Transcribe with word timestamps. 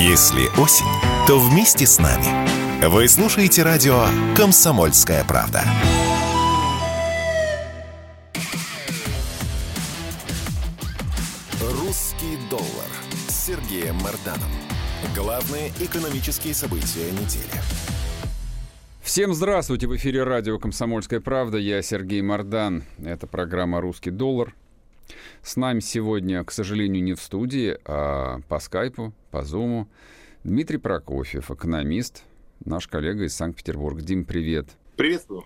Если 0.00 0.46
осень, 0.62 0.86
то 1.26 1.40
вместе 1.40 1.84
с 1.84 1.98
нами. 1.98 2.86
Вы 2.86 3.08
слушаете 3.08 3.64
радио 3.64 4.04
«Комсомольская 4.36 5.24
правда». 5.24 5.64
«Русский 11.60 12.38
доллар» 12.48 12.64
с 13.26 13.46
Сергеем 13.46 13.96
Марданом. 13.96 14.52
Главные 15.16 15.72
экономические 15.80 16.54
события 16.54 17.10
недели. 17.10 17.60
Всем 19.02 19.34
здравствуйте! 19.34 19.88
В 19.88 19.96
эфире 19.96 20.22
радио 20.22 20.60
«Комсомольская 20.60 21.18
правда». 21.18 21.58
Я 21.58 21.82
Сергей 21.82 22.22
Мардан. 22.22 22.84
Это 23.04 23.26
программа 23.26 23.80
«Русский 23.80 24.12
доллар». 24.12 24.54
С 25.42 25.56
нами 25.56 25.80
сегодня, 25.80 26.42
к 26.44 26.50
сожалению, 26.50 27.02
не 27.02 27.14
в 27.14 27.20
студии, 27.20 27.78
а 27.84 28.40
по 28.48 28.58
скайпу, 28.58 29.12
по 29.30 29.42
зуму 29.42 29.88
Дмитрий 30.44 30.78
Прокофьев, 30.78 31.50
экономист, 31.50 32.24
наш 32.64 32.86
коллега 32.88 33.24
из 33.24 33.34
Санкт-Петербурга. 33.34 34.02
Дим, 34.02 34.24
привет. 34.24 34.68
Приветствую. 34.96 35.44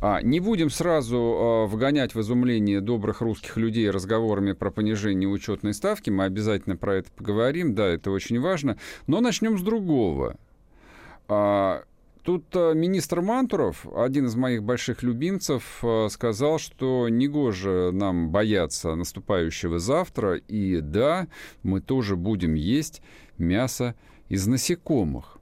А, 0.00 0.20
не 0.20 0.40
будем 0.40 0.68
сразу 0.68 1.16
а, 1.16 1.66
вгонять 1.66 2.14
в 2.14 2.20
изумление 2.20 2.80
добрых 2.80 3.20
русских 3.20 3.56
людей 3.56 3.88
разговорами 3.88 4.52
про 4.52 4.72
понижение 4.72 5.28
учетной 5.28 5.74
ставки. 5.74 6.10
Мы 6.10 6.24
обязательно 6.24 6.76
про 6.76 6.96
это 6.96 7.12
поговорим. 7.12 7.76
Да, 7.76 7.86
это 7.86 8.10
очень 8.10 8.40
важно. 8.40 8.78
Но 9.06 9.20
начнем 9.20 9.58
с 9.58 9.62
другого. 9.62 10.36
А, 11.28 11.84
Тут 12.22 12.44
э, 12.54 12.74
министр 12.74 13.22
Мантуров, 13.22 13.86
один 13.96 14.26
из 14.26 14.36
моих 14.36 14.62
больших 14.62 15.02
любимцев, 15.02 15.80
э, 15.82 16.08
сказал, 16.10 16.58
что 16.58 17.08
негоже 17.08 17.90
нам 17.92 18.30
бояться 18.30 18.94
наступающего 18.94 19.78
завтра, 19.78 20.36
и 20.36 20.80
да, 20.80 21.28
мы 21.62 21.80
тоже 21.80 22.16
будем 22.16 22.54
есть 22.54 23.00
мясо 23.38 23.94
из 24.28 24.46
насекомых. 24.46 25.40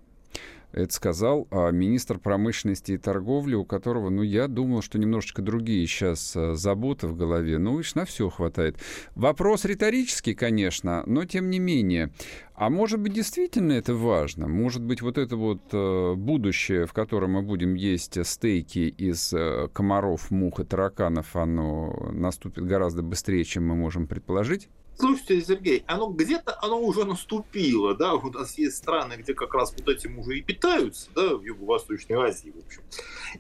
Это 0.72 0.92
сказал 0.92 1.48
а, 1.50 1.70
министр 1.70 2.18
промышленности 2.18 2.92
и 2.92 2.98
торговли, 2.98 3.54
у 3.54 3.64
которого, 3.64 4.10
ну, 4.10 4.22
я 4.22 4.48
думал, 4.48 4.82
что 4.82 4.98
немножечко 4.98 5.40
другие 5.40 5.86
сейчас 5.86 6.36
а, 6.36 6.54
заботы 6.54 7.06
в 7.06 7.16
голове. 7.16 7.58
Ну, 7.58 7.78
видишь, 7.78 7.94
на 7.94 8.04
все 8.04 8.28
хватает. 8.28 8.76
Вопрос 9.14 9.64
риторический, 9.64 10.34
конечно, 10.34 11.02
но 11.06 11.24
тем 11.24 11.48
не 11.48 11.58
менее. 11.58 12.12
А 12.58 12.70
может 12.70 12.98
быть, 12.98 13.12
действительно 13.12 13.70
это 13.72 13.94
важно? 13.94 14.48
Может 14.48 14.82
быть, 14.82 15.00
вот 15.00 15.16
это 15.16 15.36
вот 15.36 15.60
э, 15.70 16.14
будущее, 16.14 16.86
в 16.86 16.92
котором 16.92 17.32
мы 17.32 17.42
будем 17.42 17.74
есть 17.74 18.26
стейки 18.26 18.92
из 18.98 19.32
э, 19.32 19.68
комаров, 19.72 20.32
мух 20.32 20.58
и 20.58 20.64
тараканов, 20.64 21.36
оно 21.36 22.10
наступит 22.10 22.64
гораздо 22.64 23.02
быстрее, 23.02 23.44
чем 23.44 23.68
мы 23.68 23.76
можем 23.76 24.08
предположить? 24.08 24.68
Слушайте, 25.00 25.40
Сергей, 25.42 25.84
оно 25.86 26.08
где-то 26.08 26.58
оно 26.60 26.80
уже 26.80 27.04
наступило, 27.04 27.94
да, 27.94 28.14
у 28.14 28.32
нас 28.32 28.58
есть 28.58 28.78
страны, 28.78 29.14
где 29.18 29.32
как 29.32 29.54
раз 29.54 29.72
вот 29.78 29.88
этим 29.88 30.18
уже 30.18 30.38
и 30.38 30.42
питаются, 30.42 31.08
да, 31.14 31.36
в 31.36 31.42
Юго-Восточной 31.42 32.16
Азии, 32.16 32.52
в 32.52 32.66
общем. 32.66 32.82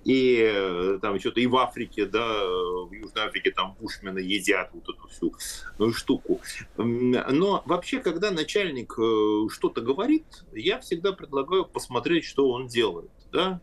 И 0.04 0.38
э, 0.40 1.00
там 1.02 1.18
что-то 1.18 1.40
и 1.40 1.46
в 1.48 1.56
Африке, 1.56 2.06
да, 2.06 2.28
в 2.28 2.92
Южной 2.92 3.24
Африке 3.24 3.50
там 3.50 3.74
бушмены 3.80 4.20
едят 4.20 4.70
вот 4.72 4.84
эту 4.84 5.08
всю 5.08 5.34
ну, 5.78 5.92
штуку. 5.92 6.40
Но 6.76 7.64
вообще, 7.66 7.98
когда 7.98 8.30
начальник 8.30 8.94
э, 8.96 9.02
что-то 9.50 9.80
говорит, 9.80 10.44
я 10.52 10.80
всегда 10.80 11.12
предлагаю 11.12 11.64
посмотреть, 11.64 12.24
что 12.24 12.50
он 12.50 12.66
делает, 12.66 13.10
да. 13.32 13.60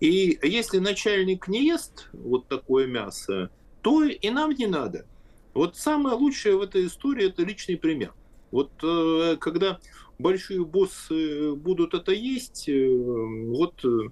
И 0.00 0.38
если 0.42 0.78
начальник 0.78 1.46
не 1.46 1.66
ест 1.66 2.08
вот 2.12 2.48
такое 2.48 2.86
мясо, 2.86 3.50
то 3.82 4.02
и 4.04 4.30
нам 4.30 4.52
не 4.52 4.66
надо. 4.66 5.06
Вот 5.52 5.76
самое 5.76 6.16
лучшее 6.16 6.56
в 6.56 6.62
этой 6.62 6.86
истории 6.86 7.26
это 7.26 7.42
личный 7.42 7.76
пример. 7.76 8.14
Вот 8.50 8.70
э, 8.82 9.36
когда 9.38 9.78
большие 10.18 10.64
боссы 10.64 11.54
будут 11.54 11.94
это 11.94 12.12
есть, 12.12 12.68
э, 12.68 12.88
вот 12.88 13.84
э, 13.84 14.08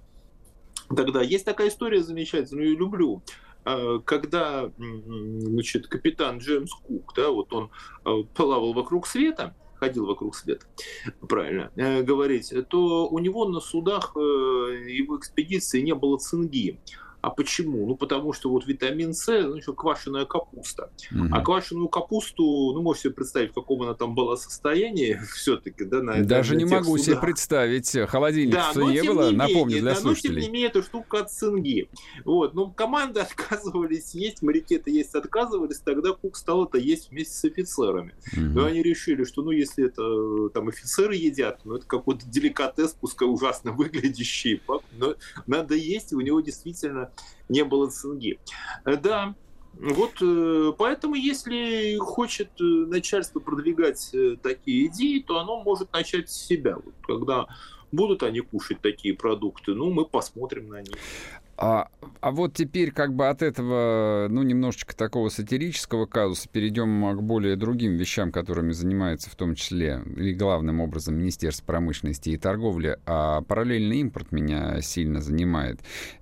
тогда 0.95 1.23
есть 1.23 1.45
такая 1.45 1.69
история 1.69 2.03
замечательную, 2.03 2.73
я 2.73 2.78
люблю 2.78 3.23
когда 4.07 4.71
значит, 4.78 5.89
капитан 5.89 6.39
Джеймс 6.39 6.73
Кук, 6.73 7.12
да, 7.15 7.28
вот 7.28 7.53
он 7.53 7.71
плавал 8.33 8.73
вокруг 8.73 9.07
света, 9.07 9.55
ходил 9.78 10.06
вокруг 10.06 10.34
света, 10.34 10.66
правильно 11.28 11.71
говорить, 12.03 12.53
то 12.69 13.09
у 13.09 13.19
него 13.19 13.49
на 13.49 13.61
судах 13.61 14.12
его 14.16 15.19
экспедиции 15.19 15.81
не 15.81 15.94
было 15.94 16.19
цинги. 16.19 16.81
А 17.21 17.31
почему? 17.31 17.87
Ну, 17.87 17.97
потому 17.97 18.33
что 18.33 18.49
вот 18.49 18.67
витамин 18.67 19.12
С, 19.12 19.27
ну, 19.27 19.56
еще 19.56 19.73
квашеная 19.73 20.25
капуста. 20.25 20.91
Угу. 21.11 21.29
А 21.33 21.41
квашеную 21.41 21.89
капусту, 21.89 22.73
ну, 22.73 22.81
можете 22.81 23.05
себе 23.09 23.15
представить, 23.15 23.51
в 23.51 23.55
каком 23.55 23.83
она 23.83 23.95
там 23.95 24.15
была 24.15 24.37
состоянии 24.37 25.21
все-таки, 25.34 25.84
да, 25.84 26.01
на 26.03 26.23
Даже 26.25 26.55
на 26.55 26.59
не 26.59 26.65
могу 26.65 26.97
судах. 26.97 27.05
себе 27.05 27.17
представить. 27.17 27.97
Холодильник 28.09 28.55
да, 28.55 28.71
но, 28.75 28.91
не 28.91 29.03
было, 29.03 29.31
напомню, 29.31 29.81
для 29.81 29.95
да, 29.95 30.01
слушателей. 30.01 30.37
Но, 30.37 30.41
тем 30.41 30.47
не 30.47 30.53
менее, 30.53 30.69
эта 30.69 30.83
штука 30.83 31.21
от 31.21 31.33
цинги. 31.33 31.91
Вот, 32.25 32.55
но 32.55 32.71
команды 32.71 33.21
отказывались 33.21 34.15
есть, 34.15 34.43
моряки-то 34.43 34.91
есть 34.91 35.15
отказывались, 35.15 35.81
тогда 35.81 36.12
Кук 36.12 36.37
стал 36.37 36.67
это 36.67 36.78
есть 36.78 37.11
вместе 37.11 37.34
с 37.34 37.45
офицерами. 37.45 38.15
Угу. 38.33 38.41
Но 38.41 38.65
они 38.67 38.83
решили, 38.83 39.25
что, 39.25 39.43
ну, 39.43 39.51
если 39.51 39.87
это 39.87 40.51
там 40.51 40.69
офицеры 40.69 41.17
едят, 41.17 41.61
ну, 41.65 41.77
это 41.77 41.87
какой-то 41.87 42.27
деликатес, 42.27 42.97
пускай 43.01 43.28
ужасно 43.28 43.73
выглядящий, 43.78 44.62
но 44.97 45.17
надо 45.47 45.75
есть, 45.75 46.12
и 46.12 46.15
у 46.15 46.21
него 46.21 46.41
действительно 46.41 47.08
не 47.49 47.65
было 47.65 47.89
цинги. 47.89 48.39
Э, 48.85 48.97
да, 48.97 49.35
вот 49.75 50.15
э, 50.21 50.73
поэтому, 50.77 51.15
если 51.15 51.97
хочет 51.99 52.51
э, 52.61 52.65
начальство 52.65 53.41
продвигать 53.41 54.15
такие 54.43 54.87
идеи, 54.87 55.21
то 55.21 55.39
оно 55.39 55.63
может 55.63 55.93
начать 55.93 56.31
с 56.31 56.47
себя. 56.47 56.77
Вот, 56.77 56.95
когда 57.07 57.47
будут 57.93 58.23
они 58.23 58.41
кушать 58.41 58.81
такие 58.81 59.15
продукты, 59.15 59.75
ну, 59.75 59.91
мы 59.91 60.05
посмотрим 60.05 60.69
на 60.69 60.81
них. 60.81 60.97
А, 61.61 61.89
а 62.21 62.31
вот 62.31 62.55
теперь 62.55 62.93
как 62.93 63.15
бы 63.15 63.29
от 63.29 63.43
этого, 63.43 64.29
ну, 64.31 64.45
немножечко 64.45 64.97
такого 64.97 65.29
сатирического 65.29 66.07
казуса 66.07 66.49
перейдем 66.49 67.17
к 67.17 67.21
более 67.21 67.57
другим 67.57 67.97
вещам, 67.97 68.31
которыми 68.31 68.71
занимается 68.71 69.29
в 69.29 69.35
том 69.35 69.57
числе 69.57 70.01
и 70.17 70.35
главным 70.35 70.81
образом 70.81 71.17
Министерство 71.17 71.65
промышленности 71.65 72.31
и 72.31 72.37
торговли. 72.37 72.99
А 73.07 73.43
параллельный 73.43 73.99
импорт 73.99 74.31
меня 74.31 74.81
сильно 74.83 75.21
занимает. 75.21 75.81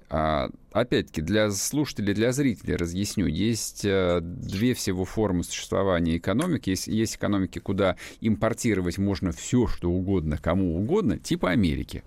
А, 0.09 0.51
опять-таки, 0.73 1.21
для 1.21 1.51
слушателей, 1.51 2.15
для 2.15 2.33
зрителей 2.33 2.77
разъясню. 2.77 3.27
Есть 3.27 3.85
э, 3.85 4.21
две 4.23 4.75
всего 4.75 5.05
формы 5.05 5.43
существования 5.43 6.17
экономики. 6.17 6.71
Есть, 6.71 6.87
есть 6.87 7.17
экономики, 7.17 7.59
куда 7.59 7.97
импортировать 8.21 8.99
можно 8.99 9.33
все, 9.33 9.67
что 9.67 9.91
угодно, 9.91 10.39
кому 10.39 10.79
угодно, 10.79 11.19
типа 11.19 11.51
Америки. 11.51 12.05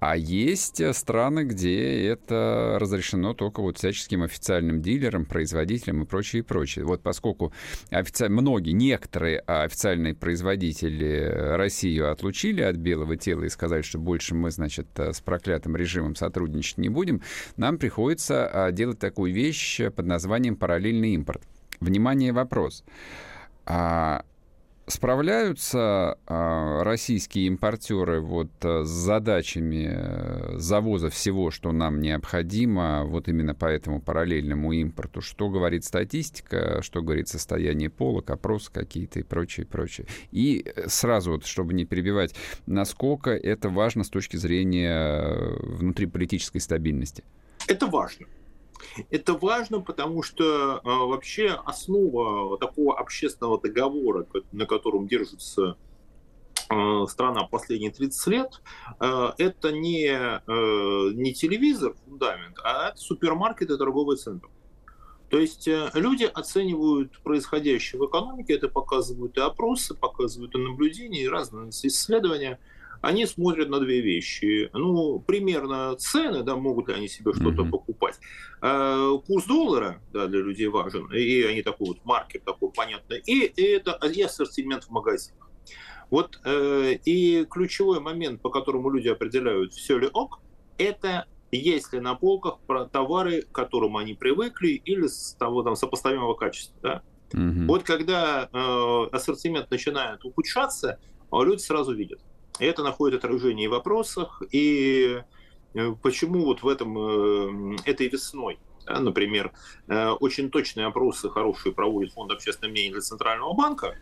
А 0.00 0.16
есть 0.16 0.80
э, 0.80 0.92
страны, 0.92 1.44
где 1.44 2.06
это 2.06 2.78
разрешено 2.80 3.34
только 3.34 3.60
вот 3.60 3.78
всяческим 3.78 4.22
официальным 4.22 4.82
дилерам, 4.82 5.24
производителям 5.24 6.02
и 6.02 6.06
прочее, 6.06 6.40
и 6.40 6.42
прочее. 6.42 6.84
Вот 6.86 7.02
поскольку 7.02 7.52
офици... 7.90 8.28
многие, 8.28 8.72
некоторые 8.72 9.40
официальные 9.40 10.14
производители 10.14 11.30
Россию 11.56 12.10
отлучили 12.10 12.62
от 12.62 12.76
белого 12.76 13.16
тела 13.16 13.44
и 13.44 13.48
сказали, 13.48 13.82
что 13.82 13.98
больше 13.98 14.34
мы, 14.34 14.50
значит, 14.50 14.88
э, 14.96 15.12
с 15.12 15.20
проклятым 15.20 15.76
режимом 15.76 16.16
сотрудничать 16.16 16.78
не 16.78 16.88
будем, 16.88 17.22
нам 17.56 17.78
приходится 17.78 18.48
а, 18.66 18.72
делать 18.72 18.98
такую 18.98 19.32
вещь 19.32 19.80
под 19.94 20.06
названием 20.06 20.56
параллельный 20.56 21.10
импорт. 21.10 21.42
Внимание, 21.80 22.32
вопрос. 22.32 22.84
Справляются 24.88 26.18
а, 26.26 26.82
российские 26.82 27.46
импортеры 27.48 28.22
вот 28.22 28.48
а, 28.62 28.84
с 28.84 28.88
задачами 28.88 29.86
э, 29.90 30.54
завоза 30.56 31.10
всего, 31.10 31.50
что 31.50 31.72
нам 31.72 32.00
необходимо, 32.00 33.04
вот 33.04 33.28
именно 33.28 33.54
по 33.54 33.66
этому 33.66 34.00
параллельному 34.00 34.72
импорту? 34.72 35.20
Что 35.20 35.50
говорит 35.50 35.84
статистика, 35.84 36.80
что 36.80 37.02
говорит 37.02 37.28
состояние 37.28 37.90
полок, 37.90 38.30
опросы 38.30 38.72
какие-то 38.72 39.20
и 39.20 39.22
прочее, 39.24 39.66
прочее. 39.66 40.06
И 40.30 40.64
э, 40.64 40.88
сразу, 40.88 41.32
вот, 41.32 41.44
чтобы 41.44 41.74
не 41.74 41.84
перебивать, 41.84 42.34
насколько 42.64 43.30
это 43.30 43.68
важно 43.68 44.04
с 44.04 44.08
точки 44.08 44.38
зрения 44.38 45.34
э, 45.34 45.56
внутриполитической 45.60 46.60
стабильности? 46.60 47.24
Это 47.66 47.86
важно. 47.88 48.26
Это 49.10 49.34
важно, 49.34 49.80
потому 49.80 50.22
что 50.22 50.76
э, 50.76 50.80
вообще 50.84 51.48
основа 51.64 52.58
такого 52.58 52.98
общественного 52.98 53.60
договора, 53.60 54.26
на 54.52 54.66
котором 54.66 55.06
держится 55.06 55.76
э, 56.70 57.06
страна 57.08 57.44
последние 57.44 57.90
30 57.90 58.26
лет, 58.28 58.62
э, 59.00 59.32
это 59.38 59.72
не, 59.72 60.08
не 61.14 61.34
телевизор, 61.34 61.94
фундамент, 62.04 62.58
а 62.62 62.90
это 62.90 62.98
супермаркет 62.98 63.70
и 63.70 63.76
торговый 63.76 64.16
центр. 64.16 64.48
То 65.30 65.38
есть 65.38 65.68
люди 65.92 66.24
оценивают 66.24 67.20
происходящее 67.22 68.00
в 68.00 68.06
экономике, 68.06 68.54
это 68.54 68.68
показывают 68.68 69.36
и 69.36 69.40
опросы, 69.40 69.94
показывают 69.94 70.54
и 70.54 70.58
наблюдения, 70.58 71.22
и 71.22 71.28
разные 71.28 71.68
исследования– 71.70 72.58
они 73.00 73.26
смотрят 73.26 73.68
на 73.68 73.80
две 73.80 74.00
вещи. 74.00 74.70
Ну, 74.72 75.20
примерно 75.20 75.94
цены, 75.96 76.42
да, 76.42 76.56
могут 76.56 76.88
ли 76.88 76.94
они 76.94 77.08
себе 77.08 77.32
что-то 77.32 77.62
mm-hmm. 77.62 77.70
покупать. 77.70 78.18
А, 78.60 79.16
курс 79.18 79.44
доллара, 79.46 80.00
да, 80.12 80.26
для 80.26 80.40
людей 80.40 80.68
важен, 80.68 81.12
и 81.12 81.42
они 81.42 81.62
такой 81.62 81.88
вот 81.88 82.04
маркер 82.04 82.40
такой 82.44 82.70
понятный. 82.70 83.20
И, 83.26 83.44
и 83.44 83.62
это 83.62 83.92
и 84.06 84.22
ассортимент 84.22 84.84
в 84.84 84.90
магазинах. 84.90 85.48
Вот 86.10 86.40
э, 86.44 86.94
и 87.04 87.44
ключевой 87.44 88.00
момент, 88.00 88.40
по 88.40 88.48
которому 88.48 88.88
люди 88.88 89.08
определяют, 89.08 89.74
все 89.74 89.98
ли 89.98 90.08
ок, 90.10 90.40
это 90.78 91.26
есть 91.50 91.92
ли 91.92 92.00
на 92.00 92.14
полках 92.14 92.58
товары, 92.92 93.42
к 93.42 93.52
которым 93.52 93.96
они 93.96 94.14
привыкли, 94.14 94.68
или 94.68 95.06
с 95.06 95.36
того 95.38 95.62
там 95.62 95.76
сопоставимого 95.76 96.34
качества. 96.34 96.78
Да? 96.82 97.02
Угу. 97.34 97.66
Вот 97.66 97.82
когда 97.82 98.48
э, 98.50 99.06
ассортимент 99.12 99.70
начинает 99.70 100.24
ухудшаться, 100.24 100.98
люди 101.32 101.60
сразу 101.60 101.94
видят. 101.94 102.20
И 102.58 102.64
это 102.64 102.82
находит 102.82 103.24
отражение 103.24 103.68
в 103.68 103.72
вопросах, 103.72 104.42
и 104.50 105.22
э, 105.74 105.94
почему 106.02 106.44
вот 106.44 106.62
в 106.62 106.68
этом, 106.68 107.76
э, 107.76 107.76
этой 107.84 108.08
весной 108.08 108.58
да, 108.86 109.00
например, 109.00 109.52
э, 109.88 110.08
очень 110.12 110.50
точные 110.50 110.86
опросы 110.86 111.28
хорошие 111.28 111.74
проводит 111.74 112.14
Фонд 112.14 112.32
общественного 112.32 112.72
мнения 112.72 112.92
для 112.92 113.00
Центрального 113.02 113.52
банка, 113.52 113.98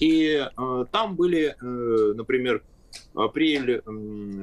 и 0.00 0.48
там 0.92 1.14
были, 1.14 1.54
например, 1.60 2.62
апрель, 3.14 3.82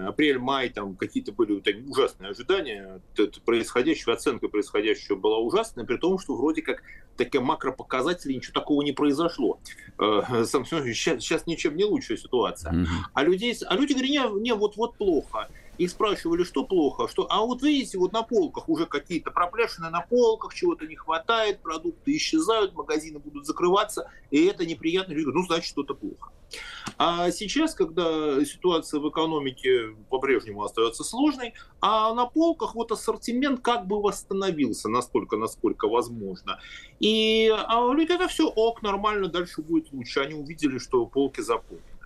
апрель, 0.06 0.40
май, 0.40 0.70
там 0.70 0.96
какие-то 0.96 1.32
были 1.32 1.60
так, 1.60 1.76
ужасные 1.88 2.32
ожидания 2.32 3.02
происходящего, 3.46 4.14
оценка 4.14 4.48
происходящего 4.48 5.16
была 5.16 5.38
ужасная, 5.38 5.86
при 5.86 5.98
том, 5.98 6.20
что 6.20 6.36
вроде 6.36 6.62
как 6.62 6.84
такие 7.16 7.42
макропоказатели, 7.42 8.34
ничего 8.34 8.54
такого 8.54 8.82
не 8.82 8.92
произошло. 8.92 9.60
Сейчас, 9.98 11.22
сейчас 11.22 11.48
ничем 11.48 11.76
не 11.76 11.84
лучшая 11.84 12.18
ситуация. 12.18 12.86
А, 13.14 13.24
людей, 13.24 13.56
а 13.66 13.76
люди 13.76 13.94
говорят, 13.94 14.10
не, 14.10 14.42
не 14.42 14.54
вот-вот 14.54 14.98
плохо 14.98 15.50
и 15.78 15.88
спрашивали, 15.88 16.44
что 16.44 16.64
плохо, 16.64 17.08
что, 17.08 17.28
а 17.30 17.42
вот 17.42 17.62
видите, 17.62 17.98
вот 17.98 18.14
на 18.14 18.24
полках 18.24 18.70
уже 18.70 18.86
какие-то 18.86 19.32
проплешины 19.32 19.90
на 19.90 20.02
полках, 20.02 20.54
чего-то 20.54 20.86
не 20.88 20.96
хватает, 20.96 21.62
продукты 21.62 22.16
исчезают, 22.16 22.74
магазины 22.74 23.20
будут 23.20 23.46
закрываться, 23.46 24.10
и 24.32 24.46
это 24.46 24.66
неприятно. 24.66 25.14
Люди 25.14 25.26
говорят, 25.26 25.42
ну, 25.42 25.48
значит, 25.48 25.70
что-то 25.70 25.94
плохо. 25.94 26.32
А 26.98 27.30
сейчас, 27.32 27.76
когда 27.76 28.44
ситуация 28.46 29.00
в 29.00 29.10
экономике 29.10 29.96
по-прежнему 30.10 30.64
остается 30.64 31.04
сложной, 31.04 31.54
а 31.82 32.14
на 32.14 32.26
полках 32.26 32.74
вот 32.74 32.92
ассортимент 32.92 33.62
как 33.62 33.86
бы 33.86 34.02
восстановился 34.02 34.90
настолько, 34.90 35.38
насколько 35.38 35.88
возможно. 35.88 36.60
И 37.00 37.52
а 37.54 37.94
люди, 37.94 38.14
это 38.14 38.28
все 38.28 38.48
ок, 38.48 38.82
нормально, 38.82 39.28
дальше 39.28 39.62
будет 39.62 39.92
лучше. 39.92 40.22
Они 40.22 40.34
увидели, 40.34 40.78
что 40.78 41.06
полки 41.06 41.42
заполнены. 41.42 41.97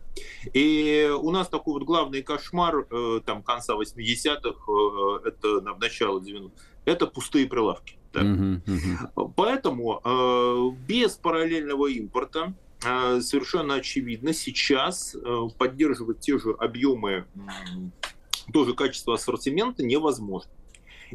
И 0.54 1.10
у 1.22 1.32
нас 1.32 1.48
такой 1.48 1.76
вот 1.76 1.84
главный 1.84 2.22
кошмар 2.22 2.88
э, 2.90 3.22
там 3.26 3.44
конца 3.44 3.76
80-х, 3.76 4.72
э, 4.72 5.28
это 5.28 5.62
на 5.62 5.76
начало 5.76 6.20
90-х, 6.20 6.52
это 6.86 7.08
пустые 7.08 7.48
прилавки. 7.48 7.98
Да. 8.14 8.22
Uh-huh, 8.22 8.62
uh-huh. 8.66 9.34
Поэтому 9.38 10.02
э, 10.04 10.86
без 10.86 11.14
параллельного 11.14 11.88
импорта 11.88 12.54
совершенно 12.82 13.76
очевидно 13.76 14.34
сейчас 14.34 15.16
поддерживать 15.60 16.20
те 16.20 16.40
же 16.40 16.56
объемы, 16.58 17.26
тоже 18.52 18.74
качество 18.74 19.14
ассортимента 19.14 19.84
невозможно. 19.84 20.50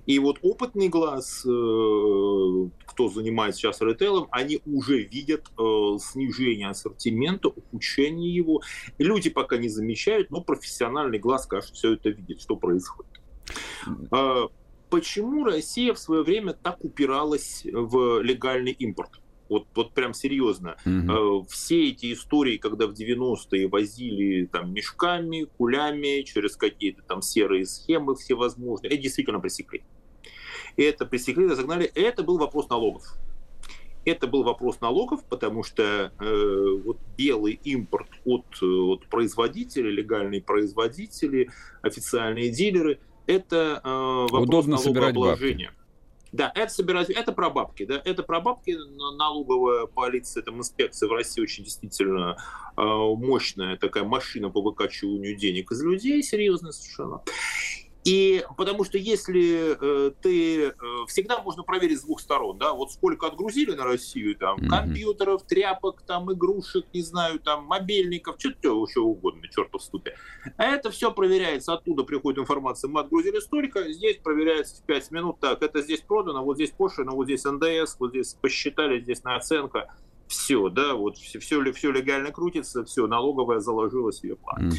И 0.05 0.19
вот 0.19 0.39
опытный 0.43 0.89
глаз, 0.89 1.45
э, 1.47 1.49
кто 1.49 3.09
занимается 3.09 3.61
сейчас 3.61 3.81
ритейлом, 3.81 4.29
они 4.31 4.61
уже 4.67 5.03
видят 5.03 5.51
э, 5.59 5.99
снижение 6.01 6.69
ассортимента, 6.69 7.49
ухудшение 7.49 8.35
его. 8.35 8.63
Люди 8.99 9.31
пока 9.31 9.57
не 9.57 9.69
замечают, 9.69 10.31
но 10.31 10.41
профессиональный 10.43 11.19
глаз, 11.19 11.47
конечно, 11.47 11.75
все 11.75 11.95
это 11.95 12.11
видит, 12.11 12.41
что 12.41 12.57
происходит. 12.57 13.21
А 14.11 14.49
почему 14.91 15.45
Россия 15.45 15.95
в 15.95 15.99
свое 15.99 16.23
время 16.23 16.53
так 16.53 16.85
упиралась 16.85 17.63
в 17.65 18.21
легальный 18.21 18.73
импорт? 18.73 19.21
Вот, 19.49 19.67
вот 19.75 19.93
прям 19.93 20.13
серьезно. 20.15 20.77
Угу. 20.85 21.47
Все 21.49 21.89
эти 21.91 22.13
истории, 22.13 22.57
когда 22.57 22.87
в 22.87 22.93
90-е 22.93 23.69
возили 23.69 24.47
там 24.47 24.73
мешками, 24.73 25.47
кулями, 25.57 26.23
через 26.23 26.57
какие-то 26.57 27.03
там 27.03 27.23
серые 27.23 27.65
схемы 27.67 28.17
всевозможные, 28.17 28.93
это 28.93 29.03
действительно 29.03 29.41
пресекли. 29.41 29.83
Это 30.77 31.07
пресекли, 31.07 31.47
разогнали. 31.47 31.87
Это 31.95 32.23
был 32.23 32.39
вопрос 32.39 32.69
налогов. 32.69 33.05
Это 34.05 34.29
был 34.29 34.45
вопрос 34.45 34.81
налогов, 34.81 35.25
потому 35.29 35.65
что 35.65 36.13
э, 36.21 36.81
вот 36.85 36.99
белый 37.19 37.59
импорт 37.65 38.09
от, 38.25 38.45
от 38.63 39.07
производителей, 39.07 39.91
легальные 39.91 40.43
производители, 40.43 41.51
официальные 41.83 42.51
дилеры, 42.51 43.01
это 43.27 43.81
э, 43.83 43.89
вопрос 44.31 44.67
Удобно 44.67 44.77
налогообложения. 44.77 45.71
Бабки. 45.71 45.86
Да, 46.37 46.53
это 46.55 46.71
собирать, 46.71 47.09
это 47.09 47.33
про 47.33 47.49
бабки, 47.49 47.87
да, 47.87 48.03
это 48.05 48.23
про 48.23 48.41
бабки. 48.41 48.77
Налоговая 49.17 49.87
полиция, 49.87 50.43
там 50.43 50.59
инспекция 50.59 51.09
в 51.09 51.13
России 51.13 51.41
очень 51.41 51.65
действительно 51.65 52.37
э, 52.77 52.83
мощная 52.83 53.79
такая 53.79 54.05
машина 54.05 54.51
по 54.51 54.61
выкачиванию 54.61 55.35
денег 55.35 55.73
из 55.73 55.83
людей, 55.83 56.23
серьезная 56.23 56.73
совершенно. 56.73 57.23
И 58.07 58.45
потому 58.57 58.85
что 58.85 58.99
если 58.99 59.77
э, 59.81 60.13
ты 60.23 60.69
э, 60.69 60.73
всегда 61.09 61.43
можно 61.43 61.65
проверить 61.65 61.99
с 61.99 62.05
двух 62.05 62.21
сторон, 62.21 62.57
да, 62.57 62.73
вот 62.73 62.93
сколько 62.93 63.27
отгрузили 63.27 63.73
на 63.73 63.83
Россию 63.83 64.37
там 64.37 64.59
mm-hmm. 64.59 64.69
компьютеров, 64.69 65.43
тряпок, 65.43 66.03
там 66.03 66.33
игрушек, 66.33 66.87
не 66.93 67.03
знаю, 67.03 67.41
там 67.41 67.65
мобильников, 67.65 68.37
что-то 68.39 68.85
еще 68.87 69.01
угодно, 69.01 69.49
чертов 69.49 69.83
ступе. 69.83 70.17
А 70.57 70.67
это 70.67 70.93
все 70.93 71.11
проверяется, 71.11 71.73
оттуда 71.73 72.05
приходит 72.05 72.39
информация, 72.39 72.89
мы 72.89 73.01
отгрузили 73.01 73.41
столько, 73.41 73.93
здесь 73.93 74.19
проверяется 74.19 74.77
в 74.77 74.87
5 74.87 75.11
минут, 75.11 75.41
так, 75.41 75.61
это 75.65 75.83
здесь 75.83 76.01
продано, 76.01 76.45
вот 76.45 76.59
здесь 76.59 76.71
пошлина, 76.71 77.11
вот 77.11 77.25
здесь 77.25 77.43
НДС, 77.43 77.97
вот 77.99 78.11
здесь 78.11 78.37
посчитали, 78.41 79.01
здесь 79.01 79.25
на 79.25 79.35
оценка 79.35 79.93
все, 80.29 80.69
да, 80.69 80.95
вот 80.95 81.17
все, 81.19 81.39
все, 81.39 81.73
все 81.73 81.91
легально 81.91 82.33
крутится, 82.33 82.85
все, 82.85 83.07
налоговая 83.07 83.61
заложила 83.61 84.13
себе 84.13 84.37
план. 84.37 84.69
Угу. 84.69 84.77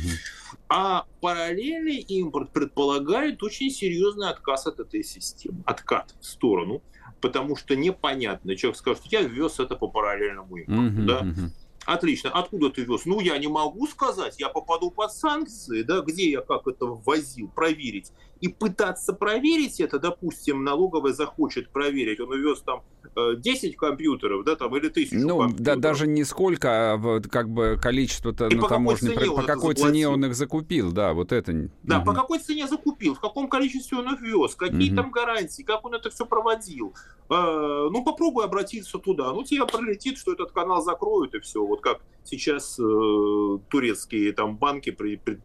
А 0.69 1.05
параллельный 1.21 1.97
импорт 1.97 2.51
предполагает 2.51 3.41
очень 3.43 3.69
серьезный 3.69 4.29
отказ 4.29 4.67
от 4.67 4.79
этой 4.79 5.03
системы, 5.03 5.63
откат 5.65 6.15
в 6.19 6.25
сторону, 6.25 6.81
потому 7.21 7.55
что 7.55 7.75
непонятно, 7.75 8.55
человек 8.55 8.77
скажет, 8.77 9.03
я 9.05 9.21
ввез 9.21 9.59
это 9.59 9.75
по 9.75 9.87
параллельному 9.87 10.57
импорту, 10.57 10.99
угу, 10.99 11.07
да, 11.07 11.19
угу. 11.21 11.51
Отлично. 11.87 12.31
Откуда 12.31 12.69
ты 12.69 12.83
вез? 12.83 13.05
Ну, 13.05 13.21
я 13.21 13.37
не 13.37 13.47
могу 13.47 13.87
сказать. 13.87 14.37
Я 14.39 14.49
попаду 14.49 14.91
под 14.91 15.13
санкции, 15.13 15.83
да, 15.83 16.01
где 16.01 16.29
я 16.29 16.41
как 16.41 16.67
это 16.67 16.85
ввозил, 16.85 17.47
проверить. 17.47 18.11
И 18.41 18.47
пытаться 18.47 19.13
проверить 19.13 19.79
это, 19.79 19.99
допустим, 19.99 20.63
налоговая 20.63 21.13
захочет 21.13 21.69
проверить. 21.69 22.19
Он 22.19 22.31
увез 22.31 22.61
там 22.61 22.83
10 23.15 23.73
э, 23.73 23.75
компьютеров, 23.75 24.43
да, 24.45 24.55
там, 24.55 24.75
или 24.77 24.89
тысячу 24.89 25.15
Ну, 25.15 25.39
компьютеров. 25.39 25.65
да, 25.65 25.75
даже 25.75 26.07
не 26.07 26.23
сколько, 26.23 26.93
а 26.93 27.21
как 27.29 27.49
бы 27.49 27.79
количество-то 27.81 28.49
на 28.49 28.67
таможне, 28.67 29.11
по, 29.11 29.35
по 29.37 29.43
какой 29.43 29.75
цене 29.75 30.07
он 30.07 30.25
их 30.25 30.35
закупил, 30.35 30.91
да, 30.91 31.13
вот 31.13 31.31
это. 31.31 31.69
Да, 31.83 31.97
угу. 31.97 32.05
по 32.05 32.13
какой 32.13 32.39
цене 32.39 32.67
закупил, 32.67 33.15
в 33.15 33.19
каком 33.19 33.47
количестве 33.47 33.97
он 33.97 34.13
их 34.13 34.21
вез, 34.21 34.55
какие 34.55 34.89
угу. 34.89 34.95
там 34.95 35.11
гарантии, 35.11 35.63
как 35.63 35.85
он 35.85 35.95
это 35.95 36.09
все 36.09 36.25
проводил. 36.25 36.93
Э, 37.29 37.89
ну, 37.91 38.03
попробуй 38.03 38.45
обратиться 38.45 38.99
туда. 38.99 39.33
Ну, 39.33 39.43
тебе 39.43 39.65
пролетит, 39.65 40.17
что 40.17 40.33
этот 40.33 40.51
канал 40.51 40.81
закроют, 40.81 41.33
и 41.35 41.39
все. 41.39 41.65
Вот 41.65 41.81
как 41.81 42.01
сейчас 42.23 42.79
э, 42.79 43.57
турецкие 43.69 44.31
там 44.33 44.57
банки, 44.57 44.91
при, 44.91 45.15
при, 45.15 45.37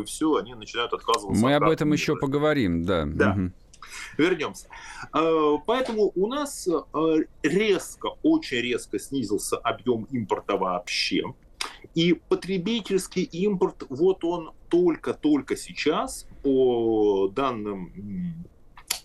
э, 0.00 0.04
все, 0.04 0.36
они 0.36 0.54
начинают 0.54 0.92
отказываться. 0.92 1.42
Мы 1.42 1.54
об 1.54 1.68
этом 1.68 1.92
еще 1.92 2.09
поговорим, 2.16 2.84
да. 2.84 3.04
Да. 3.06 3.32
Угу. 3.32 3.52
Вернемся. 4.18 4.66
Э, 5.12 5.56
поэтому 5.66 6.12
у 6.14 6.26
нас 6.26 6.68
э, 6.68 7.16
резко, 7.42 8.10
очень 8.22 8.58
резко 8.58 8.98
снизился 8.98 9.56
объем 9.56 10.04
импорта 10.10 10.56
вообще. 10.56 11.22
И 11.94 12.14
потребительский 12.14 13.22
импорт, 13.22 13.84
вот 13.88 14.24
он 14.24 14.52
только-только 14.68 15.56
сейчас, 15.56 16.26
по 16.42 17.28
данным 17.34 18.44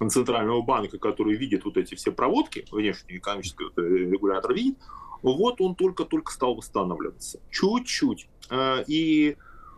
Центрального 0.09 0.61
банка, 0.61 0.97
который 0.97 1.35
видит 1.35 1.65
вот 1.65 1.77
эти 1.77 1.95
все 1.95 2.11
проводки, 2.11 2.65
внешний 2.71 3.17
экономический 3.17 3.65
регулятор 3.75 4.53
видит, 4.53 4.77
вот 5.21 5.61
он 5.61 5.75
только-только 5.75 6.31
стал 6.31 6.55
восстанавливаться. 6.55 7.39
Чуть-чуть. 7.49 8.27
Э, 8.49 8.83
и 8.87 9.37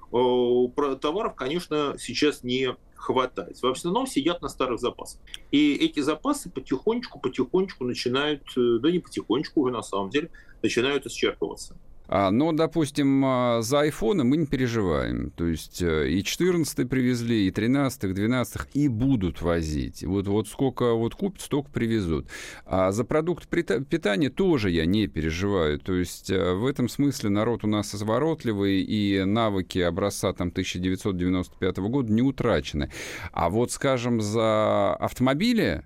товаров, 0.10 1.36
конечно, 1.36 1.96
сейчас 2.00 2.44
не 2.44 2.76
хватает. 2.98 3.58
В 3.62 3.66
основном 3.66 4.08
сидят 4.08 4.42
на 4.42 4.50
старых 4.50 4.80
запасах. 4.80 5.22
И 5.52 5.76
эти 5.76 6.00
запасы 6.00 6.50
потихонечку-потихонечку 6.50 7.86
начинают, 7.86 8.44
э, 8.58 8.80
да 8.82 8.92
не 8.92 9.00
потихонечку 9.00 9.62
уже 9.62 9.72
на 9.72 9.84
самом 9.84 10.10
деле, 10.10 10.30
начинают 10.62 11.06
исчерпываться. 11.06 11.76
А, 12.08 12.32
но, 12.32 12.52
допустим, 12.52 13.24
а, 13.26 13.62
за 13.62 13.82
айфоны 13.82 14.24
мы 14.24 14.38
не 14.38 14.46
переживаем. 14.46 15.32
То 15.32 15.46
есть 15.46 15.82
э, 15.82 16.10
и 16.10 16.24
14 16.24 16.90
привезли, 16.90 17.48
и 17.48 17.52
13 17.52 18.14
12 18.14 18.62
и 18.74 18.88
будут 18.88 19.42
возить. 19.42 20.04
Вот, 20.04 20.28
вот 20.28 20.48
сколько 20.48 20.94
вот 20.94 21.16
купят, 21.16 21.42
столько 21.42 21.70
привезут. 21.70 22.28
А 22.66 22.92
за 22.92 23.04
продукт 23.04 23.48
питания 23.48 24.30
тоже 24.30 24.70
я 24.72 24.86
не 24.86 25.08
переживаю. 25.08 25.80
То 25.80 25.94
есть 25.94 26.30
э, 26.30 26.54
в 26.54 26.66
этом 26.66 26.90
смысле 26.90 27.30
народ 27.30 27.64
у 27.64 27.68
нас 27.68 27.94
изворотливый, 27.94 28.82
и 28.82 29.24
навыки 29.24 29.80
образца 29.80 30.34
там, 30.34 30.50
1995 30.50 31.78
года 31.78 32.12
не 32.12 32.22
утрачены. 32.22 32.92
А 33.32 33.50
вот, 33.50 33.72
скажем, 33.72 34.22
за 34.22 34.96
автомобили 34.96 35.84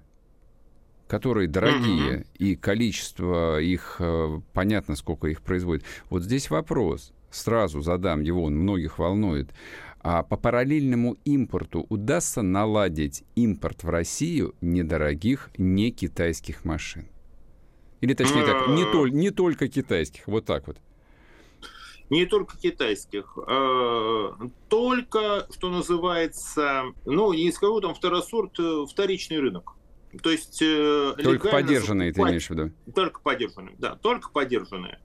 которые 1.12 1.50
дорогие, 1.50 2.20
mm-hmm. 2.20 2.28
и 2.38 2.56
количество 2.56 3.60
их, 3.60 3.98
э, 4.00 4.40
понятно, 4.54 4.96
сколько 4.96 5.28
их 5.28 5.42
производит. 5.42 5.84
Вот 6.10 6.24
здесь 6.24 6.50
вопрос, 6.50 7.12
сразу 7.30 7.82
задам 7.82 8.22
его, 8.22 8.46
он 8.46 8.56
многих 8.56 8.98
волнует. 8.98 9.52
А 10.00 10.24
по 10.24 10.38
параллельному 10.38 11.18
импорту 11.26 11.86
удастся 11.90 12.42
наладить 12.44 13.26
импорт 13.36 13.84
в 13.84 13.90
Россию 13.90 14.56
недорогих, 14.62 15.50
не 15.58 15.92
китайских 15.92 16.64
машин? 16.64 17.10
Или 18.00 18.14
точнее 18.14 18.46
так, 18.46 18.70
не, 18.70 18.84
тол- 18.84 19.10
не 19.10 19.32
только 19.32 19.68
китайских, 19.68 20.26
вот 20.28 20.46
так 20.46 20.66
вот. 20.66 20.78
Не 22.10 22.26
только 22.26 22.58
китайских, 22.58 23.38
а 23.38 24.34
только, 24.70 25.46
что 25.54 25.70
называется, 25.70 26.84
ну, 27.06 27.34
не 27.34 27.52
скажу 27.52 27.82
там 27.82 27.94
второсорт, 27.96 28.58
э, 28.60 28.86
вторичный 28.90 29.40
рынок. 29.40 29.76
То 30.22 30.30
есть... 30.30 30.62
Э, 30.62 31.14
только 31.22 31.50
поддержанные, 31.50 32.12
ты 32.12 32.22
имеешь 32.22 32.48
в 32.48 32.50
виду? 32.52 32.72
Только 32.94 33.22
поддержанные, 33.22 33.76
да, 33.78 33.96
только 33.96 34.30
поддержанные. 34.32 35.00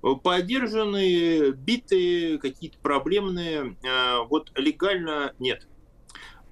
Поддержанные, 0.00 1.52
битые, 1.52 2.38
какие-то 2.38 2.78
проблемные, 2.78 3.76
э, 3.82 4.18
вот 4.28 4.52
легально 4.56 5.34
нет 5.38 5.66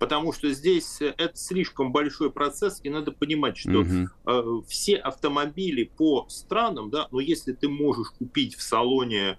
потому 0.00 0.32
что 0.32 0.50
здесь 0.50 0.96
это 1.00 1.36
слишком 1.36 1.92
большой 1.92 2.32
процесс, 2.32 2.80
и 2.82 2.88
надо 2.88 3.12
понимать, 3.12 3.58
что 3.58 3.80
угу. 3.80 4.08
э, 4.26 4.62
все 4.66 4.96
автомобили 4.96 5.84
по 5.84 6.26
странам, 6.30 6.90
да, 6.90 7.06
но 7.12 7.20
если 7.20 7.52
ты 7.52 7.68
можешь 7.68 8.08
купить 8.18 8.56
в 8.56 8.62
салоне 8.62 9.18
э, 9.20 9.36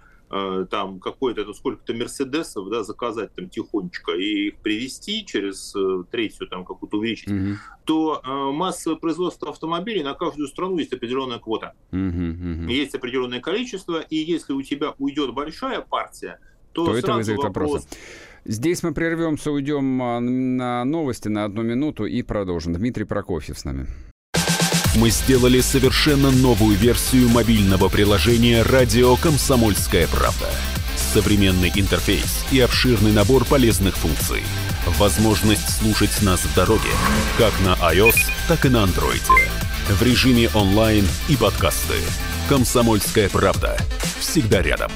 там 0.70 1.00
какой-то, 1.00 1.52
сколько-то 1.54 1.94
Мерседесов, 1.94 2.70
да, 2.70 2.84
заказать 2.84 3.34
там 3.36 3.50
тихонечко 3.50 4.14
и 4.14 4.48
их 4.48 4.58
привезти 4.58 5.26
через 5.26 5.76
э, 5.76 6.04
третью 6.10 6.48
там 6.48 6.66
какую-то 6.66 6.98
увеличить, 6.98 7.30
угу. 7.30 7.58
то 7.86 8.22
э, 8.24 8.52
массовое 8.52 8.98
производство 8.98 9.50
автомобилей 9.50 10.04
на 10.04 10.14
каждую 10.14 10.48
страну 10.48 10.78
есть 10.78 10.94
определенная 10.94 11.40
квота. 11.40 11.74
Угу, 11.92 12.00
угу. 12.00 12.70
Есть 12.70 12.96
определенное 12.96 13.42
количество, 13.42 14.00
и 14.00 14.16
если 14.16 14.54
у 14.54 14.62
тебя 14.62 14.94
уйдет 14.98 15.34
большая 15.34 15.82
партия, 15.82 16.40
то, 16.72 16.86
то 16.86 16.96
это 16.96 17.14
вызовет 17.14 17.44
вопрос... 17.44 17.72
вопросы. 17.72 17.88
Здесь 18.46 18.82
мы 18.82 18.94
прервемся, 18.94 19.52
уйдем 19.52 20.02
а, 20.02 20.20
на 20.20 20.84
новости 20.84 21.28
на 21.28 21.46
одну 21.46 21.62
минуту 21.62 22.06
и 22.06 22.24
продолжим. 22.24 22.74
Дмитрий 22.74 23.06
Прокофьев 23.06 23.60
с 23.60 23.66
нами. 23.66 23.88
Мы 24.96 25.10
сделали 25.10 25.62
совершенно 25.62 26.32
новую 26.32 26.78
версию 26.78 27.30
мобильного 27.30 27.88
приложения 27.88 28.62
«Радио 28.62 29.16
Комсомольская 29.16 30.06
правда». 30.08 30.50
Современный 31.14 31.72
интерфейс 31.74 32.46
и 32.52 32.60
обширный 32.60 33.14
набор 33.14 33.46
полезных 33.46 33.96
функций. 33.96 34.44
Возможность 35.00 35.80
слушать 35.80 36.22
нас 36.22 36.42
в 36.42 36.54
дороге, 36.56 36.90
как 37.38 37.54
на 37.62 37.76
iOS, 37.94 38.18
так 38.50 38.66
и 38.66 38.70
на 38.70 38.84
Android. 38.84 39.24
В 39.88 40.04
режиме 40.04 40.50
онлайн 40.54 41.08
и 41.30 41.38
подкасты. 41.38 41.96
«Комсомольская 42.50 43.30
правда». 43.30 43.78
Всегда 44.20 44.62
рядом. 44.62 44.92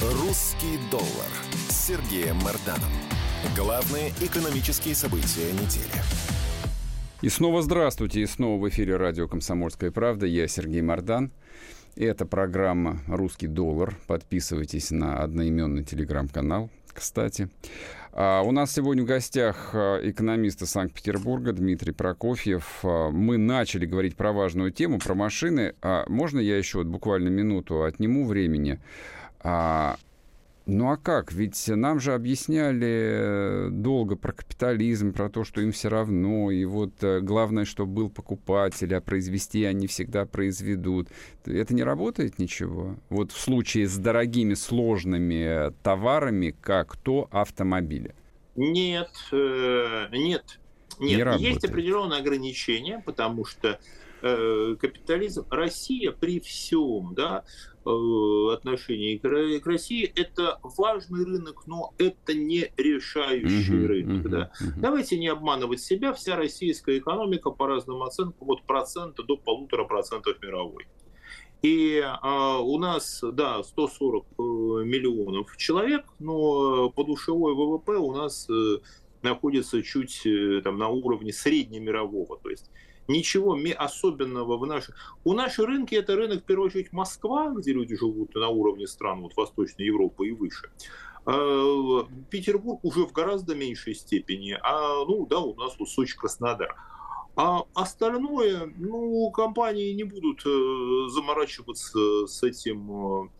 «Русский 0.00 0.78
доллар» 0.90 1.30
с 1.68 1.86
Сергеем 1.88 2.36
Марданом. 2.36 2.99
Главные 3.56 4.10
экономические 4.20 4.94
события 4.94 5.50
недели. 5.52 6.02
И 7.22 7.30
снова 7.30 7.62
здравствуйте, 7.62 8.20
и 8.20 8.26
снова 8.26 8.60
в 8.60 8.68
эфире 8.68 8.96
радио 8.96 9.28
«Комсомольская 9.28 9.90
правда». 9.90 10.26
Я 10.26 10.46
Сергей 10.46 10.82
Мардан. 10.82 11.30
Это 11.96 12.26
программа 12.26 13.00
«Русский 13.08 13.46
доллар». 13.46 13.96
Подписывайтесь 14.06 14.90
на 14.90 15.22
одноименный 15.22 15.84
телеграм-канал, 15.84 16.68
кстати. 16.92 17.48
А 18.12 18.42
у 18.42 18.52
нас 18.52 18.74
сегодня 18.74 19.04
в 19.04 19.06
гостях 19.06 19.70
а, 19.72 19.98
экономист 20.02 20.66
Санкт-Петербурга 20.66 21.54
Дмитрий 21.54 21.92
Прокофьев. 21.92 22.80
А, 22.82 23.10
мы 23.10 23.38
начали 23.38 23.86
говорить 23.86 24.16
про 24.16 24.32
важную 24.32 24.70
тему, 24.70 24.98
про 24.98 25.14
машины. 25.14 25.74
А 25.80 26.04
можно 26.08 26.40
я 26.40 26.58
еще 26.58 26.78
вот 26.78 26.88
буквально 26.88 27.28
минуту 27.28 27.84
отниму 27.84 28.26
времени? 28.26 28.80
А, 29.42 29.96
ну 30.70 30.90
а 30.90 30.96
как? 30.96 31.32
Ведь 31.32 31.68
нам 31.68 31.98
же 31.98 32.14
объясняли 32.14 32.86
э, 32.86 33.68
долго 33.70 34.14
про 34.14 34.32
капитализм, 34.32 35.12
про 35.12 35.28
то, 35.28 35.42
что 35.42 35.60
им 35.60 35.72
все 35.72 35.88
равно, 35.88 36.50
и 36.50 36.64
вот 36.64 36.92
э, 37.02 37.20
главное, 37.20 37.64
чтобы 37.64 37.92
был 37.92 38.10
покупатель, 38.10 38.94
а 38.94 39.00
произвести 39.00 39.64
они 39.64 39.86
всегда 39.88 40.26
произведут. 40.26 41.08
Это 41.44 41.74
не 41.74 41.82
работает 41.82 42.38
ничего? 42.38 42.96
Вот 43.08 43.32
в 43.32 43.38
случае 43.38 43.88
с 43.88 43.98
дорогими, 43.98 44.54
сложными 44.54 45.72
товарами, 45.82 46.54
как 46.60 46.96
то 46.96 47.28
автомобили. 47.32 48.14
Нет, 48.54 49.10
э, 49.32 50.06
нет. 50.12 50.60
Нет, 51.00 51.38
не 51.38 51.46
есть 51.48 51.64
определенные 51.64 52.20
ограничения, 52.20 53.02
потому 53.04 53.44
что 53.44 53.80
э, 54.22 54.76
капитализм, 54.78 55.46
Россия 55.50 56.12
при 56.12 56.38
всем, 56.38 57.14
да, 57.14 57.42
Э, 57.42 57.69
отношении 57.84 59.16
к 59.16 59.66
России 59.66 60.12
это 60.14 60.58
важный 60.62 61.24
рынок, 61.24 61.66
но 61.66 61.94
это 61.98 62.34
не 62.34 62.72
решающий 62.76 63.84
uh-huh, 63.84 63.86
рынок. 63.86 64.26
Uh-huh, 64.26 64.28
да. 64.28 64.52
uh-huh. 64.60 64.72
Давайте 64.76 65.18
не 65.18 65.28
обманывать 65.28 65.80
себя. 65.80 66.12
Вся 66.12 66.36
российская 66.36 66.98
экономика 66.98 67.50
по 67.50 67.66
разным 67.66 68.02
оценкам 68.02 68.50
от 68.50 68.62
процента 68.62 69.22
до 69.22 69.36
полутора 69.36 69.84
процентов 69.84 70.40
мировой. 70.42 70.86
И 71.62 72.02
а, 72.02 72.58
у 72.58 72.78
нас, 72.78 73.22
да, 73.22 73.62
140 73.62 74.24
э, 74.24 74.32
миллионов 74.38 75.54
человек, 75.58 76.06
но 76.18 76.88
подушевой 76.90 77.54
ВВП 77.54 77.98
у 77.98 78.12
нас 78.14 78.48
э, 78.48 78.78
находится 79.20 79.82
чуть 79.82 80.26
там, 80.64 80.78
на 80.78 80.88
уровне 80.88 81.34
среднемирового. 81.34 82.38
То 82.38 82.48
есть 82.48 82.70
ничего 83.10 83.58
особенного 83.76 84.56
в 84.56 84.66
наших... 84.66 84.94
У 85.24 85.32
нашей 85.32 85.66
рынки 85.66 85.94
это 85.94 86.16
рынок, 86.16 86.42
в 86.42 86.44
первую 86.44 86.66
очередь, 86.66 86.92
Москва, 86.92 87.50
где 87.50 87.72
люди 87.72 87.96
живут 87.96 88.34
на 88.34 88.48
уровне 88.48 88.86
стран 88.86 89.20
вот, 89.22 89.36
Восточной 89.36 89.86
Европы 89.86 90.28
и 90.28 90.32
выше. 90.32 90.70
А, 91.26 92.06
Петербург 92.30 92.80
уже 92.82 93.06
в 93.06 93.12
гораздо 93.12 93.54
меньшей 93.54 93.94
степени, 93.94 94.56
а 94.62 95.04
ну 95.04 95.26
да, 95.26 95.40
у 95.40 95.54
нас 95.54 95.76
вот 95.78 95.88
Сочи, 95.88 96.16
Краснодар. 96.16 96.74
А 97.36 97.62
остальное, 97.74 98.72
ну, 98.76 99.30
компании 99.30 99.92
не 99.92 100.04
будут 100.04 100.44
э, 100.44 101.08
заморачиваться 101.08 102.26
с 102.26 102.42
этим, 102.42 103.30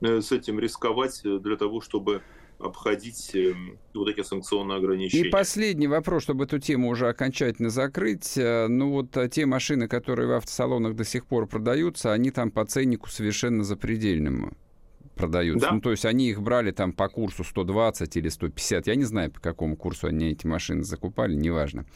э, 0.00 0.20
с 0.22 0.32
этим 0.32 0.58
рисковать 0.58 1.20
для 1.22 1.56
того, 1.56 1.80
чтобы 1.80 2.22
обходить 2.58 3.34
эм, 3.34 3.78
вот 3.94 4.08
эти 4.08 4.22
санкционные 4.22 4.78
ограничения. 4.78 5.28
И 5.28 5.30
последний 5.30 5.86
вопрос, 5.86 6.22
чтобы 6.22 6.44
эту 6.44 6.58
тему 6.58 6.88
уже 6.88 7.08
окончательно 7.08 7.70
закрыть. 7.70 8.36
Э, 8.36 8.66
ну 8.68 8.90
вот 8.90 9.16
э, 9.16 9.28
те 9.28 9.46
машины, 9.46 9.88
которые 9.88 10.28
в 10.28 10.32
автосалонах 10.32 10.94
до 10.94 11.04
сих 11.04 11.26
пор 11.26 11.46
продаются, 11.46 12.12
они 12.12 12.30
там 12.30 12.50
по 12.50 12.64
ценнику 12.64 13.08
совершенно 13.08 13.64
запредельному 13.64 14.56
продаются. 15.14 15.68
Да. 15.68 15.74
Ну, 15.74 15.80
то 15.80 15.90
есть 15.90 16.04
они 16.04 16.28
их 16.28 16.42
брали 16.42 16.70
там 16.70 16.92
по 16.92 17.08
курсу 17.08 17.44
120 17.44 18.16
или 18.16 18.28
150. 18.28 18.86
Я 18.86 18.94
не 18.94 19.04
знаю, 19.04 19.30
по 19.30 19.40
какому 19.40 19.76
курсу 19.76 20.08
они 20.08 20.30
эти 20.30 20.46
машины 20.46 20.82
закупали, 20.82 21.34
неважно. 21.34 21.86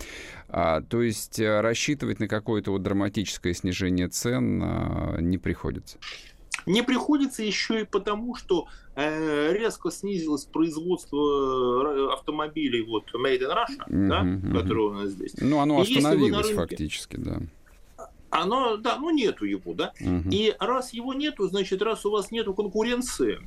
А, 0.48 0.80
то 0.82 1.02
есть 1.02 1.38
э, 1.38 1.60
рассчитывать 1.60 2.20
на 2.20 2.28
какое-то 2.28 2.70
вот 2.70 2.82
драматическое 2.82 3.52
снижение 3.54 4.08
цен 4.08 4.62
а, 4.62 5.16
не 5.20 5.38
приходится. 5.38 5.98
Не 6.68 6.82
приходится 6.82 7.42
еще 7.42 7.80
и 7.80 7.84
потому, 7.84 8.34
что 8.34 8.68
э, 8.94 9.52
резко 9.52 9.90
снизилось 9.90 10.44
производство 10.44 12.10
э, 12.10 12.12
автомобилей 12.12 12.82
вот 12.82 13.04
Made 13.14 13.40
in 13.40 13.50
Russia, 13.50 13.88
mm-hmm, 13.88 14.08
да, 14.08 14.22
mm-hmm. 14.22 14.52
которое 14.52 14.88
у 14.88 14.92
нас 14.92 15.10
здесь. 15.10 15.34
Ну, 15.40 15.58
оно 15.58 15.80
остановилось 15.80 16.48
рынке, 16.48 16.54
фактически, 16.54 17.16
да. 17.16 17.40
Оно, 18.30 18.76
да, 18.76 18.98
ну 18.98 19.10
нету 19.10 19.46
его, 19.46 19.72
да. 19.72 19.92
Mm-hmm. 20.00 20.30
И 20.30 20.54
раз 20.58 20.92
его 20.92 21.14
нету, 21.14 21.48
значит, 21.48 21.80
раз 21.82 22.04
у 22.04 22.10
вас 22.10 22.30
нету 22.30 22.52
конкуренции, 22.54 23.38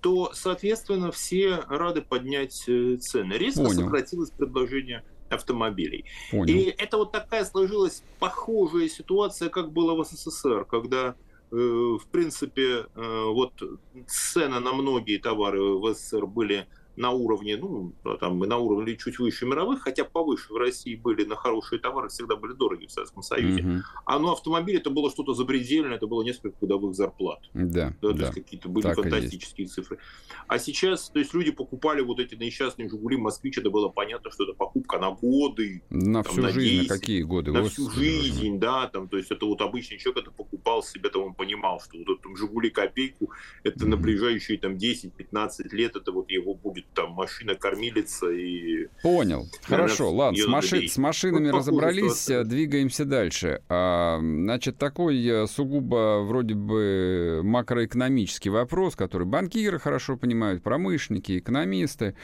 то, 0.00 0.32
соответственно, 0.34 1.12
все 1.12 1.60
рады 1.68 2.02
поднять 2.02 2.64
э, 2.66 2.96
цены. 2.96 3.34
Резко 3.34 3.62
Понял. 3.62 3.84
сократилось 3.84 4.30
предложение 4.30 5.04
автомобилей. 5.30 6.04
Понял. 6.30 6.54
И 6.54 6.74
это 6.76 6.98
вот 6.98 7.12
такая 7.12 7.44
сложилась 7.44 8.02
похожая 8.18 8.88
ситуация, 8.88 9.48
как 9.48 9.72
было 9.72 9.94
в 9.94 10.04
СССР, 10.04 10.64
когда 10.64 11.14
в 11.54 12.06
принципе, 12.10 12.86
э, 12.94 13.24
вот 13.26 13.62
цены 14.06 14.60
на 14.60 14.72
многие 14.72 15.18
товары 15.18 15.62
в 15.62 15.94
СССР 15.94 16.26
были 16.26 16.66
на 16.96 17.10
уровне, 17.10 17.56
ну, 17.56 17.92
там, 18.20 18.38
на 18.38 18.58
уровне 18.58 18.96
чуть 18.96 19.18
выше 19.18 19.46
мировых, 19.46 19.82
хотя 19.82 20.04
повыше 20.04 20.52
в 20.52 20.56
России 20.56 20.94
были 20.94 21.24
на 21.24 21.36
хорошие 21.36 21.80
товары, 21.80 22.08
всегда 22.08 22.36
были 22.36 22.52
дороги 22.52 22.86
в 22.86 22.92
Советском 22.92 23.22
Союзе. 23.22 23.60
Mm-hmm. 23.60 23.80
А 24.06 24.18
ну, 24.18 24.32
автомобиль 24.32 24.76
это 24.76 24.90
было 24.90 25.10
что-то 25.10 25.34
запредельное, 25.34 25.96
это 25.96 26.06
было 26.06 26.22
несколько 26.22 26.56
годовых 26.60 26.94
зарплат. 26.94 27.40
Да, 27.52 27.94
да, 28.00 28.12
то 28.12 28.16
есть 28.16 28.34
какие-то 28.34 28.68
были 28.68 28.84
так 28.84 28.96
фантастические 28.96 29.66
цифры. 29.66 29.98
А 30.46 30.58
сейчас, 30.58 31.08
то 31.08 31.18
есть 31.18 31.34
люди 31.34 31.50
покупали 31.50 32.00
вот 32.00 32.20
эти 32.20 32.34
несчастные 32.34 32.88
Жигули, 32.88 33.16
Москвич, 33.16 33.58
это 33.58 33.70
было 33.70 33.88
понятно, 33.88 34.30
что 34.30 34.44
это 34.44 34.52
покупка 34.52 34.98
на 34.98 35.10
годы. 35.10 35.82
На 35.90 36.22
там, 36.22 36.32
всю 36.32 36.42
на 36.42 36.50
жизнь, 36.50 36.80
10, 36.80 36.90
на 36.90 36.98
какие 36.98 37.22
годы? 37.22 37.52
На 37.52 37.64
всю 37.64 37.90
жизнь, 37.90 38.58
да, 38.58 38.88
там, 38.88 39.08
то 39.08 39.16
есть 39.16 39.30
это 39.30 39.46
вот 39.46 39.60
обычный 39.60 39.98
человек 39.98 40.24
это 40.24 40.30
покупал 40.30 40.82
себе, 40.82 41.08
там 41.08 41.22
он 41.22 41.34
понимал, 41.34 41.80
что 41.80 41.98
вот 41.98 42.18
этот 42.18 42.36
Жигули 42.36 42.70
копейку, 42.70 43.30
это 43.62 43.84
mm-hmm. 43.84 43.88
на 43.88 43.96
ближайшие 43.96 44.58
там 44.58 44.74
10-15 44.74 45.68
лет, 45.72 45.96
это 45.96 46.12
вот 46.12 46.30
его 46.30 46.54
будет 46.54 46.83
будет 46.84 46.94
там 46.94 47.12
машина-кормилица 47.12 48.30
и... 48.30 48.88
Понял. 49.02 49.46
Хорошо, 49.62 50.10
ладно, 50.10 50.38
с, 50.38 50.46
маши... 50.46 50.88
с 50.88 50.96
машинами 50.96 51.50
вот 51.50 51.58
разобрались, 51.58 52.20
ситуация. 52.20 52.44
двигаемся 52.44 53.04
дальше. 53.04 53.62
А, 53.68 54.18
значит, 54.20 54.78
такой 54.78 55.24
э, 55.26 55.46
сугубо 55.46 56.22
вроде 56.22 56.54
бы 56.54 57.40
макроэкономический 57.44 58.50
вопрос, 58.50 58.96
который 58.96 59.26
банкиры 59.26 59.78
хорошо 59.78 60.16
понимают, 60.16 60.62
промышленники, 60.62 61.38
экономисты. 61.38 62.14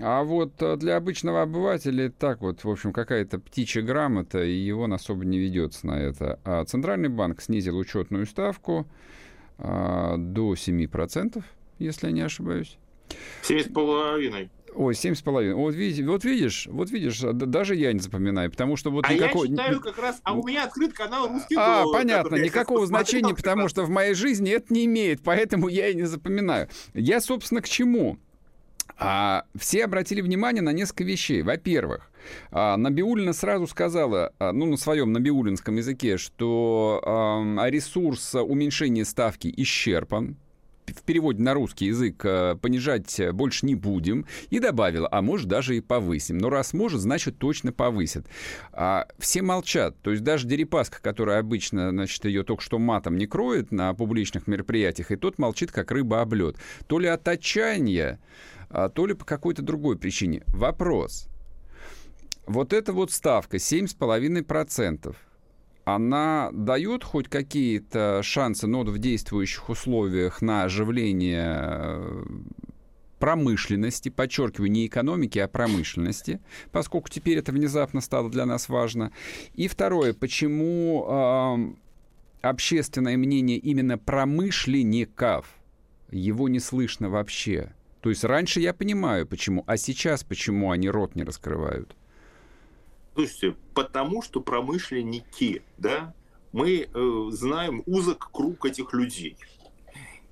А 0.00 0.22
вот 0.22 0.60
э, 0.60 0.76
для 0.76 0.96
обычного 0.96 1.42
обывателя 1.42 2.10
так 2.10 2.40
вот, 2.40 2.64
в 2.64 2.70
общем, 2.70 2.92
какая-то 2.92 3.38
птичья 3.38 3.82
грамота, 3.82 4.42
и 4.44 4.52
его 4.52 4.90
особо 4.90 5.24
не 5.24 5.38
ведется 5.38 5.86
на 5.86 6.00
это. 6.00 6.40
А 6.44 6.64
Центральный 6.64 7.08
банк 7.08 7.40
снизил 7.40 7.76
учетную 7.76 8.26
ставку 8.26 8.86
а, 9.58 10.16
до 10.16 10.54
7%, 10.54 11.42
если 11.78 12.06
я 12.06 12.12
не 12.12 12.22
ошибаюсь. 12.22 12.76
Семь 13.42 13.60
с 13.60 13.72
половиной. 13.72 14.50
Ой, 14.74 14.94
семь 14.94 15.14
с 15.14 15.22
половиной. 15.22 15.54
Вот 15.54 15.74
видишь, 15.74 16.06
вот 16.06 16.24
видишь, 16.24 16.68
вот 16.70 16.90
видишь, 16.90 17.20
даже 17.20 17.74
я 17.74 17.92
не 17.92 17.98
запоминаю, 17.98 18.50
потому 18.50 18.76
что 18.76 18.90
вот 18.90 19.04
а 19.08 19.12
никакого... 19.12 19.44
я 19.44 19.50
читаю 19.50 19.80
как 19.80 19.98
раз, 19.98 20.20
а 20.22 20.34
у 20.34 20.46
меня 20.46 20.64
открыт 20.64 20.92
канал 20.92 21.28
«Русский 21.28 21.56
А, 21.58 21.82
доллар, 21.82 22.00
понятно, 22.00 22.36
никакого 22.36 22.86
значения, 22.86 23.34
потому 23.34 23.68
что 23.68 23.82
в 23.82 23.90
моей 23.90 24.14
жизни 24.14 24.52
это 24.52 24.72
не 24.72 24.84
имеет, 24.86 25.22
поэтому 25.22 25.68
я 25.68 25.88
и 25.88 25.94
не 25.94 26.04
запоминаю. 26.04 26.68
Я, 26.94 27.20
собственно, 27.20 27.62
к 27.62 27.68
чему? 27.68 28.18
А, 28.96 29.44
все 29.58 29.84
обратили 29.84 30.20
внимание 30.20 30.62
на 30.62 30.72
несколько 30.72 31.04
вещей. 31.04 31.42
Во-первых, 31.42 32.10
а, 32.50 32.76
Набиулина 32.76 33.32
сразу 33.32 33.66
сказала, 33.66 34.32
а, 34.38 34.52
ну, 34.52 34.66
на 34.66 34.76
своем 34.76 35.12
набиулинском 35.12 35.76
языке, 35.76 36.16
что 36.16 37.00
а, 37.04 37.68
ресурс 37.70 38.34
уменьшения 38.34 39.04
ставки 39.04 39.52
исчерпан, 39.56 40.36
в 40.92 41.02
переводе 41.02 41.42
на 41.42 41.54
русский 41.54 41.86
язык 41.86 42.24
э, 42.24 42.56
понижать 42.60 43.20
больше 43.32 43.66
не 43.66 43.74
будем, 43.74 44.26
и 44.50 44.58
добавила, 44.58 45.08
а 45.10 45.22
может 45.22 45.48
даже 45.48 45.76
и 45.76 45.80
повысим. 45.80 46.38
Но 46.38 46.50
раз 46.50 46.72
может, 46.72 47.00
значит 47.00 47.38
точно 47.38 47.72
повысят. 47.72 48.26
А 48.72 49.06
все 49.18 49.42
молчат. 49.42 49.96
То 50.02 50.10
есть 50.10 50.22
даже 50.22 50.46
Дерипаска, 50.46 51.00
которая 51.02 51.40
обычно, 51.40 51.90
значит, 51.90 52.24
ее 52.24 52.42
только 52.42 52.62
что 52.62 52.78
матом 52.78 53.16
не 53.16 53.26
кроет 53.26 53.72
на 53.72 53.92
публичных 53.94 54.46
мероприятиях, 54.46 55.10
и 55.10 55.16
тот 55.16 55.38
молчит, 55.38 55.72
как 55.72 55.90
рыба 55.90 56.20
об 56.20 56.34
лед. 56.34 56.56
То 56.86 56.98
ли 56.98 57.08
от 57.08 57.26
отчаяния, 57.28 58.20
а 58.68 58.88
то 58.88 59.06
ли 59.06 59.14
по 59.14 59.24
какой-то 59.24 59.62
другой 59.62 59.96
причине. 59.98 60.42
Вопрос. 60.48 61.28
Вот 62.46 62.72
эта 62.72 62.92
вот 62.92 63.12
ставка 63.12 63.58
7,5%, 63.58 65.14
она 65.94 66.50
дает 66.52 67.04
хоть 67.04 67.28
какие-то 67.28 68.22
шансы, 68.22 68.66
но 68.66 68.82
в 68.82 68.98
действующих 68.98 69.68
условиях 69.68 70.42
на 70.42 70.64
оживление 70.64 71.56
э, 71.58 72.24
промышленности, 73.18 74.08
подчеркиваю, 74.08 74.70
не 74.70 74.86
экономики, 74.86 75.38
а 75.38 75.46
промышленности, 75.46 76.40
поскольку 76.72 77.08
теперь 77.08 77.38
это 77.38 77.52
внезапно 77.52 78.00
стало 78.00 78.30
для 78.30 78.46
нас 78.46 78.68
важно. 78.68 79.12
И 79.54 79.68
второе, 79.68 80.14
почему 80.14 81.06
э, 81.06 82.48
общественное 82.48 83.16
мнение 83.16 83.58
именно 83.58 83.98
промышленников, 83.98 85.46
его 86.10 86.48
не 86.48 86.58
слышно 86.58 87.08
вообще. 87.10 87.72
То 88.00 88.08
есть 88.08 88.24
раньше 88.24 88.60
я 88.60 88.72
понимаю, 88.72 89.26
почему, 89.26 89.62
а 89.66 89.76
сейчас 89.76 90.24
почему 90.24 90.70
они 90.70 90.88
рот 90.88 91.14
не 91.14 91.22
раскрывают? 91.22 91.94
Слушайте, 93.14 93.56
потому 93.74 94.22
что 94.22 94.40
промышленники, 94.40 95.62
да, 95.78 96.14
мы 96.52 96.88
э, 96.92 97.26
знаем 97.30 97.82
узок 97.86 98.30
круг 98.32 98.64
этих 98.64 98.92
людей. 98.92 99.36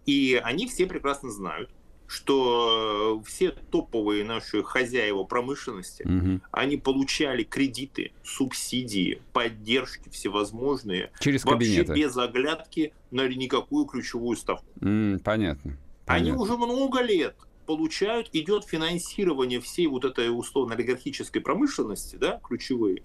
И 0.06 0.40
они 0.42 0.66
все 0.66 0.86
прекрасно 0.86 1.30
знают, 1.30 1.70
что 2.06 3.22
все 3.26 3.50
топовые 3.50 4.24
наши 4.24 4.62
хозяева 4.62 5.24
промышленности, 5.24 6.02
угу. 6.04 6.40
они 6.50 6.78
получали 6.78 7.44
кредиты, 7.44 8.12
субсидии, 8.24 9.20
поддержки 9.34 10.08
всевозможные, 10.08 11.10
Через 11.20 11.44
вообще 11.44 11.82
кабинеты. 11.82 11.92
без 11.94 12.16
оглядки 12.16 12.94
на 13.10 13.28
никакую 13.28 13.84
ключевую 13.84 14.36
ставку. 14.36 14.66
Mm, 14.80 15.18
понятно. 15.22 15.76
Они 16.06 16.32
уже 16.32 16.56
много 16.56 17.02
лет 17.02 17.36
получают, 17.68 18.30
идет 18.32 18.64
финансирование 18.64 19.60
всей 19.60 19.86
вот 19.86 20.06
этой 20.06 20.30
условно-олигархической 20.36 21.42
промышленности, 21.42 22.16
да, 22.16 22.40
ключевые, 22.42 23.02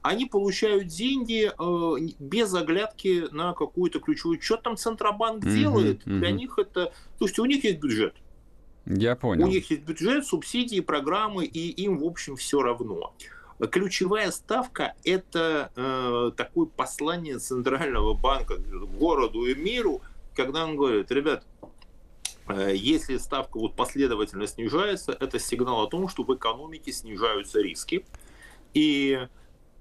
они 0.00 0.24
получают 0.24 0.86
деньги 0.86 1.50
э, 1.50 2.12
без 2.18 2.54
оглядки 2.54 3.26
на 3.30 3.52
какую-то 3.52 4.00
ключевую. 4.00 4.40
Что 4.40 4.56
там 4.56 4.76
Центробанк 4.76 5.44
mm-hmm, 5.44 5.54
делает? 5.54 6.06
Mm-hmm. 6.06 6.18
Для 6.18 6.30
них 6.30 6.58
это... 6.58 6.92
Слушайте, 7.18 7.42
у 7.42 7.44
них 7.44 7.64
есть 7.64 7.78
бюджет. 7.78 8.14
Я 8.86 9.16
понял. 9.16 9.46
У 9.46 9.48
них 9.48 9.70
есть 9.70 9.82
бюджет, 9.82 10.24
субсидии, 10.24 10.80
программы, 10.80 11.44
и 11.44 11.68
им, 11.84 11.98
в 11.98 12.04
общем, 12.04 12.36
все 12.36 12.62
равно. 12.62 13.14
Ключевая 13.70 14.30
ставка– 14.30 14.94
это 15.04 15.72
э, 15.74 16.30
такое 16.36 16.66
послание 16.66 17.38
Центрального 17.38 18.14
банка 18.14 18.58
городу 18.98 19.44
и 19.46 19.54
миру, 19.54 20.02
когда 20.36 20.64
он 20.64 20.76
говорит, 20.76 21.10
ребят, 21.10 21.44
если 22.54 23.16
ставка 23.18 23.58
вот 23.58 23.74
последовательно 23.74 24.46
снижается, 24.46 25.16
это 25.18 25.38
сигнал 25.38 25.82
о 25.82 25.88
том, 25.88 26.08
что 26.08 26.22
в 26.22 26.34
экономике 26.34 26.92
снижаются 26.92 27.60
риски. 27.60 28.04
И 28.74 29.26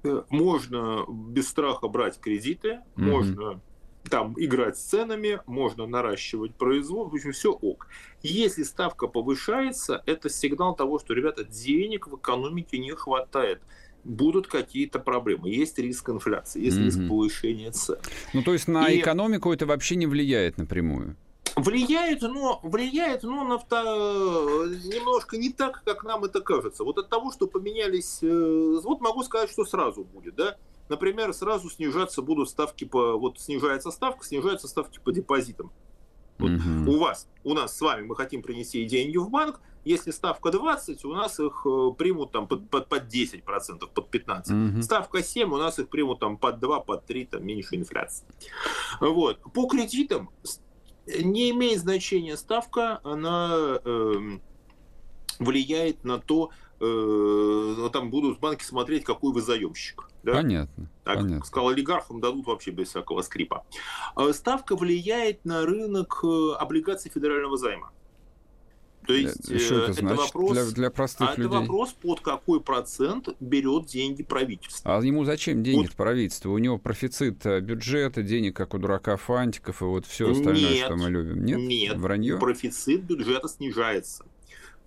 э, 0.03 0.23
можно 0.29 1.05
без 1.07 1.49
страха 1.49 1.87
брать 1.87 2.19
кредиты, 2.19 2.69
mm-hmm. 2.69 3.03
можно 3.03 3.61
там 4.09 4.35
играть 4.37 4.77
с 4.77 4.83
ценами, 4.83 5.41
можно 5.47 5.87
наращивать 5.87 6.55
производство, 6.55 7.11
в 7.11 7.15
общем, 7.15 7.31
все 7.31 7.51
ок. 7.51 7.87
Если 8.21 8.63
ставка 8.63 9.07
повышается, 9.07 10.01
это 10.05 10.29
сигнал 10.29 10.75
того, 10.75 10.99
что, 10.99 11.13
ребята, 11.13 11.43
денег 11.43 12.07
в 12.07 12.15
экономике 12.15 12.77
не 12.77 12.91
хватает 12.91 13.61
будут 14.03 14.47
какие-то 14.47 14.99
проблемы. 14.99 15.49
Есть 15.49 15.79
риск 15.79 16.09
инфляции, 16.09 16.63
есть 16.63 16.77
mm-hmm. 16.77 16.85
риск 16.85 17.07
повышения 17.09 17.71
цен. 17.71 17.97
Ну, 18.33 18.43
то 18.43 18.53
есть 18.53 18.67
на 18.67 18.87
и... 18.89 18.99
экономику 18.99 19.51
это 19.51 19.65
вообще 19.65 19.95
не 19.95 20.05
влияет 20.05 20.57
напрямую? 20.57 21.17
Влияет, 21.55 22.21
но 22.21 22.59
влияет, 22.63 23.23
но 23.23 23.43
на 23.45 23.55
авто... 23.55 24.65
немножко 24.65 25.37
не 25.37 25.51
так, 25.51 25.83
как 25.85 26.03
нам 26.03 26.25
это 26.25 26.41
кажется. 26.41 26.83
Вот 26.83 26.97
от 26.97 27.09
того, 27.09 27.31
что 27.31 27.47
поменялись, 27.47 28.19
э, 28.21 28.79
вот 28.83 28.99
могу 28.99 29.23
сказать, 29.23 29.49
что 29.49 29.63
сразу 29.63 30.03
будет, 30.03 30.35
да. 30.35 30.57
Например, 30.89 31.33
сразу 31.33 31.69
снижаться 31.69 32.21
будут 32.21 32.49
ставки 32.49 32.83
по, 32.83 33.17
вот 33.17 33.39
снижается 33.39 33.91
ставка, 33.91 34.25
снижаются 34.25 34.67
ставки 34.67 34.99
по 34.99 35.11
депозитам. 35.11 35.71
Вот 36.37 36.51
угу. 36.51 36.91
У 36.91 36.99
вас, 36.99 37.27
у 37.45 37.53
нас 37.53 37.77
с 37.77 37.81
вами 37.81 38.05
мы 38.05 38.15
хотим 38.15 38.41
принести 38.41 38.83
деньги 38.83 39.17
в 39.17 39.29
банк, 39.29 39.61
если 39.85 40.11
ставка 40.11 40.51
20, 40.51 41.05
у 41.05 41.13
нас 41.13 41.39
их 41.39 41.61
э, 41.65 41.91
примут 41.97 42.31
там 42.31 42.47
под, 42.47 42.69
под, 42.69 42.89
под 42.89 43.03
10%, 43.03 43.87
под 43.93 44.13
15%. 44.13 44.73
Угу. 44.73 44.81
Ставка 44.81 45.23
7, 45.23 45.53
у 45.53 45.57
нас 45.57 45.79
их 45.79 45.87
примут 45.89 46.19
там 46.19 46.37
под 46.37 46.59
2, 46.59 46.79
под 46.81 47.05
3, 47.05 47.25
там 47.25 47.45
меньше 47.45 47.75
инфляции. 47.75 48.27
Вот. 48.99 49.39
По 49.53 49.67
кредитам 49.67 50.29
не 51.07 51.51
имеет 51.51 51.79
значения 51.79 52.37
ставка, 52.37 52.99
она 53.03 53.79
э, 53.83 54.39
влияет 55.39 56.03
на 56.03 56.19
то, 56.19 56.51
э, 56.79 57.89
там 57.91 58.09
будут 58.09 58.39
банки 58.39 58.63
смотреть, 58.63 59.03
какой 59.03 59.33
вы 59.33 59.41
заемщик. 59.41 60.09
Да? 60.23 60.33
Понятно. 60.33 60.89
Так, 61.03 61.17
понятно. 61.17 61.45
сказал, 61.45 61.69
олигархам 61.69 62.19
дадут 62.19 62.47
вообще 62.47 62.71
без 62.71 62.89
всякого 62.89 63.21
скрипа. 63.21 63.65
А 64.15 64.33
ставка 64.33 64.75
влияет 64.75 65.45
на 65.45 65.65
рынок 65.65 66.21
э, 66.23 66.53
облигаций 66.57 67.11
федерального 67.11 67.57
займа. 67.57 67.91
То 69.05 69.13
есть 69.13 69.61
что 69.61 69.79
это, 69.79 69.91
это 69.91 70.15
вопрос 70.15 70.51
для, 70.51 70.65
для 70.65 70.89
простых 70.89 71.29
а 71.29 71.31
людей? 71.35 71.45
Это 71.45 71.59
вопрос, 71.61 71.93
под 71.93 72.21
какой 72.21 72.61
процент 72.61 73.29
берет 73.39 73.85
деньги 73.85 74.23
правительство. 74.23 74.97
А 74.97 75.03
ему 75.03 75.25
зачем 75.25 75.63
денег 75.63 75.89
вот. 75.89 75.95
правительство? 75.95 76.49
У 76.49 76.57
него 76.57 76.77
профицит 76.77 77.45
э, 77.45 77.59
бюджета, 77.59 78.23
денег, 78.23 78.55
как 78.55 78.73
у 78.73 78.77
дурака 78.77 79.17
фантиков, 79.17 79.81
и 79.81 79.85
вот 79.85 80.05
все 80.05 80.31
остальное, 80.31 80.71
нет, 80.71 80.85
что 80.85 80.95
мы 80.95 81.09
любим. 81.09 81.45
Нет? 81.45 81.59
Нет. 81.59 81.97
Вранье? 81.97 82.37
Профицит 82.37 83.03
бюджета 83.03 83.47
снижается. 83.47 84.25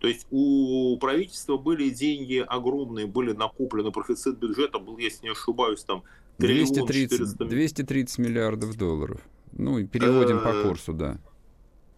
То 0.00 0.06
есть 0.06 0.26
у 0.30 0.96
правительства 0.98 1.56
были 1.56 1.90
деньги 1.90 2.44
огромные, 2.46 3.06
были 3.06 3.32
накоплены, 3.32 3.90
профицит 3.90 4.38
бюджета 4.38 4.78
был, 4.78 4.98
если 4.98 5.26
не 5.26 5.32
ошибаюсь, 5.32 5.82
там 5.82 6.04
230, 6.38 7.36
230 7.36 8.18
миллиардов 8.18 8.76
долларов. 8.76 9.20
Ну, 9.52 9.78
и 9.78 9.84
переводим 9.84 10.40
по 10.40 10.48
э, 10.48 10.62
курсу, 10.62 10.92
да 10.92 11.18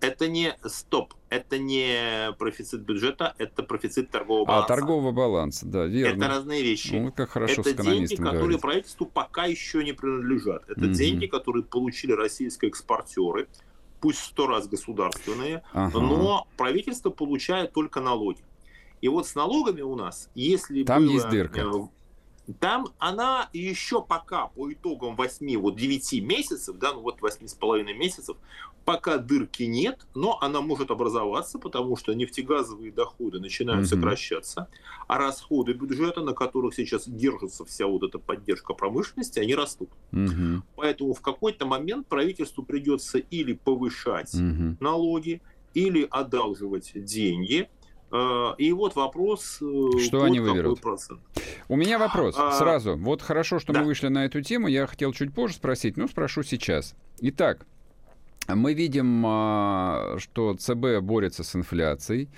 это 0.01 0.29
не 0.29 0.57
стоп, 0.65 1.15
это 1.29 1.59
не 1.59 2.33
профицит 2.39 2.81
бюджета, 2.83 3.35
это 3.39 3.63
профицит 3.63 4.11
торгового 4.11 4.45
а, 4.45 4.47
баланса. 4.47 4.65
А, 4.65 4.77
торгового 4.77 5.13
баланса, 5.13 5.67
да, 5.67 5.85
верно. 5.87 6.25
Это 6.25 6.35
разные 6.35 6.63
вещи. 6.63 6.95
Ну, 6.95 7.13
как 7.13 7.31
хорошо 7.31 7.61
это 7.61 7.83
деньги, 7.83 8.15
которые 8.15 8.39
говорить. 8.39 8.61
правительству 8.61 9.07
пока 9.07 9.45
еще 9.45 9.85
не 9.85 9.93
принадлежат. 9.93 10.69
Это 10.69 10.87
угу. 10.87 10.93
деньги, 10.93 11.27
которые 11.27 11.65
получили 11.65 12.13
российские 12.13 12.71
экспортеры, 12.71 13.49
пусть 14.01 14.21
сто 14.21 14.47
раз 14.47 14.67
государственные, 14.69 15.63
ага. 15.73 16.01
но 16.01 16.47
правительство 16.57 17.11
получает 17.11 17.73
только 17.73 18.01
налоги. 18.01 18.41
И 19.01 19.09
вот 19.09 19.27
с 19.27 19.35
налогами 19.35 19.81
у 19.83 19.95
нас, 19.97 20.29
если 20.35 20.83
Там 20.85 21.05
было, 21.05 21.13
есть 21.13 21.29
дырка. 21.29 21.61
Э, 21.61 22.53
там 22.59 22.89
она 22.99 23.49
еще 23.53 24.03
пока 24.03 24.49
по 24.49 24.73
итогам 24.73 25.17
8, 25.17 25.59
вот 25.59 25.77
9 25.77 26.23
месяцев, 26.23 26.77
да, 26.77 26.93
ну 26.93 27.01
вот 27.01 27.21
8,5 27.21 27.95
месяцев, 27.95 28.37
пока 28.93 29.19
дырки 29.19 29.63
нет, 29.63 30.01
но 30.17 30.37
она 30.41 30.61
может 30.61 30.91
образоваться, 30.91 31.61
потому 31.61 31.97
что 31.97 32.13
нефтегазовые 32.13 32.91
доходы 32.91 33.39
начинают 33.39 33.85
mm-hmm. 33.85 33.89
сокращаться, 33.89 34.69
а 35.07 35.17
расходы 35.17 35.75
бюджета, 35.75 36.23
на 36.23 36.33
которых 36.33 36.75
сейчас 36.75 37.09
держится 37.09 37.65
вся 37.65 37.87
вот 37.87 38.03
эта 38.03 38.19
поддержка 38.19 38.75
промышленности, 38.75 39.39
они 39.39 39.55
растут. 39.55 39.91
Mm-hmm. 40.11 40.63
Поэтому 40.75 41.15
в 41.15 41.21
какой-то 41.21 41.67
момент 41.67 42.09
правительству 42.09 42.65
придется 42.65 43.19
или 43.19 43.53
повышать 43.53 44.35
mm-hmm. 44.35 44.79
налоги, 44.81 45.41
или 45.73 46.09
одалживать 46.11 46.91
деньги, 46.95 47.69
а, 48.11 48.57
и 48.59 48.73
вот 48.73 48.97
вопрос, 48.97 49.59
э, 49.63 50.01
что 50.01 50.25
они 50.25 50.41
выберут. 50.41 50.81
Процент. 50.81 51.21
У 51.69 51.77
меня 51.77 51.97
вопрос 51.97 52.35
а... 52.37 52.51
сразу. 52.59 52.97
Вот 52.97 53.23
хорошо, 53.23 53.61
что 53.61 53.73
да. 53.73 53.81
мы 53.81 53.87
вышли 53.87 54.09
на 54.09 54.25
эту 54.25 54.43
тему. 54.43 54.67
Я 54.67 54.89
хотел 54.89 55.13
чуть 55.13 55.33
позже 55.33 55.55
спросить, 55.55 55.97
но 55.97 56.09
спрошу 56.09 56.43
сейчас. 56.43 56.97
Итак, 57.21 57.67
мы 58.55 58.75
видим, 58.75 59.25
а, 59.27 60.17
что 60.19 60.55
ЦБ 60.55 61.01
борется 61.01 61.45
с 61.45 61.55
инфляцией. 61.57 62.29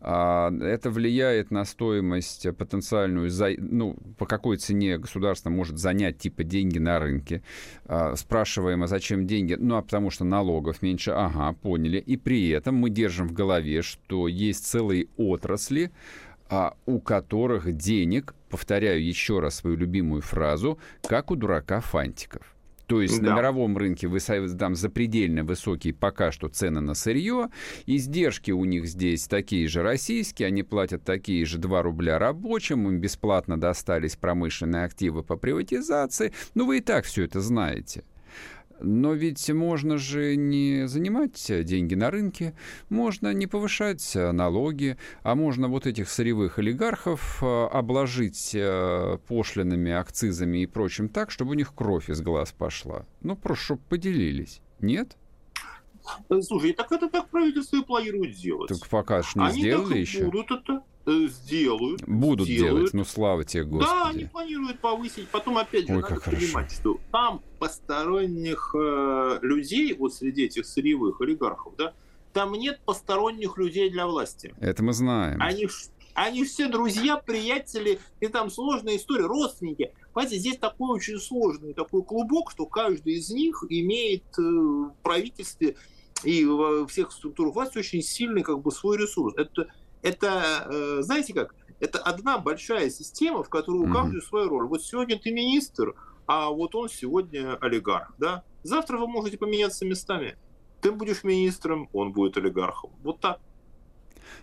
А, 0.00 0.50
это 0.60 0.90
влияет 0.90 1.50
на 1.50 1.64
стоимость 1.64 2.46
потенциальную, 2.56 3.30
ну, 3.58 3.96
по 4.18 4.26
какой 4.26 4.56
цене 4.56 4.98
государство 4.98 5.50
может 5.50 5.78
занять 5.78 6.18
типа 6.18 6.44
деньги 6.44 6.78
на 6.78 6.98
рынке. 6.98 7.42
А, 7.86 8.16
спрашиваем, 8.16 8.82
а 8.82 8.86
зачем 8.86 9.26
деньги? 9.26 9.54
Ну, 9.54 9.76
а 9.76 9.82
потому 9.82 10.10
что 10.10 10.24
налогов 10.24 10.82
меньше. 10.82 11.10
Ага, 11.10 11.52
поняли. 11.60 11.98
И 11.98 12.16
при 12.16 12.48
этом 12.50 12.76
мы 12.76 12.90
держим 12.90 13.28
в 13.28 13.32
голове, 13.32 13.82
что 13.82 14.28
есть 14.28 14.66
целые 14.66 15.08
отрасли, 15.16 15.90
у 16.86 16.98
которых 16.98 17.72
денег, 17.76 18.34
повторяю 18.48 19.06
еще 19.06 19.38
раз 19.38 19.56
свою 19.56 19.76
любимую 19.76 20.20
фразу, 20.20 20.80
как 21.02 21.30
у 21.30 21.36
дурака 21.36 21.80
фантиков. 21.80 22.42
То 22.90 23.02
есть 23.02 23.22
да. 23.22 23.30
на 23.30 23.36
мировом 23.36 23.76
рынке 23.76 24.10
там 24.58 24.74
запредельно 24.74 25.44
высокие 25.44 25.94
пока 25.94 26.32
что 26.32 26.48
цены 26.48 26.80
на 26.80 26.94
сырье, 26.94 27.48
издержки 27.86 28.50
у 28.50 28.64
них 28.64 28.86
здесь 28.86 29.28
такие 29.28 29.68
же 29.68 29.82
российские, 29.82 30.48
они 30.48 30.64
платят 30.64 31.04
такие 31.04 31.46
же 31.46 31.58
2 31.58 31.82
рубля 31.82 32.18
рабочим, 32.18 32.88
им 32.88 32.98
бесплатно 32.98 33.60
достались 33.60 34.16
промышленные 34.16 34.86
активы 34.86 35.22
по 35.22 35.36
приватизации. 35.36 36.32
Ну, 36.54 36.66
вы 36.66 36.78
и 36.78 36.80
так 36.80 37.04
все 37.04 37.22
это 37.22 37.40
знаете. 37.40 38.02
Но 38.82 39.12
ведь 39.14 39.48
можно 39.50 39.98
же 39.98 40.36
не 40.36 40.86
занимать 40.88 41.50
деньги 41.64 41.94
на 41.94 42.10
рынке, 42.10 42.54
можно 42.88 43.32
не 43.32 43.46
повышать 43.46 44.12
налоги, 44.14 44.96
а 45.22 45.34
можно 45.34 45.68
вот 45.68 45.86
этих 45.86 46.08
сырьевых 46.08 46.58
олигархов 46.58 47.42
э, 47.42 47.66
обложить 47.66 48.52
э, 48.54 49.18
пошлинами, 49.26 49.92
акцизами 49.92 50.58
и 50.62 50.66
прочим 50.66 51.08
так, 51.08 51.30
чтобы 51.30 51.52
у 51.52 51.54
них 51.54 51.74
кровь 51.74 52.10
из 52.10 52.20
глаз 52.20 52.52
пошла. 52.52 53.06
Ну, 53.20 53.36
просто 53.36 53.64
чтобы 53.64 53.82
поделились. 53.88 54.60
Нет? 54.80 55.16
Слушай, 56.42 56.72
так 56.72 56.90
это 56.92 57.08
так 57.08 57.28
правительство 57.28 57.76
и 57.76 57.84
планирует 57.84 58.36
сделать. 58.36 58.68
Так 58.68 58.88
пока 58.88 59.22
ж 59.22 59.34
не 59.34 59.44
Они 59.46 59.60
сделали 59.60 59.98
еще. 59.98 60.24
будут 60.24 60.50
это 60.50 60.82
сделают. 61.06 62.02
Будут 62.06 62.46
сделают. 62.46 62.76
делать, 62.76 62.94
ну 62.94 63.04
слава 63.04 63.44
тебе, 63.44 63.64
Господи. 63.64 63.90
Да, 63.90 64.08
они 64.08 64.24
планируют 64.24 64.80
повысить. 64.80 65.28
Потом, 65.28 65.58
опять 65.58 65.86
же, 65.86 65.94
Ой, 65.94 66.02
надо 66.02 66.20
понимать, 66.20 66.52
хорошо. 66.52 66.74
что 66.74 67.00
там 67.10 67.42
посторонних 67.58 68.74
э, 68.78 69.38
людей, 69.42 69.94
вот 69.94 70.14
среди 70.14 70.44
этих 70.44 70.66
сырьевых 70.66 71.20
олигархов, 71.20 71.74
да, 71.76 71.94
там 72.32 72.52
нет 72.52 72.80
посторонних 72.84 73.58
людей 73.58 73.90
для 73.90 74.06
власти. 74.06 74.54
Это 74.60 74.82
мы 74.82 74.92
знаем. 74.92 75.40
Они, 75.42 75.68
они 76.14 76.44
все 76.44 76.68
друзья, 76.68 77.16
приятели, 77.16 77.98
и 78.20 78.28
там 78.28 78.50
сложная 78.50 78.96
история, 78.96 79.26
родственники. 79.26 79.92
Понимаете, 80.12 80.38
здесь 80.38 80.58
такой 80.58 80.96
очень 80.96 81.18
сложный 81.18 81.72
такой 81.72 82.02
клубок, 82.02 82.50
что 82.50 82.66
каждый 82.66 83.14
из 83.14 83.30
них 83.30 83.64
имеет 83.68 84.24
э, 84.38 84.42
в 84.42 84.94
правительстве 85.02 85.76
и 86.24 86.44
во 86.44 86.86
всех 86.86 87.12
структурах 87.12 87.54
власти 87.54 87.78
очень 87.78 88.02
сильный 88.02 88.42
как 88.42 88.60
бы 88.60 88.70
свой 88.70 88.98
ресурс. 88.98 89.34
Это, 89.36 89.68
это 90.02 90.66
э, 90.70 91.02
знаете 91.02 91.34
как, 91.34 91.54
это 91.80 91.98
одна 91.98 92.38
большая 92.38 92.90
система, 92.90 93.42
в 93.42 93.48
которой 93.48 93.88
у 93.88 93.92
каждого 93.92 94.18
mm-hmm. 94.18 94.28
своя 94.28 94.48
роль. 94.48 94.66
Вот 94.66 94.82
сегодня 94.82 95.18
ты 95.18 95.32
министр, 95.32 95.94
а 96.26 96.50
вот 96.50 96.74
он 96.74 96.88
сегодня 96.88 97.56
олигарх, 97.56 98.12
да? 98.18 98.44
Завтра 98.62 98.98
вы 98.98 99.08
можете 99.08 99.38
поменяться 99.38 99.86
местами. 99.86 100.36
Ты 100.80 100.92
будешь 100.92 101.24
министром, 101.24 101.88
он 101.92 102.12
будет 102.12 102.36
олигархом. 102.36 102.92
Вот 103.02 103.20
так. 103.20 103.40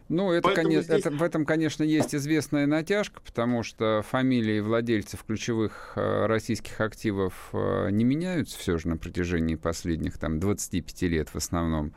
Ну, 0.09 0.31
это, 0.31 0.51
конечно, 0.53 0.95
здесь... 0.95 1.05
это, 1.05 1.15
в 1.15 1.21
этом, 1.21 1.45
конечно, 1.45 1.83
есть 1.83 2.15
известная 2.15 2.65
натяжка, 2.65 3.21
потому 3.21 3.63
что 3.63 4.03
фамилии 4.07 4.59
владельцев 4.59 5.23
ключевых 5.23 5.93
э, 5.95 6.25
российских 6.27 6.79
активов 6.79 7.49
э, 7.53 7.89
не 7.91 8.05
меняются 8.05 8.57
все 8.57 8.77
же 8.77 8.87
на 8.87 8.97
протяжении 8.97 9.55
последних 9.55 10.17
там, 10.17 10.39
25 10.39 11.01
лет 11.03 11.29
в 11.29 11.35
основном. 11.35 11.93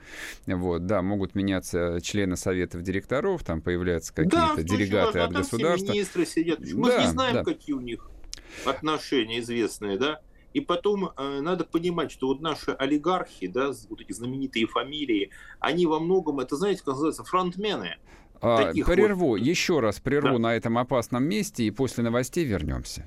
Вот, 0.46 0.87
да, 0.87 1.03
могут 1.03 1.35
меняться 1.35 2.00
члены 2.03 2.37
советов 2.37 2.83
директоров, 2.83 3.44
там 3.44 3.62
появляются 3.62 4.12
какие-то 4.12 4.57
да, 4.57 4.62
делегаты 4.62 5.20
от 5.20 5.33
государства. 5.33 5.92
министры 5.92 6.26
сидят. 6.26 6.61
Мы 6.61 6.88
да, 6.88 7.05
не 7.05 7.11
знаем, 7.11 7.35
да. 7.35 7.44
какие 7.44 7.74
у 7.74 7.81
них 7.81 8.11
отношения 8.64 9.40
известные, 9.40 9.98
да? 9.98 10.20
И 10.52 10.60
потом 10.60 11.12
э, 11.16 11.40
надо 11.40 11.64
понимать, 11.64 12.10
что 12.10 12.28
вот 12.28 12.40
наши 12.40 12.72
олигархи, 12.72 13.46
да, 13.46 13.72
вот 13.88 14.00
эти 14.00 14.12
знаменитые 14.12 14.66
фамилии, 14.66 15.30
они 15.60 15.86
во 15.86 16.00
многом, 16.00 16.40
это 16.40 16.56
знаете, 16.56 16.80
как 16.80 16.88
называется, 16.88 17.24
фронтмены. 17.24 17.96
А, 18.40 18.72
прерву, 18.72 19.28
вот... 19.28 19.36
еще 19.36 19.80
раз 19.80 20.00
прерву 20.00 20.32
да. 20.32 20.38
на 20.38 20.56
этом 20.56 20.78
опасном 20.78 21.24
месте 21.24 21.64
и 21.64 21.70
после 21.70 22.02
новостей 22.02 22.44
вернемся. 22.44 23.06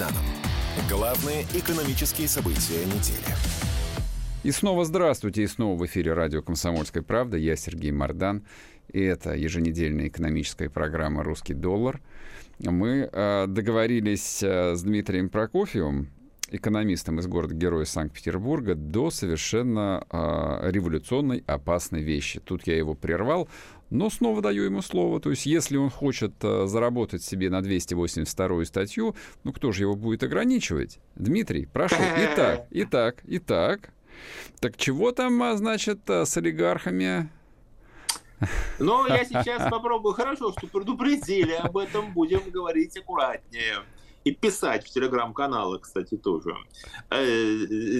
Марданом. 0.00 0.24
Главные 0.88 1.42
экономические 1.54 2.26
события 2.26 2.84
недели. 2.86 3.36
И 4.42 4.50
снова 4.50 4.84
здравствуйте, 4.84 5.42
и 5.42 5.46
снова 5.46 5.78
в 5.78 5.84
эфире 5.84 6.14
радио 6.14 6.42
«Комсомольская 6.42 7.02
правда». 7.02 7.36
Я 7.36 7.56
Сергей 7.56 7.92
Мордан, 7.92 8.42
и 8.90 9.00
это 9.00 9.34
еженедельная 9.34 10.08
экономическая 10.08 10.70
программа 10.70 11.22
«Русский 11.22 11.52
доллар». 11.52 12.00
Мы 12.58 13.08
э, 13.12 13.46
договорились 13.46 14.42
э, 14.42 14.74
с 14.74 14.82
Дмитрием 14.82 15.28
Прокофьевым, 15.28 16.08
экономистом 16.50 17.18
из 17.18 17.26
города-героя 17.26 17.84
Санкт-Петербурга, 17.84 18.74
до 18.74 19.10
совершенно 19.10 20.04
э, 20.10 20.70
революционной 20.70 21.44
опасной 21.46 22.02
вещи. 22.02 22.40
Тут 22.40 22.66
я 22.66 22.76
его 22.76 22.94
прервал, 22.94 23.48
но 23.90 24.08
снова 24.08 24.40
даю 24.40 24.64
ему 24.64 24.82
слово. 24.82 25.20
То 25.20 25.30
есть, 25.30 25.46
если 25.46 25.76
он 25.76 25.90
хочет 25.90 26.32
э, 26.42 26.66
заработать 26.66 27.22
себе 27.22 27.50
на 27.50 27.60
282 27.60 28.64
статью, 28.64 29.14
ну 29.44 29.52
кто 29.52 29.72
же 29.72 29.82
его 29.82 29.94
будет 29.94 30.22
ограничивать? 30.22 31.00
Дмитрий, 31.16 31.66
прошу. 31.66 31.96
Итак, 32.16 32.66
итак, 32.70 33.16
итак. 33.24 33.90
Так 34.60 34.76
чего 34.76 35.12
там, 35.12 35.42
а, 35.42 35.56
значит, 35.56 36.08
а, 36.08 36.24
с 36.24 36.36
олигархами? 36.36 37.28
Ну, 38.78 39.06
я 39.06 39.24
сейчас 39.26 39.68
попробую. 39.70 40.14
Хорошо, 40.14 40.52
что 40.56 40.66
предупредили. 40.66 41.52
Об 41.52 41.76
этом 41.76 42.14
будем 42.14 42.40
говорить 42.50 42.96
аккуратнее. 42.96 43.80
И 44.22 44.32
писать 44.32 44.84
в 44.84 44.90
телеграм-каналы, 44.90 45.78
кстати, 45.78 46.16
тоже. 46.16 46.54
Э, 47.08 47.22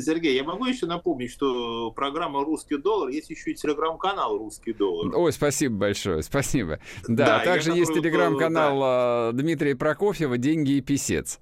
Сергей, 0.03 0.37
я 0.37 0.45
могу 0.45 0.67
еще 0.67 0.85
напомнить, 0.85 1.33
что 1.33 1.91
программа 1.93 2.45
«Русский 2.45 2.77
доллар» 2.77 3.09
есть 3.09 3.31
еще 3.31 3.53
и 3.53 3.55
телеграм-канал 3.55 4.37
«Русский 4.37 4.75
доллар». 4.75 5.17
Ой, 5.17 5.33
спасибо 5.33 5.77
большое, 5.77 6.23
спасибо. 6.23 6.79
Да, 7.09 7.27
да 7.27 7.41
а 7.41 7.45
также 7.45 7.73
есть 7.73 7.95
телеграм-канал 7.95 8.81
да. 8.81 9.33
Дмитрия 9.33 9.75
Прокофьева 9.75 10.37
«Деньги 10.37 10.73
и 10.73 10.81
писец». 10.83 11.41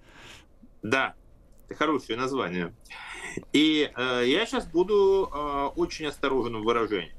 Да, 0.82 1.14
хорошее 1.76 2.16
название. 2.16 2.72
И 3.52 3.90
э, 3.94 4.22
я 4.26 4.46
сейчас 4.46 4.66
буду 4.66 5.28
э, 5.32 5.66
очень 5.76 6.06
осторожен 6.06 6.56
в 6.58 6.64
выражении. 6.64 7.12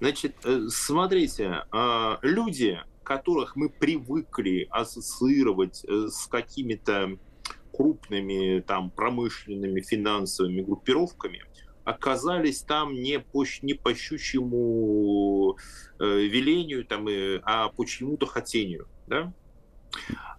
Значит, 0.00 0.34
э, 0.44 0.66
смотрите, 0.68 1.64
э, 1.72 2.16
люди, 2.22 2.80
которых 3.02 3.56
мы 3.56 3.68
привыкли 3.68 4.66
ассоциировать 4.70 5.84
э, 5.84 6.08
с 6.08 6.26
какими-то 6.26 7.18
крупными 7.72 8.60
там 8.60 8.90
промышленными 8.90 9.80
финансовыми 9.80 10.60
группировками, 10.60 11.44
оказались 11.84 12.60
там 12.62 12.94
не 12.94 13.18
по, 13.18 13.44
не 13.62 13.74
по 13.74 13.94
щучьему 13.94 15.56
э, 15.98 16.04
велению, 16.04 16.84
там, 16.84 17.08
э, 17.08 17.40
а 17.44 17.68
по 17.68 17.84
чьему-то 17.84 18.26
хотению. 18.26 18.86
Да? 19.06 19.32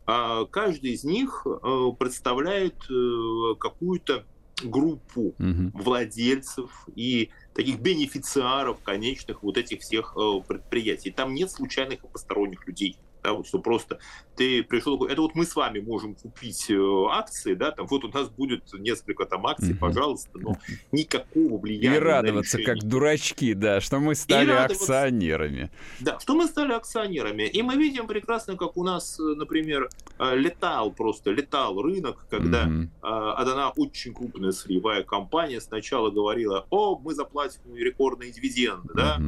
А 0.05 0.45
каждый 0.45 0.91
из 0.91 1.03
них 1.03 1.45
э, 1.45 1.87
представляет 1.97 2.75
э, 2.89 3.55
какую-то 3.59 4.25
группу 4.63 5.35
угу. 5.37 5.71
владельцев 5.73 6.87
и 6.95 7.29
таких 7.53 7.79
бенефициаров 7.79 8.81
конечных 8.81 9.43
вот 9.43 9.57
этих 9.57 9.81
всех 9.81 10.15
э, 10.17 10.41
предприятий. 10.47 11.11
Там 11.11 11.33
нет 11.33 11.51
случайных 11.51 12.03
и 12.03 12.07
посторонних 12.07 12.67
людей 12.67 12.97
да, 13.23 13.33
вот 13.33 13.47
что 13.47 13.59
просто 13.59 13.99
ты 14.35 14.63
пришел, 14.63 15.03
это 15.05 15.21
вот 15.21 15.35
мы 15.35 15.45
с 15.45 15.55
вами 15.55 15.79
можем 15.79 16.15
купить 16.15 16.69
э, 16.69 17.05
акции, 17.09 17.53
да, 17.53 17.71
там 17.71 17.87
вот 17.87 18.03
у 18.03 18.09
нас 18.09 18.29
будет 18.29 18.73
несколько 18.73 19.25
там 19.25 19.47
акций, 19.47 19.71
угу. 19.71 19.79
пожалуйста, 19.79 20.31
но 20.39 20.57
никакого 20.91 21.57
влияния. 21.57 21.97
И 21.97 21.99
радоваться 21.99 22.61
как 22.61 22.79
дурачки, 22.83 23.53
да, 23.53 23.79
что 23.79 23.99
мы 23.99 24.15
стали 24.15 24.51
акционерами. 24.51 25.71
Да, 25.99 26.19
что 26.19 26.35
мы 26.35 26.47
стали 26.47 26.73
акционерами. 26.73 27.43
И 27.43 27.61
мы 27.61 27.75
видим 27.75 28.07
прекрасно, 28.07 28.57
как 28.57 28.75
у 28.77 28.83
нас, 28.83 29.19
э, 29.19 29.23
например, 29.23 29.89
э, 30.19 30.35
летал 30.35 30.91
просто, 30.91 31.31
летал 31.31 31.81
рынок, 31.81 32.25
когда 32.29 32.65
угу. 32.65 32.89
одна 33.01 33.69
очень 33.69 34.13
крупная 34.13 34.51
сырьевая 34.51 35.03
компания 35.03 35.61
сначала 35.61 36.09
говорила, 36.09 36.65
о, 36.69 36.97
мы 36.97 37.13
заплатим 37.13 37.75
рекордные 37.75 38.31
дивиденды, 38.31 38.89
угу. 38.89 38.93
да, 38.95 39.19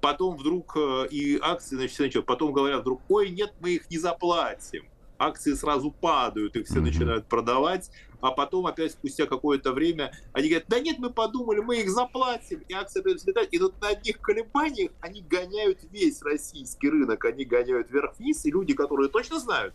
потом 0.00 0.36
вдруг 0.36 0.76
э, 0.76 1.08
и 1.10 1.38
акции, 1.40 1.76
значит, 1.76 1.98
начали, 1.98 2.22
потом 2.22 2.52
говорят 2.52 2.82
вдруг, 2.82 3.02
ой, 3.08 3.30
нет, 3.30 3.52
мы 3.60 3.70
их 3.70 3.90
не 3.90 3.98
заплатим. 3.98 4.88
Акции 5.18 5.54
сразу 5.54 5.90
падают, 5.90 6.54
их 6.54 6.66
все 6.66 6.76
mm-hmm. 6.76 6.80
начинают 6.80 7.26
продавать, 7.26 7.90
а 8.20 8.30
потом 8.30 8.66
опять 8.66 8.92
спустя 8.92 9.26
какое-то 9.26 9.72
время 9.72 10.12
они 10.32 10.48
говорят, 10.48 10.68
да 10.68 10.78
нет, 10.78 10.98
мы 10.98 11.10
подумали, 11.10 11.58
мы 11.58 11.80
их 11.80 11.90
заплатим, 11.90 12.60
и 12.68 12.72
акции 12.72 13.00
опять 13.00 13.16
взлетают. 13.16 13.52
И 13.52 13.58
вот 13.58 13.80
на 13.80 13.88
одних 13.88 14.20
колебаниях 14.20 14.92
они 15.00 15.22
гоняют 15.22 15.80
весь 15.90 16.22
российский 16.22 16.88
рынок, 16.88 17.24
они 17.24 17.44
гоняют 17.44 17.90
вверх-вниз, 17.90 18.44
и 18.44 18.50
люди, 18.50 18.74
которые 18.74 19.08
точно 19.08 19.40
знают, 19.40 19.74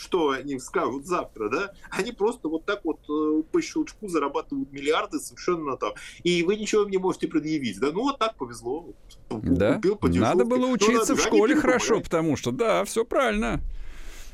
что 0.00 0.30
они 0.30 0.58
скажут 0.58 1.06
завтра, 1.06 1.48
да, 1.48 1.72
они 1.90 2.12
просто 2.12 2.48
вот 2.48 2.64
так 2.64 2.84
вот 2.84 3.00
э, 3.08 3.42
по 3.50 3.60
щелчку 3.60 4.08
зарабатывают 4.08 4.72
миллиарды 4.72 5.18
совершенно 5.18 5.76
там, 5.76 5.92
и 6.22 6.42
вы 6.42 6.56
ничего 6.56 6.82
им 6.82 6.90
не 6.90 6.98
можете 6.98 7.28
предъявить, 7.28 7.78
да, 7.78 7.92
ну 7.92 8.02
вот 8.02 8.18
так 8.18 8.36
повезло. 8.36 8.88
Да, 9.28 9.74
Купил 9.74 9.96
по 9.96 10.08
надо 10.08 10.44
было 10.44 10.66
ну, 10.66 10.72
учиться 10.72 11.12
ну, 11.12 11.18
в 11.18 11.22
школе 11.22 11.54
хорошо, 11.54 11.96
да? 11.96 12.02
потому 12.02 12.36
что, 12.36 12.50
да, 12.50 12.84
все 12.84 13.04
правильно, 13.04 13.60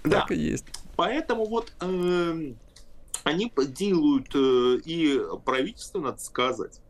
да. 0.05 0.21
так 0.21 0.31
и 0.31 0.37
есть. 0.37 0.67
Поэтому 0.97 1.45
вот 1.47 1.73
э, 1.81 2.53
они 3.25 3.53
делают, 3.69 4.29
э, 4.35 4.79
и 4.85 5.21
правительство, 5.45 6.01
надо 6.01 6.21
сказать, 6.21 6.81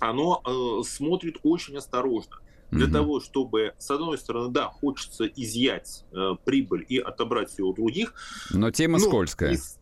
оно 0.00 0.42
э, 0.44 0.82
смотрит 0.84 1.36
очень 1.42 1.76
осторожно 1.76 2.38
для 2.70 2.86
mm 2.86 2.92
того, 2.92 3.20
чтобы, 3.20 3.74
с 3.78 3.90
одной 3.90 4.18
стороны, 4.18 4.50
да, 4.52 4.66
хочется 4.68 5.24
изъять 5.26 6.04
э, 6.12 6.36
прибыль 6.44 6.84
и 6.88 6.98
отобрать 6.98 7.58
ее 7.58 7.64
у 7.64 7.72
других. 7.72 8.14
Но 8.50 8.70
тема 8.70 8.98
скользкая. 8.98 9.52
Из, 9.52 9.77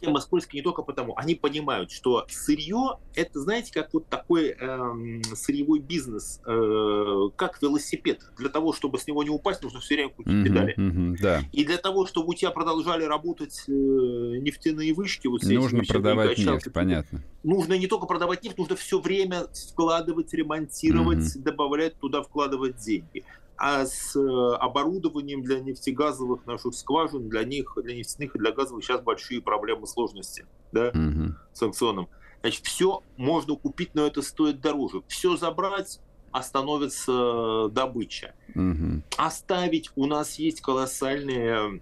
тема 0.00 0.20
скользкая 0.20 0.60
не 0.60 0.62
только 0.62 0.82
потому, 0.82 1.16
они 1.16 1.34
понимают, 1.34 1.90
что 1.90 2.26
сырье 2.28 2.98
это, 3.14 3.40
знаете, 3.40 3.72
как 3.72 3.92
вот 3.92 4.08
такой 4.08 4.56
э, 4.58 5.22
сырьевой 5.34 5.80
бизнес, 5.80 6.40
э, 6.46 7.28
как 7.36 7.60
велосипед. 7.62 8.22
Для 8.36 8.48
того, 8.48 8.72
чтобы 8.72 8.98
с 8.98 9.06
него 9.06 9.22
не 9.22 9.30
упасть, 9.30 9.62
нужно 9.62 9.80
все 9.80 9.94
время 9.94 10.10
крутить 10.10 10.32
uh-huh, 10.32 10.44
педали. 10.44 10.74
Uh-huh, 10.76 11.16
да. 11.20 11.42
И 11.52 11.64
для 11.64 11.78
того, 11.78 12.06
чтобы 12.06 12.30
у 12.30 12.34
тебя 12.34 12.50
продолжали 12.50 13.04
работать 13.04 13.64
э, 13.68 13.72
нефтяные 13.72 14.92
вышки, 14.94 15.26
вот 15.26 15.42
нужно 15.42 15.82
продавать 15.84 16.38
нефть, 16.38 16.72
понятно. 16.72 17.22
Нужно 17.42 17.74
не 17.74 17.86
только 17.86 18.06
продавать 18.06 18.42
нефть, 18.42 18.58
нужно 18.58 18.76
все 18.76 19.00
время 19.00 19.46
вкладывать, 19.70 20.32
ремонтировать, 20.32 21.36
uh-huh. 21.36 21.42
добавлять 21.42 21.98
туда, 21.98 22.22
вкладывать 22.22 22.76
деньги 22.76 23.24
а 23.66 23.86
с 23.86 24.14
э, 24.14 24.56
оборудованием 24.56 25.42
для 25.42 25.58
нефтегазовых 25.58 26.44
наших 26.44 26.74
скважин, 26.74 27.30
для 27.30 27.44
них, 27.44 27.72
для 27.82 27.96
нефтяных 27.96 28.36
и 28.36 28.38
для 28.38 28.52
газовых 28.52 28.84
сейчас 28.84 29.00
большие 29.00 29.40
проблемы, 29.40 29.86
сложности, 29.86 30.44
да, 30.70 30.88
угу. 30.90 31.34
санкционным. 31.54 32.10
Значит, 32.42 32.66
все 32.66 33.02
можно 33.16 33.56
купить, 33.56 33.94
но 33.94 34.06
это 34.06 34.20
стоит 34.20 34.60
дороже. 34.60 35.00
Все 35.08 35.38
забрать, 35.38 35.98
остановится 36.30 37.70
добыча. 37.70 38.34
Угу. 38.54 39.02
Оставить 39.16 39.90
у 39.96 40.04
нас 40.04 40.38
есть 40.38 40.60
колоссальные 40.60 41.80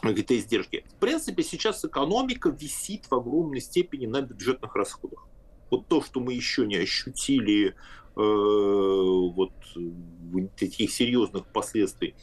какие-то 0.00 0.38
издержки. 0.38 0.86
В 0.96 1.00
принципе, 1.00 1.42
сейчас 1.42 1.84
экономика 1.84 2.48
висит 2.48 3.10
в 3.10 3.14
огромной 3.14 3.60
степени 3.60 4.06
на 4.06 4.22
бюджетных 4.22 4.74
расходах. 4.74 5.26
Вот 5.70 5.86
то, 5.86 6.00
что 6.00 6.20
мы 6.20 6.32
еще 6.32 6.64
не 6.64 6.76
ощутили 6.76 7.74
Э, 7.74 7.74
вот 8.18 9.52
таких 10.56 10.90
серьезных 10.90 11.46
последствий 11.46 12.14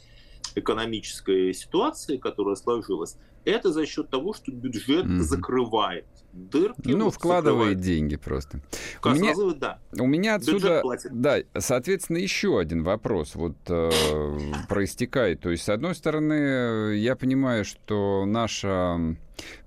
экономической 0.54 1.52
ситуации, 1.52 2.16
которая 2.16 2.56
сложилась, 2.56 3.16
это 3.44 3.72
за 3.72 3.86
счет 3.86 4.10
того, 4.10 4.32
что 4.32 4.50
бюджет 4.50 5.06
mm-hmm. 5.06 5.20
закрывает 5.20 6.06
дырки. 6.32 6.88
Ну, 6.88 7.06
вот 7.06 7.14
вкладывает 7.14 7.78
закрывает. 7.78 7.80
деньги 7.80 8.16
просто. 8.16 8.60
у 9.04 9.10
меня, 9.10 9.34
да. 9.54 9.78
У 9.98 10.06
меня 10.06 10.34
отсюда, 10.34 10.82
да, 11.10 11.38
соответственно, 11.56 12.18
еще 12.18 12.58
один 12.58 12.82
вопрос 12.82 13.34
вот 13.34 13.56
э, 13.68 13.90
проистекает. 14.68 15.40
То 15.40 15.50
есть, 15.50 15.64
с 15.64 15.68
одной 15.68 15.94
стороны, 15.94 16.96
я 16.96 17.16
понимаю, 17.16 17.64
что 17.64 18.24
наша 18.26 19.16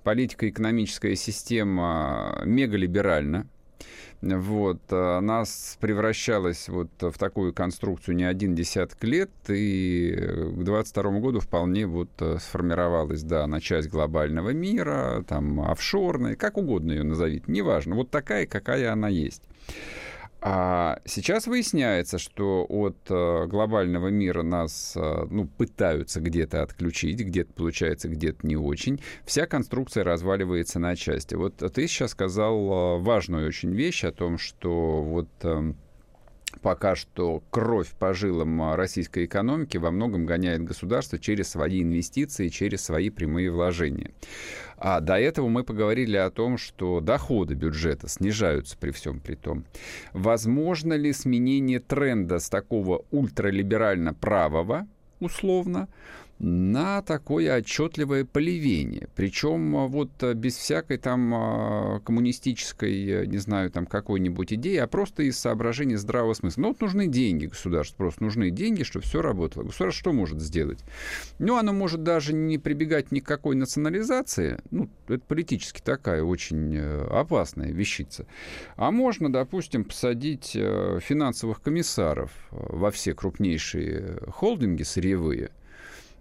политико-экономическая 0.03 1.15
система 1.15 2.41
мегалиберальна, 2.45 3.47
вот, 4.21 4.91
она 4.91 5.43
превращалась 5.79 6.67
вот 6.67 6.89
в 6.99 7.17
такую 7.17 7.53
конструкцию 7.53 8.15
не 8.15 8.25
один 8.25 8.53
десяток 8.53 9.01
лет, 9.03 9.31
и 9.47 10.13
к 10.13 10.63
22 10.63 11.19
году 11.19 11.39
вполне 11.39 11.85
вот 11.85 12.09
э, 12.19 12.37
сформировалась, 12.39 13.23
да, 13.23 13.47
на 13.47 13.61
часть 13.61 13.89
глобального 13.89 14.49
мира, 14.49 15.23
там, 15.27 15.61
офшорная, 15.61 16.35
как 16.35 16.57
угодно 16.57 16.91
ее 16.91 17.03
назовите, 17.03 17.45
неважно, 17.47 17.95
вот 17.95 18.09
такая, 18.09 18.45
какая 18.45 18.91
она 18.91 19.07
есть. 19.07 19.43
А 20.41 20.99
сейчас 21.05 21.47
выясняется, 21.47 22.17
что 22.17 22.65
от 22.69 22.97
э, 23.09 23.45
глобального 23.47 24.07
мира 24.07 24.41
нас 24.41 24.93
э, 24.95 25.25
ну, 25.29 25.47
пытаются 25.47 26.21
где-то 26.21 26.63
отключить, 26.63 27.19
где-то 27.19 27.51
получается, 27.51 28.07
где-то 28.07 28.47
не 28.47 28.55
очень. 28.55 29.01
Вся 29.25 29.47
конструкция 29.47 30.05
разваливается 30.05 30.79
на 30.79 30.95
части. 30.95 31.35
Вот 31.35 31.57
ты 31.57 31.87
сейчас 31.87 32.11
сказал 32.11 32.55
э, 32.55 32.99
важную 33.01 33.49
очень 33.49 33.75
вещь 33.75 34.05
о 34.05 34.13
том, 34.13 34.37
что 34.37 35.03
вот 35.03 35.27
эм, 35.41 35.75
пока 36.61 36.95
что 36.95 37.43
кровь 37.49 37.89
по 37.99 38.13
жилам 38.13 38.75
российской 38.75 39.25
экономики 39.25 39.77
во 39.77 39.91
многом 39.91 40.25
гоняет 40.25 40.63
государство 40.63 41.19
через 41.19 41.49
свои 41.49 41.83
инвестиции, 41.83 42.47
через 42.47 42.83
свои 42.83 43.09
прямые 43.09 43.51
вложения. 43.51 44.11
А 44.81 45.01
до 45.01 45.19
этого 45.19 45.49
мы 45.49 45.63
поговорили 45.63 46.15
о 46.15 46.29
том, 46.29 46.57
что 46.57 47.01
доходы 47.01 47.53
бюджета 47.53 48.07
снижаются 48.07 48.77
при 48.77 48.91
всем 48.91 49.19
при 49.19 49.35
том. 49.35 49.65
Возможно 50.13 50.93
ли 50.93 51.11
сменение 51.11 51.79
тренда 51.79 52.39
с 52.39 52.49
такого 52.49 53.03
ультралиберально 53.11 54.13
правого, 54.13 54.87
условно, 55.19 55.89
на 56.39 57.01
такое 57.01 57.57
отчетливое 57.57 58.25
поливение. 58.25 59.09
Причем 59.15 59.75
а, 59.75 59.87
вот 59.87 60.11
а, 60.23 60.33
без 60.33 60.55
всякой 60.55 60.97
там 60.97 61.33
а, 61.33 61.99
коммунистической, 61.99 63.27
не 63.27 63.37
знаю, 63.37 63.71
там 63.71 63.85
какой-нибудь 63.85 64.53
идеи, 64.53 64.77
а 64.77 64.87
просто 64.87 65.23
из 65.23 65.37
соображений 65.37 65.95
здравого 65.95 66.33
смысла. 66.33 66.61
Ну 66.61 66.67
вот 66.69 66.81
нужны 66.81 67.07
деньги 67.07 67.47
государству, 67.47 67.97
просто 67.97 68.23
нужны 68.23 68.49
деньги, 68.51 68.83
чтобы 68.83 69.05
все 69.05 69.21
работало. 69.21 69.63
Государство 69.63 69.99
что 69.99 70.13
может 70.13 70.41
сделать? 70.41 70.79
Ну, 71.39 71.57
оно 71.57 71.73
может 71.73 72.03
даже 72.03 72.33
не 72.33 72.57
прибегать 72.57 73.11
ни 73.11 73.19
к 73.19 73.25
какой 73.25 73.55
национализации, 73.55 74.59
ну, 74.71 74.89
это 75.07 75.23
политически 75.27 75.81
такая 75.81 76.23
очень 76.23 76.75
э, 76.75 77.07
опасная 77.09 77.71
вещица. 77.71 78.25
А 78.75 78.91
можно, 78.91 79.31
допустим, 79.31 79.83
посадить 79.83 80.53
э, 80.55 80.99
финансовых 81.01 81.61
комиссаров 81.61 82.31
э, 82.51 82.55
во 82.57 82.91
все 82.91 83.13
крупнейшие 83.13 84.19
холдинги 84.29 84.83
сырьевые, 84.83 85.51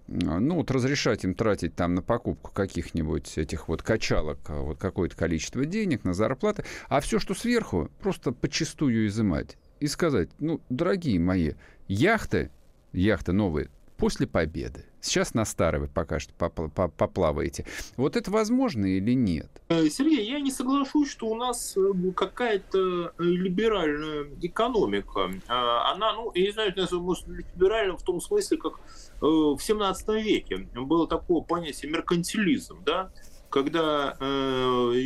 ну, 0.08 0.56
вот 0.56 0.70
разрешать 0.70 1.24
им 1.24 1.34
тратить 1.34 1.74
там 1.74 1.94
на 1.94 2.02
покупку 2.02 2.50
каких-нибудь 2.52 3.36
этих 3.36 3.68
вот 3.68 3.82
качалок 3.82 4.38
а, 4.48 4.62
вот 4.62 4.78
какое-то 4.78 5.16
количество 5.16 5.64
денег 5.64 6.04
на 6.04 6.14
зарплаты, 6.14 6.64
а 6.88 7.00
все, 7.00 7.18
что 7.18 7.34
сверху, 7.34 7.90
просто 8.00 8.32
почастую 8.32 9.06
изымать 9.06 9.56
и 9.80 9.86
сказать, 9.86 10.30
ну, 10.38 10.60
дорогие 10.70 11.20
мои, 11.20 11.52
яхты, 11.86 12.50
яхты 12.92 13.32
новые, 13.32 13.68
после 13.96 14.26
победы. 14.26 14.84
Сейчас 15.00 15.34
на 15.34 15.44
старой 15.44 15.80
вы 15.82 15.88
пока 15.88 16.18
что 16.18 16.32
поплаваете. 16.34 17.64
Вот 17.96 18.16
это 18.16 18.30
возможно 18.30 18.86
или 18.86 19.12
нет? 19.12 19.48
Э, 19.68 19.88
Сергей, 19.88 20.28
я 20.28 20.40
не 20.40 20.50
соглашусь, 20.50 21.10
что 21.10 21.28
у 21.28 21.34
нас 21.36 21.76
э, 21.76 21.92
какая-то 22.16 23.12
э, 23.18 23.22
либеральная 23.22 24.26
экономика. 24.42 25.30
Она, 25.46 26.12
ну, 26.14 26.32
я 26.34 26.46
не 26.46 26.52
знаю, 26.52 26.72
может, 27.00 27.28
либеральна 27.28 27.96
в 27.96 28.02
том 28.02 28.20
смысле, 28.20 28.56
как 28.58 28.80
в 29.20 29.58
17 29.58 30.08
веке 30.22 30.68
было 30.74 31.06
такое 31.06 31.42
понятие 31.42 31.90
меркантилизм, 31.90 32.82
да, 32.84 33.10
когда 33.50 34.16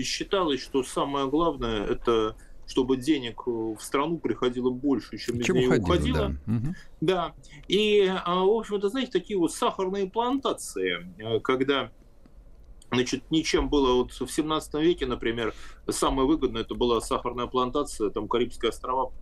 считалось, 0.02 0.60
что 0.60 0.82
самое 0.82 1.28
главное 1.28 1.84
это 1.86 2.36
чтобы 2.72 2.96
денег 2.96 3.46
в 3.46 3.78
страну 3.80 4.16
приходило 4.16 4.70
больше, 4.70 5.18
чем, 5.18 5.38
чем 5.42 5.56
из 5.56 5.68
нее 5.68 5.78
уходило. 5.78 6.36
Да. 6.46 6.54
Угу. 6.54 6.74
да. 7.02 7.34
И, 7.68 8.10
в 8.26 8.58
общем-то, 8.58 8.88
знаете, 8.88 9.12
такие 9.12 9.38
вот 9.38 9.52
сахарные 9.52 10.08
плантации, 10.08 11.06
когда 11.42 11.90
Значит, 12.92 13.22
ничем 13.30 13.70
было 13.70 13.94
вот 13.94 14.12
в 14.12 14.30
17 14.30 14.74
веке, 14.74 15.06
например, 15.06 15.54
самое 15.88 16.26
выгодное 16.26 16.62
это 16.62 16.74
была 16.74 17.00
сахарная 17.00 17.46
плантация, 17.46 18.10
там 18.10 18.28
Карибские 18.28 18.70
острова 18.70 19.12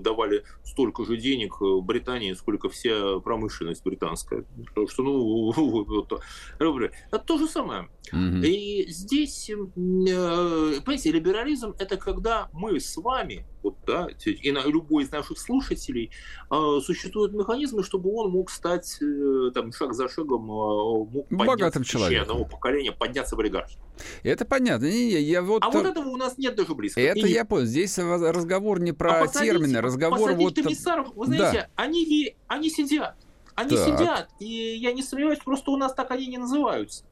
давали 0.00 0.44
столько 0.64 1.04
же 1.04 1.16
денег 1.16 1.60
Британии, 1.82 2.32
сколько 2.34 2.68
вся 2.68 3.18
промышленность 3.20 3.84
британская. 3.84 4.44
Потому 4.68 4.88
что, 4.88 5.02
ну, 5.02 5.52
вот, 5.96 6.22
это 6.58 7.18
то 7.18 7.38
же 7.38 7.46
самое. 7.46 7.88
Угу. 8.12 8.44
И 8.44 8.86
здесь, 8.88 9.50
э, 9.50 9.54
понимаете, 9.74 11.10
либерализм 11.10 11.74
это 11.78 11.96
когда 11.96 12.48
мы 12.52 12.78
с 12.78 12.96
вами, 12.96 13.46
вот, 13.62 13.76
да, 13.84 14.08
и 14.24 14.52
на 14.52 14.64
любой 14.64 15.04
из 15.04 15.10
наших 15.10 15.38
слушателей, 15.38 16.10
э, 16.50 16.80
существуют 16.84 17.32
механизмы, 17.32 17.82
чтобы 17.82 18.10
он 18.14 18.30
мог 18.30 18.50
стать 18.50 18.98
э, 19.02 19.50
там, 19.52 19.72
шаг 19.72 19.94
за 19.94 20.08
шагом, 20.08 20.44
мог 20.44 21.26
богатым 21.30 21.82
человеком. 21.82 22.28
нового 22.28 22.44
поколения, 22.44 22.92
подняться 22.92 23.34
в 23.34 23.40
олигархию. 23.40 23.80
Это 24.22 24.44
понятно. 24.44 24.86
Не, 24.86 25.06
не, 25.06 25.20
я 25.20 25.42
вот... 25.42 25.62
А 25.64 25.70
вот 25.70 25.86
этого 25.86 26.08
у 26.08 26.16
нас 26.16 26.38
нет 26.38 26.54
даже 26.54 26.74
близко. 26.74 27.00
Это 27.00 27.26
и... 27.26 27.32
я 27.32 27.44
понял. 27.44 27.66
Здесь 27.66 27.98
разговор 27.98 28.80
не 28.80 28.92
про 28.92 29.22
а 29.22 29.26
термины, 29.28 29.80
разговор 29.80 30.34
вот... 30.34 30.54
комиссаров, 30.54 31.14
вы 31.14 31.26
знаете, 31.26 31.68
да. 31.76 31.82
они, 31.82 32.36
они 32.46 32.70
сидят. 32.70 33.16
Они 33.54 33.70
так. 33.70 33.86
сидят, 33.86 34.28
и 34.38 34.76
я 34.76 34.92
не 34.92 35.02
сомневаюсь, 35.02 35.38
просто 35.38 35.70
у 35.70 35.78
нас 35.78 35.94
так 35.94 36.10
они 36.10 36.26
не 36.26 36.36
называются. 36.36 37.04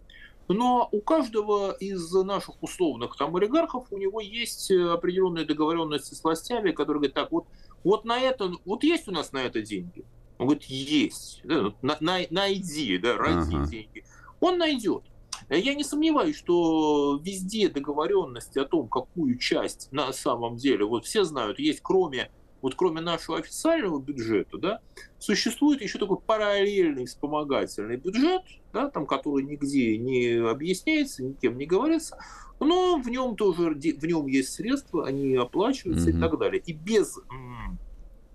Но 0.48 0.90
у 0.92 1.00
каждого 1.00 1.72
из 1.72 2.12
наших 2.12 2.62
условных 2.62 3.16
там 3.16 3.34
олигархов 3.34 3.86
у 3.90 3.96
него 3.96 4.20
есть 4.20 4.70
определенные 4.70 5.46
договоренности 5.46 6.12
с 6.12 6.22
властями, 6.22 6.72
которые 6.72 7.00
говорят, 7.00 7.14
так, 7.14 7.32
вот, 7.32 7.46
вот 7.82 8.04
на 8.04 8.20
это, 8.20 8.52
вот 8.66 8.84
есть 8.84 9.08
у 9.08 9.10
нас 9.10 9.32
на 9.32 9.38
это 9.38 9.62
деньги? 9.62 10.04
Он 10.36 10.48
говорит, 10.48 10.64
есть. 10.64 11.40
Да, 11.44 11.72
на, 11.80 11.96
на, 12.00 12.18
найди, 12.28 12.98
да, 12.98 13.16
ради 13.16 13.54
ага. 13.54 13.66
деньги. 13.66 14.04
Он 14.40 14.58
найдет. 14.58 15.02
Я 15.48 15.74
не 15.74 15.84
сомневаюсь, 15.84 16.36
что 16.36 17.20
везде 17.22 17.68
договоренности 17.68 18.58
о 18.58 18.64
том, 18.64 18.88
какую 18.88 19.38
часть 19.38 19.88
на 19.92 20.12
самом 20.12 20.56
деле, 20.56 20.84
вот 20.84 21.04
все 21.04 21.24
знают, 21.24 21.58
есть 21.58 21.80
кроме 21.82 22.30
вот 22.64 22.76
кроме 22.76 23.02
нашего 23.02 23.36
официального 23.36 24.00
бюджета, 24.00 24.56
да, 24.56 24.80
существует 25.18 25.82
еще 25.82 25.98
такой 25.98 26.16
параллельный 26.18 27.04
вспомогательный 27.04 27.98
бюджет, 27.98 28.40
да, 28.72 28.88
там, 28.88 29.04
который 29.04 29.44
нигде 29.44 29.98
не 29.98 30.36
объясняется, 30.48 31.22
никем 31.22 31.58
не 31.58 31.66
говорится, 31.66 32.16
но 32.60 32.96
в 32.96 33.06
нем 33.10 33.36
тоже 33.36 33.74
в 33.74 34.06
нем 34.06 34.26
есть 34.28 34.54
средства, 34.54 35.06
они 35.06 35.36
оплачиваются 35.36 36.08
mm-hmm. 36.08 36.16
и 36.16 36.20
так 36.20 36.38
далее. 36.38 36.62
И 36.64 36.72
без 36.72 37.18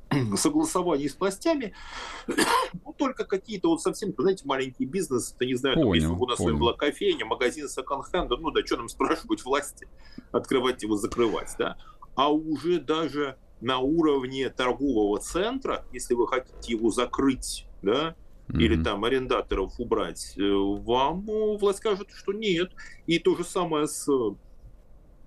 согласований 0.36 1.10
с 1.10 1.19
властями, 1.19 1.74
ну, 2.28 2.93
только 2.98 3.26
какие-то 3.26 3.69
вот 3.69 3.82
совсем, 3.82 4.13
знаете, 4.17 4.43
маленькие 4.45 4.88
бизнесы, 4.88 5.36
ты 5.38 5.45
не 5.45 5.56
знаю, 5.56 5.76
понял, 5.76 5.88
там, 5.88 5.93
если 5.93 6.24
у 6.24 6.26
нас 6.26 6.38
понял. 6.38 6.58
была 6.58 6.74
кофейня, 6.74 7.26
магазин 7.26 7.67
секонд-хенда, 7.67 8.38
ну 8.38 8.52
да, 8.52 8.65
что 8.65 8.78
нам 8.78 8.89
спрашивать 8.89 9.43
власти, 9.43 9.88
открывать 10.32 10.84
его, 10.84 10.95
закрывать, 10.95 11.56
да, 11.58 11.78
а 12.15 12.32
уже 12.32 12.80
даже 12.80 13.38
на 13.62 13.80
уровне 13.80 14.50
торгового 14.50 15.19
центра, 15.19 15.86
если 15.91 16.13
вы 16.13 16.28
хотите 16.28 16.74
его 16.74 16.89
закрыть, 16.89 17.65
да, 17.82 18.15
mm-hmm. 18.48 18.62
или 18.62 18.84
там 18.84 19.04
арендаторов 19.04 19.80
убрать, 19.80 20.34
э, 20.38 20.41
вам 20.41 21.26
ну, 21.26 21.58
власть 21.58 21.80
скажет, 21.80 22.10
что 22.13 22.34
нет. 22.34 22.72
И 23.06 23.19
то 23.19 23.36
же 23.36 23.43
самое 23.43 23.88
с 23.88 24.08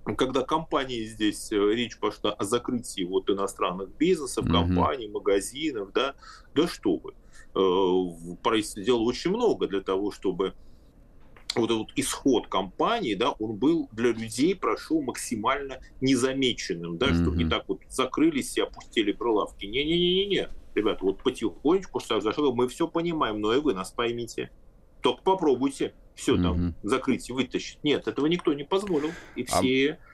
когда 0.05 0.43
компании 0.43 1.05
здесь 1.05 1.53
э, 1.53 1.57
речь 1.57 1.99
пошла 1.99 2.33
о 2.33 2.45
закрытии 2.45 3.05
вот 3.05 3.31
иностранных 3.31 3.91
бизнесов, 3.97 4.47
mm-hmm. 4.47 4.53
компаний, 4.53 5.09
магазинов, 5.09 5.93
да, 5.93 6.15
да 6.55 6.67
что 6.67 6.97
вы. 6.97 7.15
Э, 7.55 8.37
правительство 8.43 8.83
делало 8.83 9.03
очень 9.03 9.31
много 9.31 9.69
для 9.69 9.81
того, 9.81 10.11
чтобы 10.11 10.55
вот 11.55 11.71
этот 11.71 11.89
исход 11.97 12.49
компании, 12.49 13.15
да, 13.15 13.31
он 13.33 13.57
был 13.57 13.89
для 13.93 14.13
людей 14.13 14.57
прошел 14.57 15.03
максимально 15.03 15.81
незамеченным, 16.01 16.99
да, 16.99 17.09
mm-hmm. 17.09 17.23
чтобы 17.23 17.37
не 17.37 17.49
так 17.49 17.69
вот 17.69 17.81
закрылись 17.89 18.57
и 18.57 18.63
опустили 18.63 19.13
прилавки. 19.13 19.67
Не-не-не-не-не, 19.67 20.49
ребята, 20.75 21.05
вот 21.05 21.23
потихонечку, 21.23 22.01
шаг 22.01 22.23
за 22.23 22.33
шагом, 22.33 22.57
мы 22.57 22.69
все 22.69 22.89
понимаем, 22.89 23.41
но 23.41 23.55
и 23.55 23.61
вы 23.61 23.75
нас 23.75 23.93
поймите. 23.93 24.51
Только 25.03 25.23
попробуйте 25.23 25.95
все 26.15 26.37
mm-hmm. 26.37 26.43
там 26.43 26.75
закрыть 26.83 27.29
и 27.29 27.33
вытащить. 27.33 27.83
Нет, 27.83 28.07
этого 28.07 28.27
никто 28.27 28.53
не 28.53 28.65
позволил. 28.65 29.11
И 29.37 29.43
а 29.43 29.47
все... 29.47 29.99
А 30.09 30.12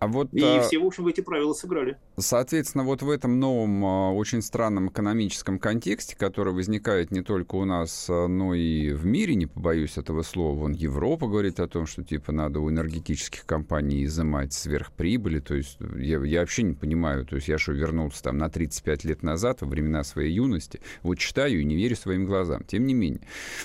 а 0.00 0.06
вот, 0.06 0.32
и 0.32 0.42
а... 0.42 0.62
все, 0.62 0.78
в 0.78 0.86
общем, 0.86 1.06
эти 1.08 1.20
правила 1.20 1.52
сыграли. 1.52 1.98
Соответственно, 2.16 2.84
вот 2.84 3.02
в 3.02 3.10
этом 3.10 3.38
новом, 3.38 3.84
а, 3.84 4.12
очень 4.12 4.40
странном 4.40 4.88
экономическом 4.88 5.58
контексте, 5.58 6.16
который 6.16 6.54
возникает 6.54 7.10
не 7.10 7.20
только 7.20 7.56
у 7.56 7.66
нас, 7.66 8.06
а, 8.08 8.26
но 8.26 8.54
и 8.54 8.92
в 8.92 9.04
мире, 9.04 9.34
не 9.34 9.44
побоюсь 9.44 9.98
этого 9.98 10.22
слова, 10.22 10.58
вон 10.58 10.72
Европа 10.72 11.26
говорит 11.26 11.60
о 11.60 11.68
том, 11.68 11.84
что 11.84 12.02
типа 12.02 12.32
надо 12.32 12.60
у 12.60 12.70
энергетических 12.70 13.44
компаний 13.44 14.06
изымать 14.06 14.54
сверхприбыли, 14.54 15.40
то 15.40 15.54
есть 15.54 15.76
я, 15.98 16.18
я 16.24 16.40
вообще 16.40 16.62
не 16.62 16.72
понимаю, 16.72 17.26
то 17.26 17.36
есть 17.36 17.48
я 17.48 17.58
что, 17.58 17.72
вернулся 17.72 18.22
там 18.22 18.38
на 18.38 18.48
35 18.48 19.04
лет 19.04 19.22
назад, 19.22 19.60
во 19.60 19.68
времена 19.68 20.02
своей 20.02 20.32
юности, 20.32 20.80
вот 21.02 21.18
читаю 21.18 21.60
и 21.60 21.64
не 21.64 21.76
верю 21.76 21.96
своим 21.96 22.24
глазам, 22.24 22.64
тем 22.64 22.86
не 22.86 22.94
менее. 22.94 23.20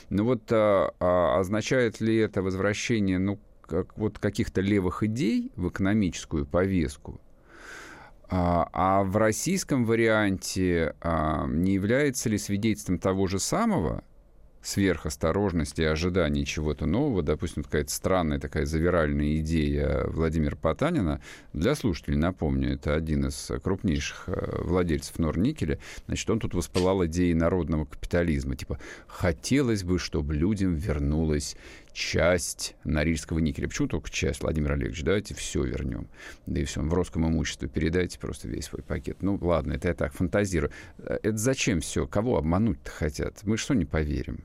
Но 0.09 0.25
вот 0.25 0.41
а, 0.51 0.91
а, 0.99 1.39
означает 1.39 2.01
ли 2.01 2.17
это 2.17 2.41
возвращение, 2.41 3.19
ну, 3.19 3.39
как, 3.65 3.97
вот 3.97 4.19
каких-то 4.19 4.61
левых 4.61 5.03
идей 5.03 5.51
в 5.55 5.69
экономическую 5.69 6.45
повестку, 6.45 7.19
а, 8.27 8.69
а 8.73 9.03
в 9.03 9.17
российском 9.17 9.85
варианте 9.85 10.95
а, 11.01 11.45
не 11.47 11.73
является 11.73 12.29
ли 12.29 12.37
свидетельством 12.37 12.97
того 12.97 13.27
же 13.27 13.39
самого, 13.39 14.03
сверхосторожности 14.65 15.81
и 15.81 15.85
ожиданий 15.85 16.45
чего-то 16.45 16.85
нового, 16.85 17.21
допустим, 17.21 17.63
какая-то 17.63 17.91
странная 17.91 18.39
такая 18.39 18.65
завиральная 18.65 19.37
идея 19.37 20.05
Владимира 20.07 20.55
Потанина. 20.55 21.21
Для 21.53 21.75
слушателей, 21.75 22.17
напомню, 22.17 22.73
это 22.73 22.95
один 22.95 23.27
из 23.27 23.51
крупнейших 23.63 24.23
э, 24.27 24.61
владельцев 24.63 25.19
Норникеля. 25.19 25.79
Значит, 26.07 26.29
он 26.29 26.39
тут 26.39 26.55
воспылал 26.55 27.05
идеей 27.05 27.35
народного 27.35 27.85
капитализма. 27.85 28.55
Типа, 28.55 28.79
хотелось 29.07 29.83
бы, 29.83 29.99
чтобы 29.99 30.33
людям 30.33 30.73
вернулась 30.73 31.55
часть 31.95 32.75
Норильского 32.83 33.39
никеля. 33.39 33.69
Почему 33.69 33.87
только 33.87 34.11
часть, 34.11 34.43
Владимир 34.43 34.73
Олегович? 34.73 35.01
Давайте 35.01 35.33
все 35.33 35.63
вернем. 35.63 36.09
Да 36.45 36.59
и 36.59 36.65
все, 36.65 36.81
в 36.81 36.93
Росском 36.93 37.27
имуществе 37.27 37.69
передайте 37.69 38.19
просто 38.19 38.49
весь 38.49 38.65
свой 38.65 38.83
пакет. 38.83 39.23
Ну, 39.23 39.39
ладно, 39.41 39.73
это 39.73 39.87
я 39.87 39.93
так 39.93 40.13
фантазирую. 40.13 40.71
Э, 40.97 41.17
это 41.23 41.37
зачем 41.37 41.79
все? 41.79 42.05
Кого 42.05 42.37
обмануть-то 42.37 42.91
хотят? 42.91 43.39
Мы 43.43 43.55
что 43.55 43.73
не 43.73 43.85
поверим? 43.85 44.43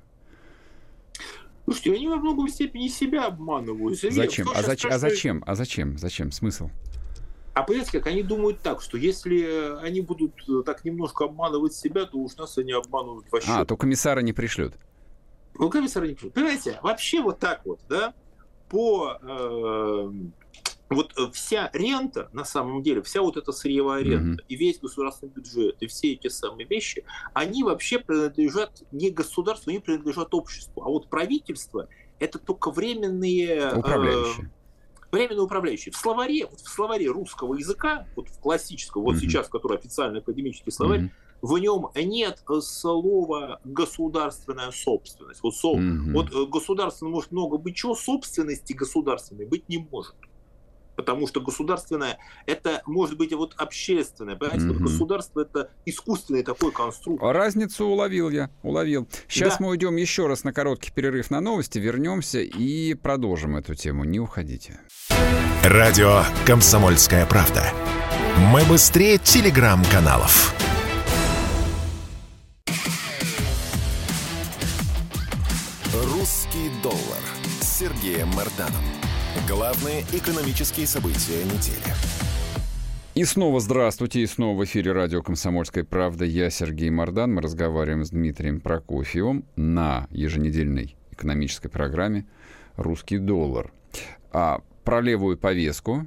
Слушайте, 1.65 1.95
они 1.95 2.09
во 2.09 2.17
многом 2.17 2.49
степени 2.49 2.87
себя 2.87 3.27
обманывают. 3.27 4.01
Зачем? 4.01 4.49
А, 4.55 4.63
зач... 4.63 4.85
а 4.85 4.99
зачем? 4.99 5.43
А 5.47 5.57
зачем? 5.57 5.99
Зачем? 5.99 6.31
Смысл? 6.31 6.71
А 7.53 7.65
понимаете, 7.65 7.99
как 7.99 8.07
они 8.07 8.23
думают 8.23 8.61
так, 8.61 8.81
что 8.81 8.97
если 8.97 9.77
они 9.85 10.01
будут 10.01 10.33
э, 10.49 10.63
так 10.65 10.85
немножко 10.85 11.25
обманывать 11.25 11.75
себя, 11.75 12.07
то 12.07 12.17
уж 12.19 12.37
нас 12.37 12.57
они 12.59 12.73
обманывают 12.73 13.27
вообще. 13.31 13.51
А, 13.51 13.65
то 13.65 13.77
комиссара 13.77 14.21
не 14.21 14.33
пришлют. 14.33 14.75
Ну, 15.61 15.69
комиссара 15.69 16.07
не 16.07 16.15
пришлют. 16.15 16.33
Понимаете, 16.33 16.81
вообще 16.83 17.21
вот 17.21 17.39
так 17.39 17.61
вот, 17.67 17.81
да, 17.87 18.15
по 18.71 19.19
э, 19.21 20.11
вот 20.89 21.13
вся 21.35 21.69
рента, 21.75 22.31
на 22.33 22.47
самом 22.47 22.83
деле, 22.83 23.03
вся 23.03 23.21
вот 23.21 23.37
эта 23.37 23.53
сырьевая 23.53 24.03
рента 24.03 24.43
mm-hmm. 24.43 24.47
и 24.49 24.57
весь 24.57 24.81
государственный 24.81 25.33
бюджет, 25.33 25.77
и 25.81 25.87
все 25.87 26.15
эти 26.15 26.29
самые 26.29 26.67
вещи, 26.67 27.05
они 27.35 27.63
вообще 27.63 27.99
принадлежат 27.99 28.83
не 28.91 29.11
государству, 29.11 29.69
они 29.69 29.81
принадлежат 29.81 30.33
обществу. 30.33 30.83
А 30.83 30.89
вот 30.89 31.09
правительство– 31.11 31.89
это 32.19 32.39
только 32.39 32.71
временные... 32.71 33.57
Э, 33.57 33.77
управляющие. 33.77 34.47
Э, 34.47 35.13
временные 35.13 35.43
управляющие. 35.43 35.93
В 35.93 35.97
словаре, 35.97 36.47
вот 36.47 36.61
в 36.61 36.69
словаре 36.71 37.09
русского 37.09 37.55
языка, 37.55 38.07
вот 38.17 38.31
в 38.31 38.41
классическом, 38.41 39.03
вот 39.03 39.17
mm-hmm. 39.17 39.21
сейчас, 39.21 39.49
который 39.51 39.77
официальный 39.77 40.21
академический 40.21 40.73
словарь, 40.73 41.01
mm-hmm 41.01 41.11
в 41.43 41.57
нем 41.59 41.91
нет 41.95 42.43
слова 42.61 43.61
государственная 43.65 44.71
собственность. 44.73 45.43
Вот, 45.43 45.55
со, 45.55 45.73
mm-hmm. 45.73 46.13
вот 46.13 46.51
государственно 46.51 47.11
может 47.11 47.33
много 47.33 47.57
быть 47.59 47.77
чего, 47.77 47.95
собственности 47.95 48.73
государственной 48.73 49.47
быть 49.47 49.69
не 49.69 49.79
может 49.79 50.17
потому 50.97 51.27
что 51.27 51.41
государственное 51.41 52.19
это 52.45 52.83
может 52.85 53.17
быть 53.17 53.33
вот 53.33 53.55
общественное, 53.57 54.37
понимаете, 54.37 54.67
mm-hmm. 54.67 54.83
государство 54.83 55.41
это 55.41 55.71
искусственный 55.87 56.43
такой 56.43 56.73
конструкт. 56.73 57.23
Разницу 57.23 57.87
уловил 57.87 58.29
я, 58.29 58.51
уловил. 58.63 59.09
Сейчас 59.27 59.57
да. 59.57 59.65
мы 59.65 59.71
уйдем 59.71 59.97
еще 59.97 60.27
раз 60.27 60.45
на 60.45 60.53
короткий 60.53 60.93
перерыв 60.93 61.31
на 61.31 61.41
новости, 61.41 61.79
вернемся 61.79 62.41
и 62.41 62.93
продолжим 62.93 63.57
эту 63.57 63.75
тему. 63.75 64.05
Не 64.05 64.21
уходите. 64.21 64.81
Радио 65.65 66.23
Комсомольская 66.47 67.25
правда. 67.25 67.65
Мы 68.53 68.63
быстрее 68.65 69.17
телеграм-каналов. 69.17 70.55
Сергеем 78.11 78.29
Марданом. 78.31 78.83
Главные 79.47 80.03
экономические 80.13 80.89
события 80.89 81.45
недели. 81.45 81.95
И 83.15 83.25
снова 83.25 83.61
здравствуйте, 83.61 84.21
и 84.21 84.27
снова 84.27 84.59
в 84.59 84.65
эфире 84.65 84.91
радио 84.91 85.23
«Комсомольская 85.23 85.85
правда». 85.85 86.25
Я 86.25 86.51
Сергей 86.51 86.91
Мордан. 86.91 87.35
Мы 87.35 87.41
разговариваем 87.41 88.05
с 88.05 88.11
Дмитрием 88.11 88.61
Прокофьевым 88.61 89.45
на 89.55 90.09
еженедельной 90.11 90.97
экономической 91.13 91.69
программе 91.69 92.27
«Русский 92.77 93.19
доллар». 93.19 93.73
А 94.33 94.61
про 94.83 95.01
левую 95.01 95.39
повестку, 95.39 96.05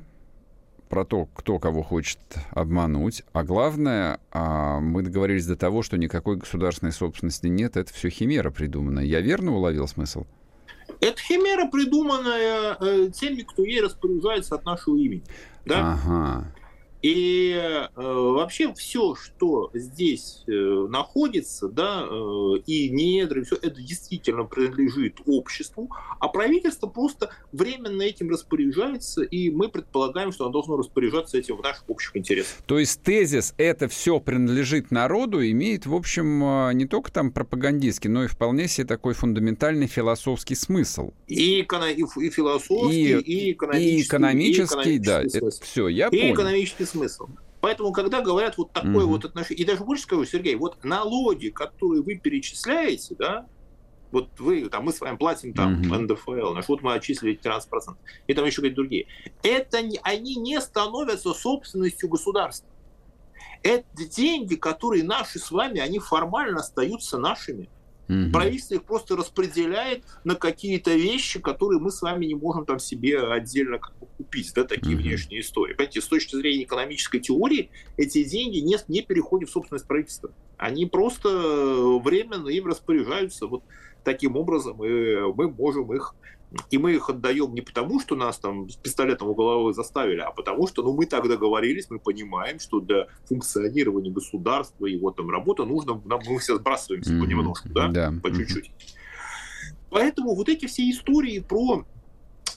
про 0.89 1.05
то, 1.05 1.27
кто 1.27 1.57
кого 1.57 1.83
хочет 1.83 2.19
обмануть. 2.51 3.23
А 3.31 3.43
главное, 3.43 4.19
а, 4.31 4.81
мы 4.81 5.03
договорились 5.03 5.45
до 5.45 5.55
того, 5.55 5.83
что 5.83 5.97
никакой 5.97 6.35
государственной 6.35 6.91
собственности 6.91 7.47
нет. 7.47 7.77
Это 7.77 7.93
все 7.93 8.09
химера 8.09 8.51
придуманная. 8.51 9.05
Я 9.05 9.21
верно 9.21 9.55
уловил 9.55 9.87
смысл? 9.87 10.25
Это 10.99 11.19
химера, 11.19 11.67
придуманная 11.69 12.77
э, 12.79 13.09
теми, 13.13 13.41
кто 13.41 13.63
ей 13.63 13.81
распоряжается 13.81 14.55
от 14.55 14.65
нашего 14.65 14.97
имени. 14.97 15.23
Да? 15.65 15.93
Ага. 15.93 16.53
И 17.03 17.51
э, 17.53 17.89
вообще 17.95 18.73
все, 18.73 19.13
что 19.15 19.69
здесь 19.73 20.43
э, 20.47 20.51
находится, 20.51 21.67
да, 21.67 22.07
э, 22.09 22.59
и 22.65 22.89
недра, 22.89 23.43
все 23.43 23.57
это 23.57 23.81
действительно 23.81 24.45
принадлежит 24.45 25.17
обществу, 25.25 25.89
а 26.19 26.29
правительство 26.29 26.87
просто 26.87 27.31
временно 27.51 28.01
этим 28.01 28.29
распоряжается, 28.29 29.21
и 29.21 29.49
мы 29.49 29.67
предполагаем, 29.67 30.31
что 30.31 30.45
оно 30.45 30.53
должно 30.53 30.77
распоряжаться 30.77 31.37
этим 31.37 31.57
в 31.57 31.61
наших 31.61 31.89
общих 31.89 32.15
интересах. 32.15 32.55
То 32.65 32.79
есть 32.79 33.01
тезис 33.01 33.53
«это 33.57 33.89
все 33.89 34.21
принадлежит 34.21 34.89
народу» 34.89 35.45
имеет, 35.45 35.85
в 35.85 35.93
общем, 35.93 36.41
э, 36.69 36.73
не 36.73 36.85
только 36.85 37.11
там 37.11 37.33
пропагандистский, 37.33 38.09
но 38.09 38.23
и 38.23 38.27
вполне 38.27 38.69
себе 38.69 38.87
такой 38.87 39.13
фундаментальный 39.13 39.87
философский 39.87 40.55
смысл. 40.55 41.11
И, 41.27 41.59
и, 41.59 41.65
и 41.65 42.29
философский, 42.29 43.19
и, 43.19 43.49
и 43.49 43.51
экономический. 43.51 43.97
И 43.97 44.01
экономический, 44.01 44.95
и 44.95 44.99
да, 44.99 45.19
экономический 45.19 45.37
это 45.37 45.51
смысл. 45.51 45.63
все, 45.63 45.87
я 45.89 46.07
и 46.07 46.17
понял. 46.17 46.33
экономический 46.35 46.85
смысл. 46.93 47.27
Поэтому, 47.59 47.91
когда 47.93 48.21
говорят 48.21 48.57
вот 48.57 48.73
такое 48.73 49.03
Мгм. 49.05 49.13
вот 49.13 49.25
отношение, 49.25 49.63
и 49.63 49.67
даже 49.67 49.83
больше 49.83 50.03
скажу, 50.03 50.25
Сергей, 50.25 50.55
вот 50.55 50.83
налоги, 50.83 51.49
которые 51.49 52.03
вы 52.03 52.15
перечисляете, 52.19 53.15
да, 53.17 53.47
вот 54.11 54.29
вы, 54.37 54.69
там, 54.69 54.85
мы 54.85 54.93
с 54.93 55.01
вами 55.01 55.17
платим 55.17 55.53
там 55.53 55.81
Мгм. 55.81 56.03
НДФЛ, 56.03 56.53
наш, 56.53 56.67
вот 56.67 56.81
мы 56.81 56.93
отчислили 56.93 57.35
13%, 57.35 57.97
и 58.27 58.33
там 58.33 58.45
еще 58.45 58.57
какие-то 58.57 58.75
другие. 58.75 59.05
Это 59.43 59.81
не, 59.81 59.99
они 60.03 60.35
не 60.35 60.59
становятся 60.61 61.33
собственностью 61.33 62.09
государства. 62.09 62.69
Это 63.63 63.85
деньги, 63.95 64.55
которые 64.55 65.03
наши 65.03 65.39
с 65.39 65.49
вами, 65.49 65.79
они 65.79 65.99
формально 65.99 66.59
остаются 66.59 67.17
нашими. 67.17 67.69
Мгм. 68.07 68.31
Правительство 68.31 68.75
их 68.75 68.85
просто 68.85 69.15
распределяет 69.15 70.03
на 70.23 70.35
какие-то 70.35 70.93
вещи, 70.95 71.39
которые 71.39 71.79
мы 71.79 71.91
с 71.91 72.01
вами 72.01 72.25
не 72.25 72.35
можем 72.35 72.65
там 72.65 72.79
себе 72.79 73.19
отдельно 73.21 73.79
как 73.79 73.95
бы 73.99 74.07
купить, 74.17 74.51
да, 74.55 74.63
такие 74.63 74.95
Мгм. 74.95 75.03
внешние 75.03 75.41
истории. 75.41 75.73
Понимаете, 75.73 76.01
с 76.01 76.07
точки 76.07 76.35
зрения 76.35 76.63
экономической 76.63 77.19
теории 77.19 77.71
эти 77.97 78.23
деньги 78.23 78.57
не, 78.57 78.77
не 78.87 79.01
переходят 79.01 79.49
в 79.49 79.53
собственность 79.53 79.87
правительства. 79.87 80.31
Они 80.57 80.85
просто 80.85 81.29
временно 82.03 82.49
им 82.49 82.65
распоряжаются 82.67 83.47
вот 83.47 83.63
таким 84.03 84.35
образом, 84.35 84.83
и 84.83 85.19
мы 85.33 85.49
можем 85.51 85.93
их 85.93 86.15
и 86.69 86.77
мы 86.77 86.93
их 86.93 87.09
отдаем 87.09 87.53
не 87.53 87.61
потому, 87.61 87.99
что 87.99 88.15
нас 88.15 88.37
там 88.37 88.69
с 88.69 88.75
пистолетом 88.75 89.29
у 89.29 89.35
головы 89.35 89.73
заставили, 89.73 90.19
а 90.19 90.31
потому 90.31 90.67
что 90.67 90.83
ну, 90.83 90.93
мы 90.93 91.05
так 91.05 91.27
договорились, 91.27 91.87
мы 91.89 91.99
понимаем, 91.99 92.59
что 92.59 92.79
для 92.79 93.07
функционирования 93.27 94.11
государства, 94.11 94.85
его 94.85 95.11
там 95.11 95.29
работы 95.29 95.63
нужно, 95.65 96.01
нам, 96.05 96.19
мы 96.27 96.39
все 96.39 96.57
сбрасываемся 96.57 97.13
Мгм. 97.13 97.21
понемножку, 97.21 97.69
да? 97.69 97.87
Да. 97.87 98.13
по 98.21 98.31
чуть-чуть. 98.31 98.71
Поэтому 99.89 100.35
вот 100.35 100.49
эти 100.49 100.65
все 100.65 100.89
истории 100.89 101.39
про 101.39 101.85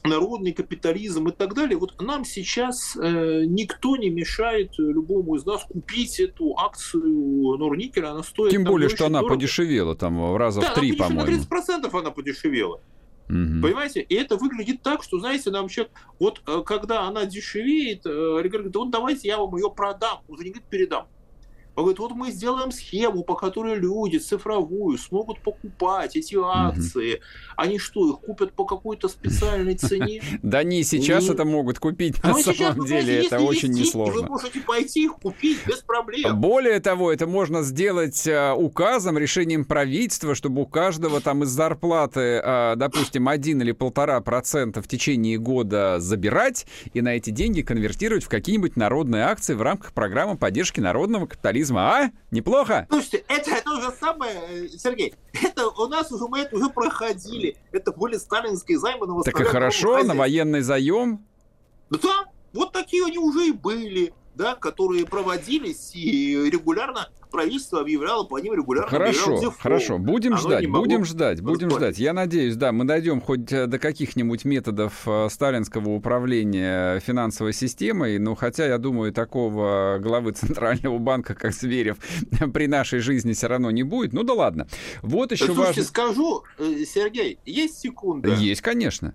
народный 0.05 0.53
капитализм 0.53 1.29
и 1.29 1.33
так 1.33 1.55
далее, 1.55 1.77
вот 1.77 2.01
нам 2.01 2.25
сейчас 2.25 2.97
э, 2.97 3.45
никто 3.47 3.97
не 3.97 4.09
мешает 4.09 4.71
э, 4.79 4.83
любому 4.83 5.35
из 5.35 5.45
нас 5.45 5.65
купить 5.65 6.21
эту 6.21 6.57
акцию 6.57 7.57
Норникеля, 7.59 8.13
она 8.13 8.23
стоит... 8.23 8.53
Тем 8.53 8.65
более, 8.65 8.89
что 8.89 9.07
она 9.07 9.21
дорого. 9.21 9.35
подешевела 9.35 9.97
там 9.97 10.33
в 10.33 10.37
раза 10.37 10.61
Да, 10.61 10.71
в 10.71 10.75
три, 10.75 10.93
по-моему. 10.93 11.23
на 11.23 11.57
30% 11.57 11.91
она 11.99 12.11
подешевела. 12.13 12.81
Мгм. 13.29 13.63
Понимаете? 13.63 14.01
И 14.03 14.15
это 14.15 14.37
выглядит 14.37 14.83
так, 14.83 15.03
что, 15.03 15.19
знаете, 15.19 15.51
нам 15.51 15.69
человек, 15.69 15.93
вот 16.21 16.43
э, 16.47 16.63
когда 16.65 17.03
она 17.03 17.27
дешевеет, 17.27 18.07
э, 18.07 18.11
говорит, 18.49 18.77
вот 18.77 18.91
давайте 18.91 19.29
я 19.29 19.39
вам 19.39 19.55
ее 19.57 19.71
продам, 19.71 20.23
уже 20.29 20.45
не 20.45 20.51
говорит 20.51 20.69
передам. 20.69 21.09
Он 21.77 21.85
говорит, 21.85 21.99
вот 21.99 22.13
мы 22.13 22.31
сделаем 22.31 22.71
схему, 22.73 23.23
по 23.23 23.35
которой 23.35 23.77
люди 23.77 24.17
цифровую 24.17 24.97
смогут 24.97 25.41
покупать 25.41 26.17
эти 26.17 26.35
акции. 26.43 27.21
Они 27.55 27.79
что, 27.79 28.09
их 28.11 28.21
купят 28.21 28.53
по 28.55 28.65
какой-то 28.65 29.09
специальной 29.09 29.75
цене? 29.79 30.23
Да 30.43 30.63
не, 30.63 30.83
сейчас 30.83 31.27
Ну, 31.27 31.35
это 31.35 31.45
могут 31.45 31.79
купить 31.79 32.23
на 32.23 32.31
Ну, 32.31 32.39
самом 32.43 32.87
деле, 32.87 33.27
это 33.27 33.41
очень 33.41 33.69
деньги, 33.69 33.81
Вы 33.81 33.85
несложно. 33.85 34.27
можете 34.27 34.61
пойти 34.61 35.05
их 35.05 35.17
купить 35.17 35.59
без 35.67 35.77
проблем. 35.83 36.41
Более 36.41 36.81
того, 36.81 37.13
это 37.13 37.27
можно 37.27 37.63
сделать 37.63 38.27
э, 38.27 38.53
указом, 38.53 39.19
решением 39.19 39.67
правительства, 39.67 40.35
чтобы 40.35 40.63
у 40.63 40.67
каждого 40.67 41.21
там 41.21 41.43
из 41.43 41.49
зарплаты, 41.51 42.41
э, 42.43 42.75
допустим, 42.77 43.29
один 43.29 43.61
или 43.61 43.73
полтора 43.73 44.19
процента 44.23 44.81
в 44.81 44.89
течение 44.89 45.37
года 45.37 45.97
забирать 46.01 46.67
и 46.95 47.03
на 47.03 47.17
эти 47.17 47.29
деньги 47.29 47.61
конвертировать 47.61 48.25
в 48.25 48.29
какие-нибудь 48.29 48.77
народные 48.77 49.25
акции 49.25 49.53
в 49.53 49.61
рамках 49.61 49.93
программы 49.93 50.39
поддержки 50.39 50.81
народного 50.81 51.27
капитализма. 51.27 51.66
А? 51.73 52.11
Неплохо? 52.31 52.87
Слушайте, 52.91 53.25
это, 53.29 53.51
это 53.51 53.71
уже 53.71 53.91
самое, 53.93 54.35
э, 54.49 54.69
Сергей, 54.69 55.15
это 55.43 55.69
у 55.69 55.89
нас 55.89 56.13
уже 56.13 56.27
мы 56.29 56.41
это 56.41 56.57
уже 56.57 56.69
проходили. 56.71 57.57
Это 57.73 57.93
были 57.93 58.17
сталинские 58.17 58.79
займы 58.79 59.07
на 59.07 59.23
Так 59.23 59.41
и 59.41 59.45
хорошо, 59.45 60.03
на 60.03 60.15
военный 60.15 60.61
заем. 60.61 61.25
Да, 61.91 62.27
вот 62.53 62.73
такие 62.73 63.05
они 63.05 63.19
уже 63.19 63.49
и 63.49 63.53
были, 63.53 64.13
да, 64.35 64.55
которые 64.55 65.07
проводились, 65.07 65.95
и 65.95 66.51
регулярно 66.51 67.09
правительство 67.37 67.81
объявляло 67.81 68.25
по 68.25 68.39
ним 68.39 68.55
регулярно. 68.55 68.89
Хорошо, 68.89 69.37
дефолт. 69.37 69.57
хорошо. 69.59 69.99
Будем 69.99 70.33
Оно 70.33 70.43
ждать, 70.43 70.67
будем 70.71 71.05
ждать, 71.05 71.43
будем 71.43 71.71
ждать. 71.71 71.99
Я 71.99 72.15
надеюсь, 72.15 72.57
да, 72.57 72.73
мы 72.73 72.85
дойдем 72.85 73.21
хоть 73.21 73.53
э, 73.53 73.67
до 73.67 73.79
каких-нибудь 73.79 74.47
методов 74.47 75.03
э, 75.07 75.29
сталинского 75.31 75.91
управления 75.91 76.99
финансовой 77.01 77.53
системой. 77.53 78.19
Ну, 78.19 78.35
хотя, 78.35 78.67
я 78.67 78.79
думаю, 78.79 79.13
такого 79.13 79.99
главы 80.01 80.33
Центрального 80.33 80.99
банка, 80.99 81.35
как 81.35 81.53
Зверев, 81.53 81.99
при 82.55 82.69
нашей 82.69 83.01
жизни 83.01 83.35
все 83.35 83.49
равно 83.49 83.71
не 83.71 83.83
будет. 83.83 84.15
Ну 84.15 84.23
да 84.23 84.33
ладно. 84.33 84.67
Вот 85.03 85.33
еще 85.33 85.45
Слушайте, 85.47 85.67
важно. 85.67 85.83
скажу, 85.85 86.45
э, 86.59 86.85
Сергей, 86.87 87.39
есть 87.45 87.79
секунда. 87.79 88.31
Есть, 88.31 88.63
конечно. 88.63 89.15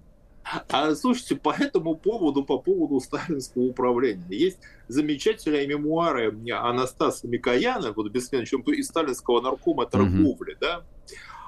А 0.69 0.95
слушайте, 0.95 1.35
по 1.35 1.53
этому 1.57 1.95
поводу, 1.95 2.43
по 2.43 2.57
поводу 2.57 2.99
сталинского 2.99 3.63
управления, 3.63 4.23
есть 4.29 4.59
замечательные 4.91 5.67
мемуары 5.67 6.33
Анастаса 6.51 7.27
Микояна, 7.27 7.93
вот 7.93 8.11
бессменным 8.11 8.61
из 8.61 8.87
сталинского 8.87 9.41
наркома 9.41 9.85
торговли, 9.85 10.57
да, 10.59 10.83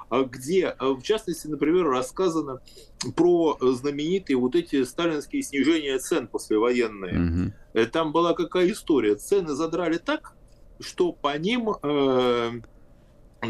а 0.09 0.23
где, 0.23 0.75
э, 0.79 0.85
в 0.89 1.01
частности, 1.01 1.47
например, 1.47 1.87
рассказано 1.87 2.61
про 3.15 3.57
знаменитые 3.59 4.37
вот 4.37 4.55
эти 4.55 4.83
сталинские 4.83 5.41
снижения 5.41 5.97
цен 5.97 6.27
послевоенные. 6.27 7.51
Э, 7.73 7.85
Там 7.87 8.11
была 8.11 8.33
какая 8.33 8.71
история? 8.71 9.15
Цены 9.15 9.55
задрали 9.55 9.97
так, 9.97 10.33
что 10.79 11.13
по 11.13 11.35
ним 11.37 11.69
э, 11.81 12.51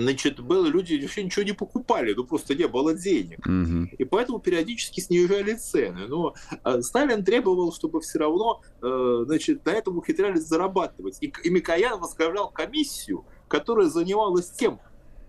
значит, 0.01 0.39
было, 0.39 0.65
люди 0.65 0.99
вообще 1.01 1.23
ничего 1.23 1.43
не 1.43 1.53
покупали, 1.53 2.13
ну 2.13 2.23
просто 2.23 2.55
не 2.55 2.67
было 2.67 2.93
денег. 2.93 3.45
Мгм. 3.45 3.89
И 3.97 4.03
поэтому 4.05 4.39
периодически 4.39 4.99
снижали 4.99 5.53
цены. 5.55 6.07
Но 6.07 6.33
э, 6.63 6.81
Сталин 6.81 7.23
требовал, 7.23 7.73
чтобы 7.73 8.01
все 8.01 8.19
равно 8.19 8.61
э, 8.81 9.23
значит, 9.25 9.65
на 9.65 9.71
этом 9.71 9.97
ухитрялись 9.97 10.43
зарабатывать. 10.43 11.17
И, 11.21 11.33
и 11.43 11.49
Микоян 11.49 11.99
возглавлял 11.99 12.49
комиссию, 12.49 13.25
которая 13.47 13.87
занималась 13.87 14.49
тем, 14.49 14.79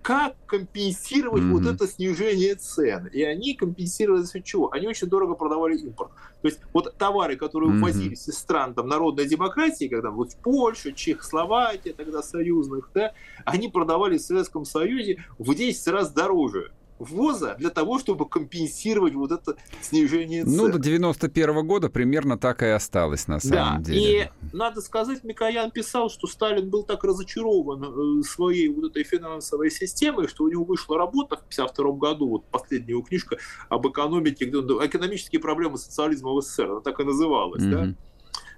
как 0.05 0.35
компенсировать 0.45 1.45
Мгм. 1.45 1.53
вот 1.55 1.67
это 1.67 1.89
снижение 1.89 2.57
цен. 2.57 3.07
И 3.07 3.23
они 3.23 3.55
компенсировали 3.55 4.21
за 4.21 4.33
счет 4.35 4.45
чего? 4.45 4.71
Они 4.71 4.87
очень 4.87 5.09
дорого 5.09 5.35
продавали 5.35 5.79
импорт. 5.79 6.11
То 6.43 6.49
есть 6.49 6.61
вот 6.75 6.95
товары, 6.99 7.37
которые 7.37 7.71
Мгм. 7.71 7.81
ввозились 7.81 8.29
из 8.29 8.37
стран 8.39 8.75
там, 8.75 8.87
народной 8.87 9.27
демократии, 9.27 9.89
когда 9.89 10.11
вот 10.11 10.29
Польша, 10.43 10.93
Чехословакия, 10.93 11.95
тогда 11.95 12.23
союзных, 12.23 12.91
да, 12.95 13.13
они 13.47 13.69
продавались 13.69 14.25
в 14.25 14.27
Советском 14.27 14.67
Союзе 14.67 15.25
в 15.39 15.55
10 15.55 15.89
раз 15.89 16.13
дороже 16.13 16.73
ввоза 16.99 17.55
для 17.57 17.71
того, 17.71 17.99
чтобы 17.99 18.29
компенсировать 18.29 19.15
вот 19.15 19.33
это 19.33 19.57
снижение 19.81 20.45
цен. 20.45 20.57
Ну, 20.57 20.69
до 20.73 20.79
91 20.79 21.67
года 21.67 21.89
примерно 21.91 22.39
так 22.39 22.63
и 22.63 22.67
осталось, 22.67 23.27
на 23.27 23.41
самом 23.41 23.83
Да, 23.83 23.91
деле. 23.91 24.23
и 24.25 24.29
надо 24.53 24.81
сказать, 24.81 25.25
Микоян 25.25 25.71
писал, 25.71 26.09
что 26.11 26.27
Сталин 26.27 26.71
был 26.71 26.83
так 26.85 27.03
разочарован 27.05 28.21
э, 28.21 28.23
своей 28.23 28.69
вот 28.69 28.91
этой 28.91 29.05
финансовой 29.05 29.71
системой, 29.71 30.29
что 30.29 30.45
у 30.45 30.49
него 30.49 30.65
вышла 30.65 30.97
работа 30.97 31.37
в 31.37 31.45
52 31.49 31.93
году, 31.93 32.29
вот 32.29 32.45
последняя 32.51 32.91
его 32.93 33.03
книжка 33.03 33.39
об 33.69 33.87
экономике, 33.89 34.45
где 34.47 34.59
он- 34.59 34.87
экономические 34.87 35.41
проблемы 35.41 35.79
социализма 35.79 36.33
в 36.33 36.41
СССР, 36.43 36.71
она 36.71 36.81
так 36.81 37.01
и 37.01 37.05
называлась, 37.05 37.63
да, 37.65 37.83
Мгм. 37.85 37.97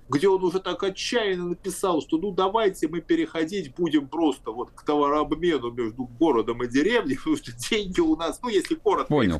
Где 0.08 0.28
он 0.28 0.42
уже 0.44 0.60
так 0.60 0.82
отчаянно 0.82 1.48
написал, 1.48 2.00
что 2.02 2.18
ну 2.18 2.30
давайте 2.30 2.88
мы 2.88 3.00
переходить 3.00 3.74
будем 3.74 4.08
просто 4.08 4.50
вот 4.50 4.70
к 4.70 4.84
товарообмену 4.84 5.70
между 5.72 6.04
городом 6.04 6.62
и 6.62 6.68
деревней, 6.68 7.16
потому 7.16 7.36
что 7.36 7.52
деньги 7.52 8.00
у 8.00 8.16
нас, 8.16 8.40
ну 8.42 8.48
если 8.48 8.74
коротко, 8.74 9.08
Понял. 9.08 9.38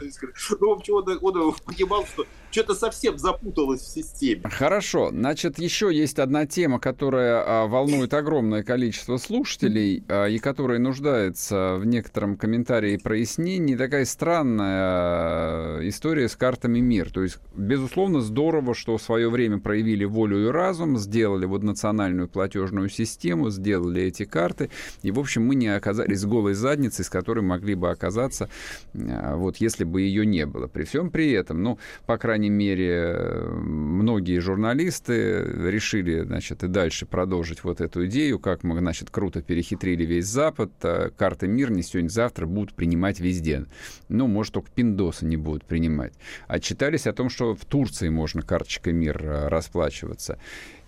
ну 0.61 0.69
в 0.69 0.73
общем 0.73 0.95
он, 0.95 1.37
он 1.37 1.55
понимал, 1.65 2.05
что 2.07 2.27
что-то 2.51 2.75
совсем 2.75 3.19
запуталось 3.19 3.83
в 3.83 3.89
системе. 3.89 4.43
Хорошо, 4.45 5.11
значит 5.11 5.59
еще 5.59 5.95
есть 5.95 6.19
одна 6.19 6.47
тема, 6.47 6.79
которая 6.79 7.43
а, 7.45 7.67
волнует 7.67 8.15
огромное 8.15 8.63
количество 8.63 9.19
слушателей 9.19 10.03
а, 10.09 10.27
и 10.27 10.39
которая 10.39 10.79
нуждается 10.79 11.77
в 11.77 11.85
некотором 11.85 12.37
комментарии 12.37 12.95
и 12.95 12.99
прояснении. 12.99 13.77
Такая 13.77 14.05
странная 14.05 14.81
а, 14.83 15.81
история 15.83 16.29
с 16.29 16.37
картами 16.37 16.79
МИР. 16.79 17.13
То 17.13 17.23
есть, 17.23 17.39
безусловно, 17.55 18.21
здорово, 18.21 18.75
что 18.75 18.97
в 18.97 19.03
свое 19.03 19.29
время 19.29 19.59
проявили 19.59 20.05
волю 20.05 20.47
и 20.47 20.51
разум, 20.57 20.99
сделали 20.99 21.47
вот 21.47 21.63
национальную 21.63 22.29
платежную 22.29 22.89
систему, 22.89 23.51
сделали 23.51 24.03
эти 24.03 24.25
карты, 24.25 24.71
и, 25.03 25.13
в 25.13 25.19
общем, 25.19 25.47
мы 25.47 25.55
не 25.55 25.69
оказались 25.69 26.25
голой 26.25 26.55
задницей, 26.55 27.05
с 27.05 27.11
которой 27.11 27.41
могли 27.41 27.75
бы 27.75 27.91
оказаться, 27.91 28.49
а, 28.95 29.37
вот 29.37 29.59
если 29.59 29.85
бы 29.85 30.01
ее 30.01 30.27
не 30.27 30.47
было. 30.47 30.67
При 30.67 30.85
всем 30.85 31.11
при 31.11 31.31
этом, 31.33 31.63
ну, 31.63 31.79
по 32.07 32.19
крайней 32.19 32.51
мере, 32.51 33.15
многие 33.53 34.39
журналисты 34.39 35.43
решили, 35.71 36.23
значит, 36.23 36.65
и 36.65 36.69
дальше 36.69 37.07
продолжить 37.07 37.63
вот 37.63 37.81
эту 37.81 38.07
идею, 38.07 38.39
как 38.39 38.65
мы, 38.65 38.79
значит, 38.79 39.11
круто 39.11 39.43
перехитрили 39.43 40.05
весь 40.05 40.27
Запад, 40.27 40.73
а 40.83 41.11
карты 41.11 41.47
мир 41.47 41.71
не 41.71 41.83
сегодня-завтра 41.83 42.47
будут 42.47 42.75
принимать 42.75 43.21
везде. 43.21 43.67
Ну, 44.09 44.27
может, 44.27 44.55
только 44.55 44.71
пиндосы 44.71 45.27
не 45.27 45.37
будут 45.37 45.65
принимать. 45.65 46.15
Отчитались 46.49 47.07
о 47.07 47.13
том, 47.13 47.29
что 47.29 47.55
в 47.55 47.65
Турции 47.65 48.09
можно 48.09 48.43
карточкой 48.43 48.93
мир 48.93 49.21
а, 49.23 49.49
расплачиваться. 49.49 50.39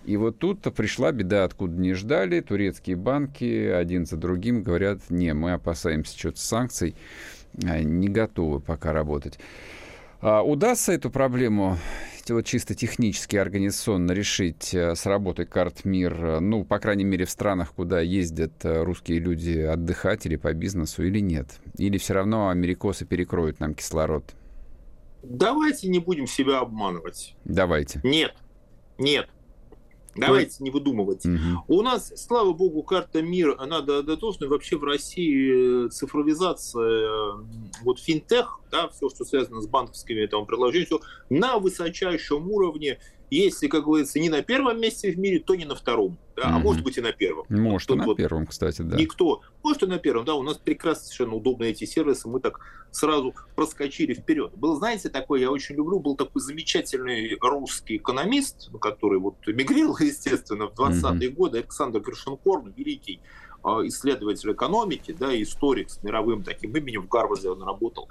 И 0.04 0.16
вот 0.16 0.38
тут-то 0.38 0.70
пришла 0.70 1.12
беда, 1.12 1.44
откуда 1.44 1.74
не 1.74 1.92
ждали. 1.92 2.40
Турецкие 2.40 2.96
банки 2.96 3.66
один 3.66 4.06
за 4.06 4.16
другим 4.16 4.62
говорят, 4.62 5.00
не, 5.10 5.34
мы 5.34 5.52
опасаемся 5.52 6.18
что-то 6.18 6.40
санкций, 6.40 6.94
а, 7.64 7.80
не 7.82 8.08
готовы 8.08 8.60
пока 8.60 8.92
работать. 8.92 9.38
А 10.20 10.42
удастся 10.42 10.92
эту 10.92 11.10
проблему 11.10 11.78
вот 12.32 12.46
чисто 12.46 12.74
технически, 12.74 13.36
организационно 13.36 14.12
решить 14.12 14.74
э, 14.74 14.94
с 14.94 15.06
работой 15.06 15.46
карт 15.46 15.84
МИР, 15.84 16.40
ну, 16.40 16.64
по 16.64 16.78
крайней 16.78 17.04
мере, 17.04 17.24
в 17.24 17.30
странах, 17.30 17.72
куда 17.74 18.00
ездят 18.00 18.64
э, 18.64 18.82
русские 18.82 19.18
люди 19.18 19.58
отдыхать 19.58 20.26
или 20.26 20.36
по 20.36 20.52
бизнесу, 20.52 21.04
или 21.04 21.20
нет? 21.20 21.60
Или 21.76 21.98
все 21.98 22.14
равно 22.14 22.48
америкосы 22.48 23.06
перекроют 23.06 23.60
нам 23.60 23.74
кислород? 23.74 24.24
Давайте 25.22 25.88
не 25.88 25.98
будем 25.98 26.26
себя 26.26 26.60
обманывать. 26.60 27.34
Давайте. 27.44 28.00
Нет, 28.02 28.34
нет. 28.98 29.28
Давайте 30.26 30.62
не 30.64 30.70
выдумывать. 30.70 31.24
Мгм. 31.24 31.62
У 31.68 31.82
нас, 31.82 32.12
слава 32.16 32.52
богу, 32.52 32.82
карта 32.82 33.22
мир, 33.22 33.54
она 33.58 33.80
до- 33.80 34.02
дотошная. 34.02 34.48
Вообще 34.48 34.76
в 34.76 34.84
России 34.84 35.86
э, 35.86 35.88
цифровизация, 35.90 36.82
э, 36.82 37.32
вот 37.82 37.98
финтех, 38.00 38.60
да, 38.70 38.88
все, 38.88 39.08
что 39.08 39.24
связано 39.24 39.60
с 39.60 39.66
банковскими 39.66 40.26
там, 40.26 40.46
приложениями, 40.46 40.86
всё 40.86 41.00
на 41.30 41.58
высочайшем 41.58 42.50
уровне. 42.50 42.98
Если, 43.30 43.66
как 43.68 43.84
говорится, 43.84 44.18
не 44.18 44.30
на 44.30 44.42
первом 44.42 44.80
месте 44.80 45.10
в 45.12 45.18
мире, 45.18 45.38
то 45.38 45.54
не 45.54 45.64
на 45.64 45.74
втором. 45.74 46.18
да, 46.36 46.44
А 46.44 46.50
Мгм. 46.52 46.62
может 46.62 46.84
быть 46.84 46.96
и 46.96 47.00
на 47.00 47.12
первом. 47.12 47.46
Может, 47.48 47.88
и 47.88 47.92
Тут 47.92 47.98
на 47.98 48.04
вот 48.06 48.16
первом, 48.16 48.46
кстати, 48.46 48.82
да. 48.82 48.96
Никто. 48.96 49.40
Может, 49.64 49.82
и 49.82 49.86
на 49.86 49.98
первом, 49.98 50.24
да, 50.24 50.34
у 50.34 50.42
нас 50.42 50.56
прекрасно 50.56 51.04
совершенно 51.04 51.34
удобные 51.34 51.72
эти 51.72 51.84
сервисы, 51.84 52.28
мы 52.28 52.38
так 52.40 52.60
сразу 52.92 53.34
проскочили 53.56 54.14
вперед. 54.14 54.52
Был, 54.54 54.76
знаете, 54.76 55.08
такой, 55.08 55.40
я 55.40 55.50
очень 55.50 55.74
люблю, 55.74 55.98
был 55.98 56.14
такой 56.16 56.40
замечательный 56.40 57.36
русский 57.40 57.96
экономист, 57.96 58.70
который 58.80 59.18
вот 59.18 59.34
эмигрировал, 59.46 59.96
естественно, 60.00 60.68
в 60.68 60.74
20-е 60.78 61.28
годы, 61.30 61.58
Александр 61.58 62.00
Гершенкорн, 62.00 62.72
великий 62.76 63.20
а, 63.47 63.47
исследователь 63.64 64.52
экономики, 64.52 65.14
да, 65.18 65.32
и 65.32 65.42
историк 65.42 65.90
с 65.90 66.02
мировым 66.02 66.42
таким 66.42 66.76
именем, 66.76 67.02
в 67.02 67.08
Гарварде 67.08 67.50
он 67.50 67.62
работал. 67.62 68.08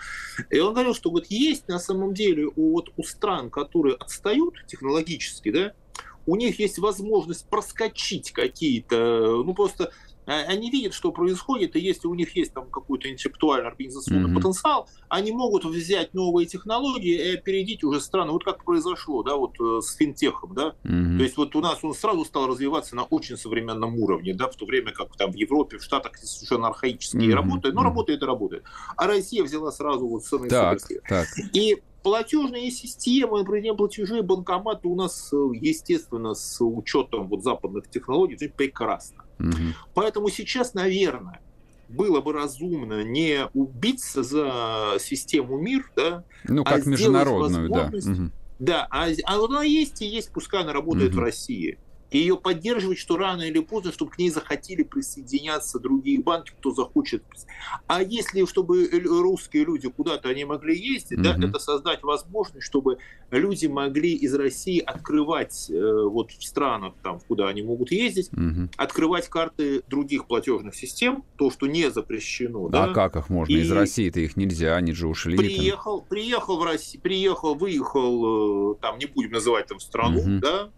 И 0.50 0.60
он 0.60 0.74
говорил, 0.74 0.94
что 0.94 1.10
вот 1.10 1.26
есть 1.28 1.68
на 1.68 1.80
самом 1.80 2.14
деле 2.14 2.48
у, 2.56 2.72
вот, 2.74 2.92
у 2.98 3.04
стран, 3.04 3.50
которые 3.50 3.96
отстают 3.96 4.56
технологически, 4.68 5.52
да, 5.52 5.74
у 6.28 6.36
них 6.36 6.60
есть 6.60 6.78
возможность 6.78 7.48
проскочить 7.48 8.32
какие-то, 8.32 9.44
ну 9.46 9.54
просто 9.54 9.92
они 10.34 10.70
видят, 10.70 10.94
что 10.94 11.12
происходит, 11.12 11.76
и 11.76 11.80
если 11.80 12.08
у 12.08 12.14
них 12.14 12.36
есть 12.36 12.54
там 12.54 12.70
какой-то 12.70 13.10
интеллектуальный 13.10 13.70
организационный 13.70 14.28
Мгм. 14.28 14.36
потенциал, 14.36 14.90
они 15.10 15.32
могут 15.32 15.66
взять 15.66 16.14
новые 16.14 16.46
технологии 16.46 17.16
и 17.16 17.36
опередить 17.38 17.84
уже 17.84 18.02
страны. 18.02 18.32
Вот 18.32 18.44
как 18.44 18.64
произошло, 18.66 19.24
да, 19.24 19.36
вот 19.36 19.54
э, 19.60 19.82
с 19.82 19.96
финтехом, 19.96 20.54
да. 20.54 20.76
Мгм. 20.84 21.18
То 21.18 21.24
есть 21.24 21.38
вот 21.38 21.56
у 21.56 21.62
нас 21.62 21.80
он 21.84 21.94
сразу 21.94 22.26
стал 22.26 22.48
развиваться 22.48 22.96
на 22.96 23.04
очень 23.04 23.38
современном 23.38 23.96
уровне, 23.98 24.34
да, 24.34 24.50
в 24.50 24.56
то 24.56 24.66
время 24.66 24.92
как 24.92 25.16
там 25.16 25.32
в 25.32 25.36
Европе, 25.36 25.78
в 25.78 25.84
Штатах 25.84 26.18
совершенно 26.18 26.68
архаические 26.68 27.30
Мгм. 27.30 27.36
работают, 27.36 27.76
но 27.76 27.84
работает 27.84 28.22
и 28.22 28.26
работает. 28.26 28.64
А 28.98 29.08
Россия 29.08 29.44
взяла 29.44 29.72
сразу 29.72 30.08
вот 30.08 30.24
самые 30.26 30.50
Так, 30.50 30.80
так. 31.08 31.28
И 31.54 31.78
платежные 32.04 32.72
системы, 32.72 33.40
например, 33.40 33.76
платежи, 33.76 34.22
банкоматы 34.22 34.88
у 34.88 34.96
нас, 34.96 35.30
э, 35.34 35.38
естественно, 35.54 36.34
с 36.36 36.64
учетом 36.64 37.28
вот 37.28 37.44
западных 37.44 37.90
технологий, 37.90 38.38
прекрасно. 38.48 39.24
Мгм. 39.40 39.76
Поэтому 39.94 40.30
сейчас, 40.30 40.74
наверное, 40.74 41.42
было 41.88 42.22
бы 42.22 42.34
разумно 42.34 43.04
не 43.04 43.48
убиться 43.54 44.24
за 44.24 44.98
систему 45.00 45.58
мир, 45.58 45.84
да, 45.96 46.24
Ну, 46.46 46.64
как 46.64 46.82
сделать 46.82 46.88
международную, 46.88 47.70
да. 47.70 47.92
Мгм. 47.92 48.34
да, 48.60 48.88
а, 48.90 49.08
а 49.26 49.46
она 49.46 49.64
есть 49.64 50.02
и 50.02 50.06
есть, 50.06 50.32
пускай 50.32 50.64
она 50.64 50.74
работает 50.74 51.12
Мгм. 51.12 51.20
в 51.20 51.24
России. 51.24 51.78
И 52.10 52.20
ее 52.20 52.38
поддерживать, 52.38 52.98
что 52.98 53.18
рано 53.18 53.42
или 53.42 53.60
поздно, 53.60 53.92
чтобы 53.92 54.12
к 54.12 54.18
ней 54.18 54.30
захотели 54.30 54.84
присоединяться 54.84 55.78
другие 55.80 56.22
банки, 56.22 56.54
кто 56.58 56.72
захочет. 56.72 57.22
А 57.88 58.02
если, 58.02 58.46
чтобы 58.46 58.88
русские 58.90 59.66
люди 59.66 59.90
куда-то 59.90 60.30
они 60.30 60.46
могли 60.46 60.78
ездить, 60.78 61.22
да, 61.22 61.34
Мгм. 61.34 61.46
это 61.50 61.60
создать 61.60 62.04
возможность, 62.04 62.66
чтобы 62.66 62.98
люди 63.30 63.66
могли 63.68 64.14
из 64.14 64.34
России 64.36 64.80
открывать 64.80 65.70
э, 65.70 66.04
вот 66.04 66.32
в 66.32 66.42
странах, 66.44 66.94
там, 67.04 67.20
куда 67.28 67.50
они 67.50 67.62
могут 67.62 67.92
ездить, 67.92 68.30
Мгм. 68.32 68.70
открывать 68.78 69.28
карты 69.28 69.82
других 69.88 70.28
платежных 70.28 70.76
систем, 70.76 71.26
то, 71.38 71.52
что 71.52 71.68
не 71.68 71.92
запрещено. 71.92 72.70
да. 72.70 72.86
А 72.86 72.94
как 72.94 73.16
их 73.18 73.30
можно? 73.30 73.52
Из 73.54 73.70
И- 73.70 73.74
России-то 73.74 74.20
их 74.22 74.38
нельзя, 74.38 74.76
они 74.78 74.94
же 74.94 75.08
ушли. 75.08 75.36
там. 75.36 75.46
Приехал, 75.46 76.02
приехал 76.02 76.58
в 76.58 76.64
Россию, 76.64 77.02
приехал, 77.04 77.56
выехал, 77.56 78.74
э, 78.74 78.76
там, 78.82 78.98
не 78.98 79.06
будем 79.08 79.32
называть 79.32 79.68
там 79.68 79.80
страну, 79.80 80.22
Мгм. 80.22 80.40
да, 80.40 80.70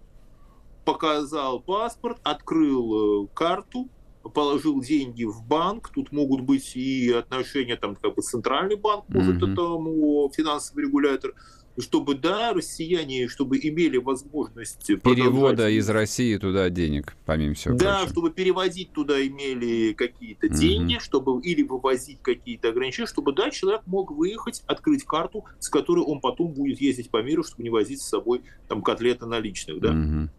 показал 0.94 1.60
паспорт, 1.62 2.18
открыл 2.24 3.26
э, 3.26 3.28
карту, 3.34 3.90
положил 4.34 4.82
деньги 4.82 5.24
в 5.24 5.44
банк, 5.48 5.90
тут 5.94 6.12
могут 6.12 6.42
быть 6.42 6.76
и 6.76 7.12
отношения, 7.12 7.76
там, 7.78 7.96
как 7.96 8.16
бы 8.16 8.22
центральный 8.22 8.76
банк 8.76 9.06
может 9.08 9.42
Мгм. 9.42 9.54
этому 9.54 10.32
финансовый 10.36 10.82
регулятор, 10.86 11.34
чтобы, 11.80 12.16
да, 12.16 12.52
россияне, 12.52 13.30
чтобы 13.30 13.58
имели 13.58 13.96
возможность 13.98 14.86
Перевода 15.02 15.48
продолжать- 15.56 15.74
из 15.76 15.90
России 15.90 16.36
туда 16.36 16.70
денег, 16.70 17.16
помимо 17.26 17.54
всего 17.54 17.78
да, 17.78 18.00
прочего. 18.00 18.10
чтобы 18.10 18.32
переводить 18.32 18.92
туда 18.92 19.26
имели 19.26 19.94
какие-то 19.94 20.48
Мгм. 20.48 20.56
деньги, 20.58 20.98
чтобы 21.00 21.42
или 21.42 21.64
вывозить 21.64 22.22
какие-то 22.22 22.70
ограничения, 22.70 23.08
чтобы 23.08 23.32
да, 23.32 23.50
человек 23.52 23.84
мог 23.86 24.12
выехать, 24.12 24.62
открыть 24.68 25.06
карту, 25.06 25.46
с 25.60 25.70
которой 25.70 26.04
он 26.04 26.20
потом 26.20 26.52
будет 26.54 26.82
ездить 26.82 27.10
по 27.10 27.24
миру, 27.24 27.44
чтобы 27.44 27.64
не 27.64 27.70
возить 27.70 28.02
с 28.02 28.10
собой 28.10 28.42
там 28.68 28.82
котлеты 28.82 29.26
наличных, 29.26 29.80
да. 29.80 29.94
Мгм. 29.94 30.32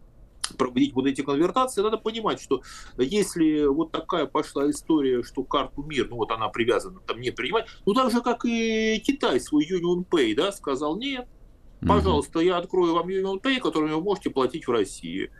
Проводить 0.57 0.93
вот 0.93 1.07
эти 1.07 1.21
конвертации, 1.21 1.81
надо 1.81 1.97
понимать, 1.97 2.41
что 2.41 2.61
если 2.97 3.65
вот 3.65 3.91
такая 3.91 4.25
пошла 4.25 4.69
история, 4.69 5.23
что 5.23 5.43
карту 5.43 5.83
МИР, 5.83 6.07
ну 6.09 6.17
вот 6.17 6.31
она 6.31 6.49
привязана, 6.49 6.99
там 6.99 7.21
не 7.21 7.31
принимать, 7.31 7.67
ну 7.85 7.93
так 7.93 8.11
же, 8.11 8.21
как 8.21 8.45
и 8.45 8.99
Китай 9.05 9.39
свой 9.39 9.65
Union 9.65 10.05
Pay, 10.09 10.35
да, 10.35 10.51
сказал, 10.51 10.97
нет. 10.97 11.27
Пожалуйста, 11.87 12.39
я 12.39 12.57
открою 12.57 12.93
вам 12.93 13.07
Union 13.07 13.41
Pay, 13.41 13.59
которым 13.59 13.91
вы 13.91 14.01
можете 14.01 14.29
платить 14.29 14.67
в 14.67 14.71
России. 14.71 15.31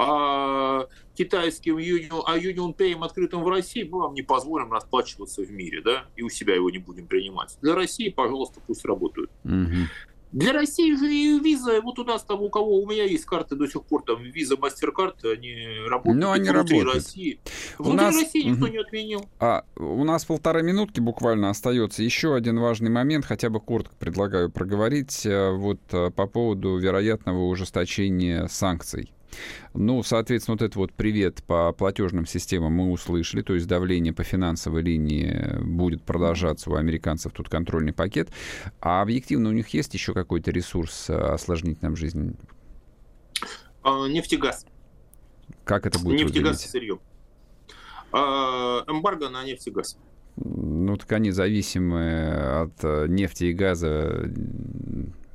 А 0.00 0.86
китайским 1.16 1.76
Union, 1.78 2.22
а 2.24 2.38
Union 2.38 2.76
Pay 2.76 3.04
открытым 3.04 3.42
в 3.42 3.48
России 3.48 3.82
мы 3.82 3.98
вам 3.98 4.14
не 4.14 4.22
позволим 4.22 4.72
расплачиваться 4.72 5.42
в 5.42 5.50
мире, 5.50 5.82
да, 5.82 6.06
и 6.14 6.22
у 6.22 6.28
себя 6.28 6.54
его 6.54 6.70
не 6.70 6.78
будем 6.78 7.08
принимать. 7.08 7.58
Для 7.62 7.74
России, 7.74 8.08
пожалуйста, 8.08 8.60
пусть 8.64 8.84
работают. 8.84 9.30
Мгм. 9.42 9.88
Для 10.32 10.52
России 10.52 10.94
же 10.94 11.10
и 11.12 11.38
виза, 11.40 11.80
вот 11.80 11.98
у 11.98 12.04
нас 12.04 12.22
там, 12.22 12.42
у 12.42 12.50
кого 12.50 12.80
у 12.82 12.86
меня 12.86 13.04
есть 13.04 13.24
карты 13.24 13.56
до 13.56 13.66
сих 13.66 13.82
пор, 13.84 14.02
там 14.02 14.22
виза, 14.22 14.56
мастер-карт, 14.58 15.24
они 15.24 15.56
работают 15.88 16.20
Ну, 16.20 16.30
они 16.30 16.50
внутри 16.50 16.78
работают. 16.80 16.94
России. 16.94 17.40
У 17.78 17.84
Внутри 17.84 18.04
нас- 18.06 18.14
России 18.16 18.42
никто 18.42 18.68
не 18.68 18.76
отменил. 18.78 19.24
А, 19.40 19.64
у 19.76 20.04
нас 20.04 20.24
полторы 20.26 20.62
минутки 20.62 21.00
буквально 21.00 21.48
остается. 21.50 22.02
Еще 22.02 22.34
один 22.34 22.58
важный 22.60 22.90
момент, 22.90 23.24
хотя 23.24 23.48
бы 23.48 23.58
коротко 23.60 23.94
предлагаю 23.98 24.50
проговорить, 24.50 25.24
э, 25.24 25.50
вот 25.52 25.80
э, 25.92 26.10
по 26.10 26.26
поводу 26.26 26.76
вероятного 26.76 27.44
ужесточения 27.46 28.46
санкций. 28.48 29.12
Ну, 29.74 30.02
соответственно, 30.02 30.54
вот 30.54 30.62
этот 30.62 30.76
вот 30.76 30.92
привет 30.92 31.42
по 31.44 31.72
платежным 31.72 32.26
системам 32.26 32.72
мы 32.72 32.90
услышали, 32.90 33.42
то 33.42 33.54
есть 33.54 33.66
давление 33.66 34.12
по 34.12 34.24
финансовой 34.24 34.82
линии 34.82 35.56
будет 35.60 36.02
продолжаться, 36.02 36.70
у 36.70 36.74
американцев 36.74 37.32
тут 37.32 37.48
контрольный 37.48 37.92
пакет. 37.92 38.30
А 38.80 39.02
объективно 39.02 39.50
у 39.50 39.52
них 39.52 39.68
есть 39.70 39.94
еще 39.94 40.14
какой-то 40.14 40.50
ресурс 40.50 41.10
э, 41.10 41.14
осложнить 41.14 41.82
нам 41.82 41.96
жизнь? 41.96 42.36
А, 43.82 44.06
нефтегаз. 44.08 44.66
Как 45.64 45.86
это 45.86 45.98
будет 45.98 46.20
Нефтегаз 46.20 46.34
выглядеть? 46.34 46.64
и 46.64 46.68
сырье. 46.68 46.98
А, 48.12 48.84
эмбарго 48.86 49.28
на 49.28 49.44
нефть 49.44 49.66
и 49.68 49.70
газ. 49.70 49.98
Ну, 50.36 50.96
так 50.96 51.10
они 51.12 51.30
зависимы 51.30 52.62
от 52.62 52.84
э, 52.84 53.06
нефти 53.08 53.44
и 53.44 53.52
газа. 53.52 54.30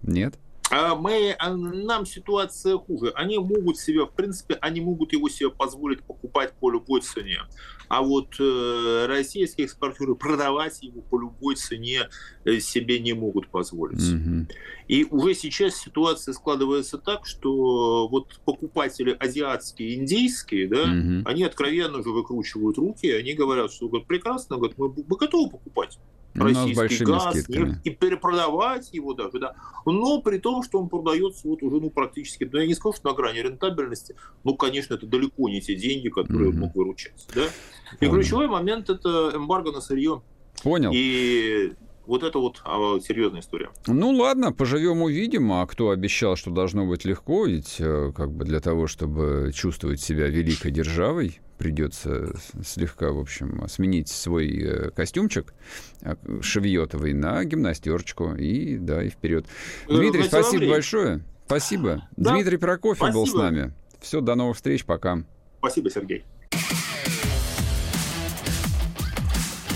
Нет? 0.01 0.39
А 0.76 0.95
мы, 0.95 1.36
а 1.38 1.55
нам 1.55 2.03
ситуация 2.07 2.78
хуже. 2.78 3.11
Они 3.13 3.38
могут 3.38 3.78
себе, 3.78 4.05
в 4.05 4.11
принципе, 4.11 4.55
они 4.55 4.82
могут 4.82 5.13
его 5.13 5.30
себе 5.30 5.51
позволить 5.51 6.01
покупать 6.01 6.53
по 6.59 6.71
любой 6.71 7.01
цене. 7.01 7.41
А 7.89 8.01
вот 8.01 8.39
э, 8.39 9.05
российские 9.07 9.65
экспортеры 9.65 10.15
продавать 10.15 10.82
его 10.82 11.01
по 11.01 11.19
любой 11.19 11.57
цене 11.57 12.09
э, 12.43 12.57
себе 12.57 12.99
не 12.99 13.13
могут 13.13 13.49
позволить. 13.49 14.01
Мгм. 14.01 14.47
И 14.88 15.05
уже 15.11 15.36
сейчас 15.36 15.76
ситуация 15.76 16.34
складывается 16.34 16.97
так, 16.97 17.28
что 17.28 18.07
вот 18.07 18.39
покупатели 18.43 19.11
азиатские, 19.11 19.93
индийские, 19.93 20.67
да, 20.67 20.88
Мгм. 20.88 21.21
они 21.26 21.43
откровенно 21.43 22.01
же 22.01 22.09
выкручивают 22.09 22.80
руки, 22.80 23.11
они 23.11 23.34
говорят, 23.34 23.71
что 23.71 23.89
говорят, 23.89 24.07
прекрасно, 24.07 24.57
говорят, 24.57 24.78
мы, 24.80 24.89
мы 24.89 25.17
готовы 25.17 25.51
покупать 25.51 25.99
российский 26.34 26.75
большими 26.75 27.07
газ, 27.07 27.39
скидками. 27.39 27.81
и 27.84 27.89
перепродавать 27.89 28.93
его 28.93 29.13
даже, 29.13 29.39
да. 29.39 29.55
Но 29.86 30.21
при 30.21 30.38
том, 30.39 30.63
что 30.63 30.79
он 30.79 30.89
продается 30.89 31.47
вот 31.47 31.61
уже, 31.63 31.77
ну, 31.77 31.89
практически, 31.89 32.49
ну, 32.51 32.59
я 32.59 32.67
не 32.67 32.73
скажу, 32.73 32.95
что 32.95 33.09
на 33.09 33.15
грани 33.15 33.39
рентабельности, 33.39 34.15
ну, 34.43 34.55
конечно, 34.55 34.95
это 34.95 35.05
далеко 35.05 35.49
не 35.49 35.61
те 35.61 35.75
деньги, 35.75 36.09
которые 36.09 36.49
он 36.49 36.57
мог 36.57 36.75
выручать, 36.75 37.27
да. 37.34 37.45
И 37.45 38.05
Понял. 38.05 38.13
ключевой 38.13 38.47
момент– 38.47 38.89
это 38.91 39.31
эмбарго 39.36 39.71
на 39.71 39.81
сырье. 39.81 40.21
Понял. 40.63 40.91
И 40.93 41.73
вот 42.06 42.24
это 42.24 42.39
вот 42.39 42.62
а, 42.66 42.99
серьезная 42.99 43.41
история. 43.41 43.70
Ну 43.88 44.12
ладно, 44.12 44.51
поживем 44.51 45.01
увидим. 45.01 45.51
А 45.54 45.66
кто 45.66 45.89
обещал, 45.89 46.36
что 46.36 46.51
должно 46.51 46.86
быть 46.86 47.06
легко? 47.06 47.45
Ведь 47.45 47.78
э, 47.80 48.12
как 48.16 48.32
бы 48.32 48.45
для 48.45 48.60
того, 48.60 48.88
чтобы 48.88 49.51
чувствовать 49.54 50.01
себя 50.01 50.28
великой 50.28 50.72
державой, 50.72 51.39
придется 51.58 52.36
слегка, 52.64 53.12
в 53.12 53.20
общем, 53.20 53.68
сменить 53.70 54.10
свой 54.10 54.49
э, 54.49 54.89
костюмчик 54.91 55.54
э, 56.01 56.16
шевьетовый 56.41 57.14
на 57.14 57.43
гимнастерочку. 57.45 58.36
И 58.36 58.78
да, 58.78 59.01
и 59.04 59.10
вперед. 59.10 59.45
Э, 59.88 59.95
Дмитрий, 59.95 60.24
спасибо 60.24 60.51
телогрей. 60.51 60.70
большое. 60.70 61.22
Спасибо. 61.45 62.08
Да, 62.18 62.34
Дмитрий 62.34 62.58
Прокофьев 62.58 63.14
был 63.14 63.26
с 63.26 63.30
спасибо. 63.30 63.43
нами. 63.43 63.74
Все, 64.01 64.20
до 64.22 64.36
новых 64.36 64.58
встреч, 64.58 64.84
пока. 64.86 65.24
Спасибо, 65.60 65.89
Сергей. 65.89 66.26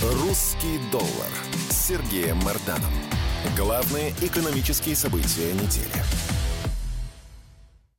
«Русский 0.03 0.79
доллар» 0.91 1.31
Сергеем 1.87 2.35
Марданом. 2.43 2.91
Главные 3.55 4.13
экономические 4.21 4.93
события 4.93 5.53
недели. 5.53 6.36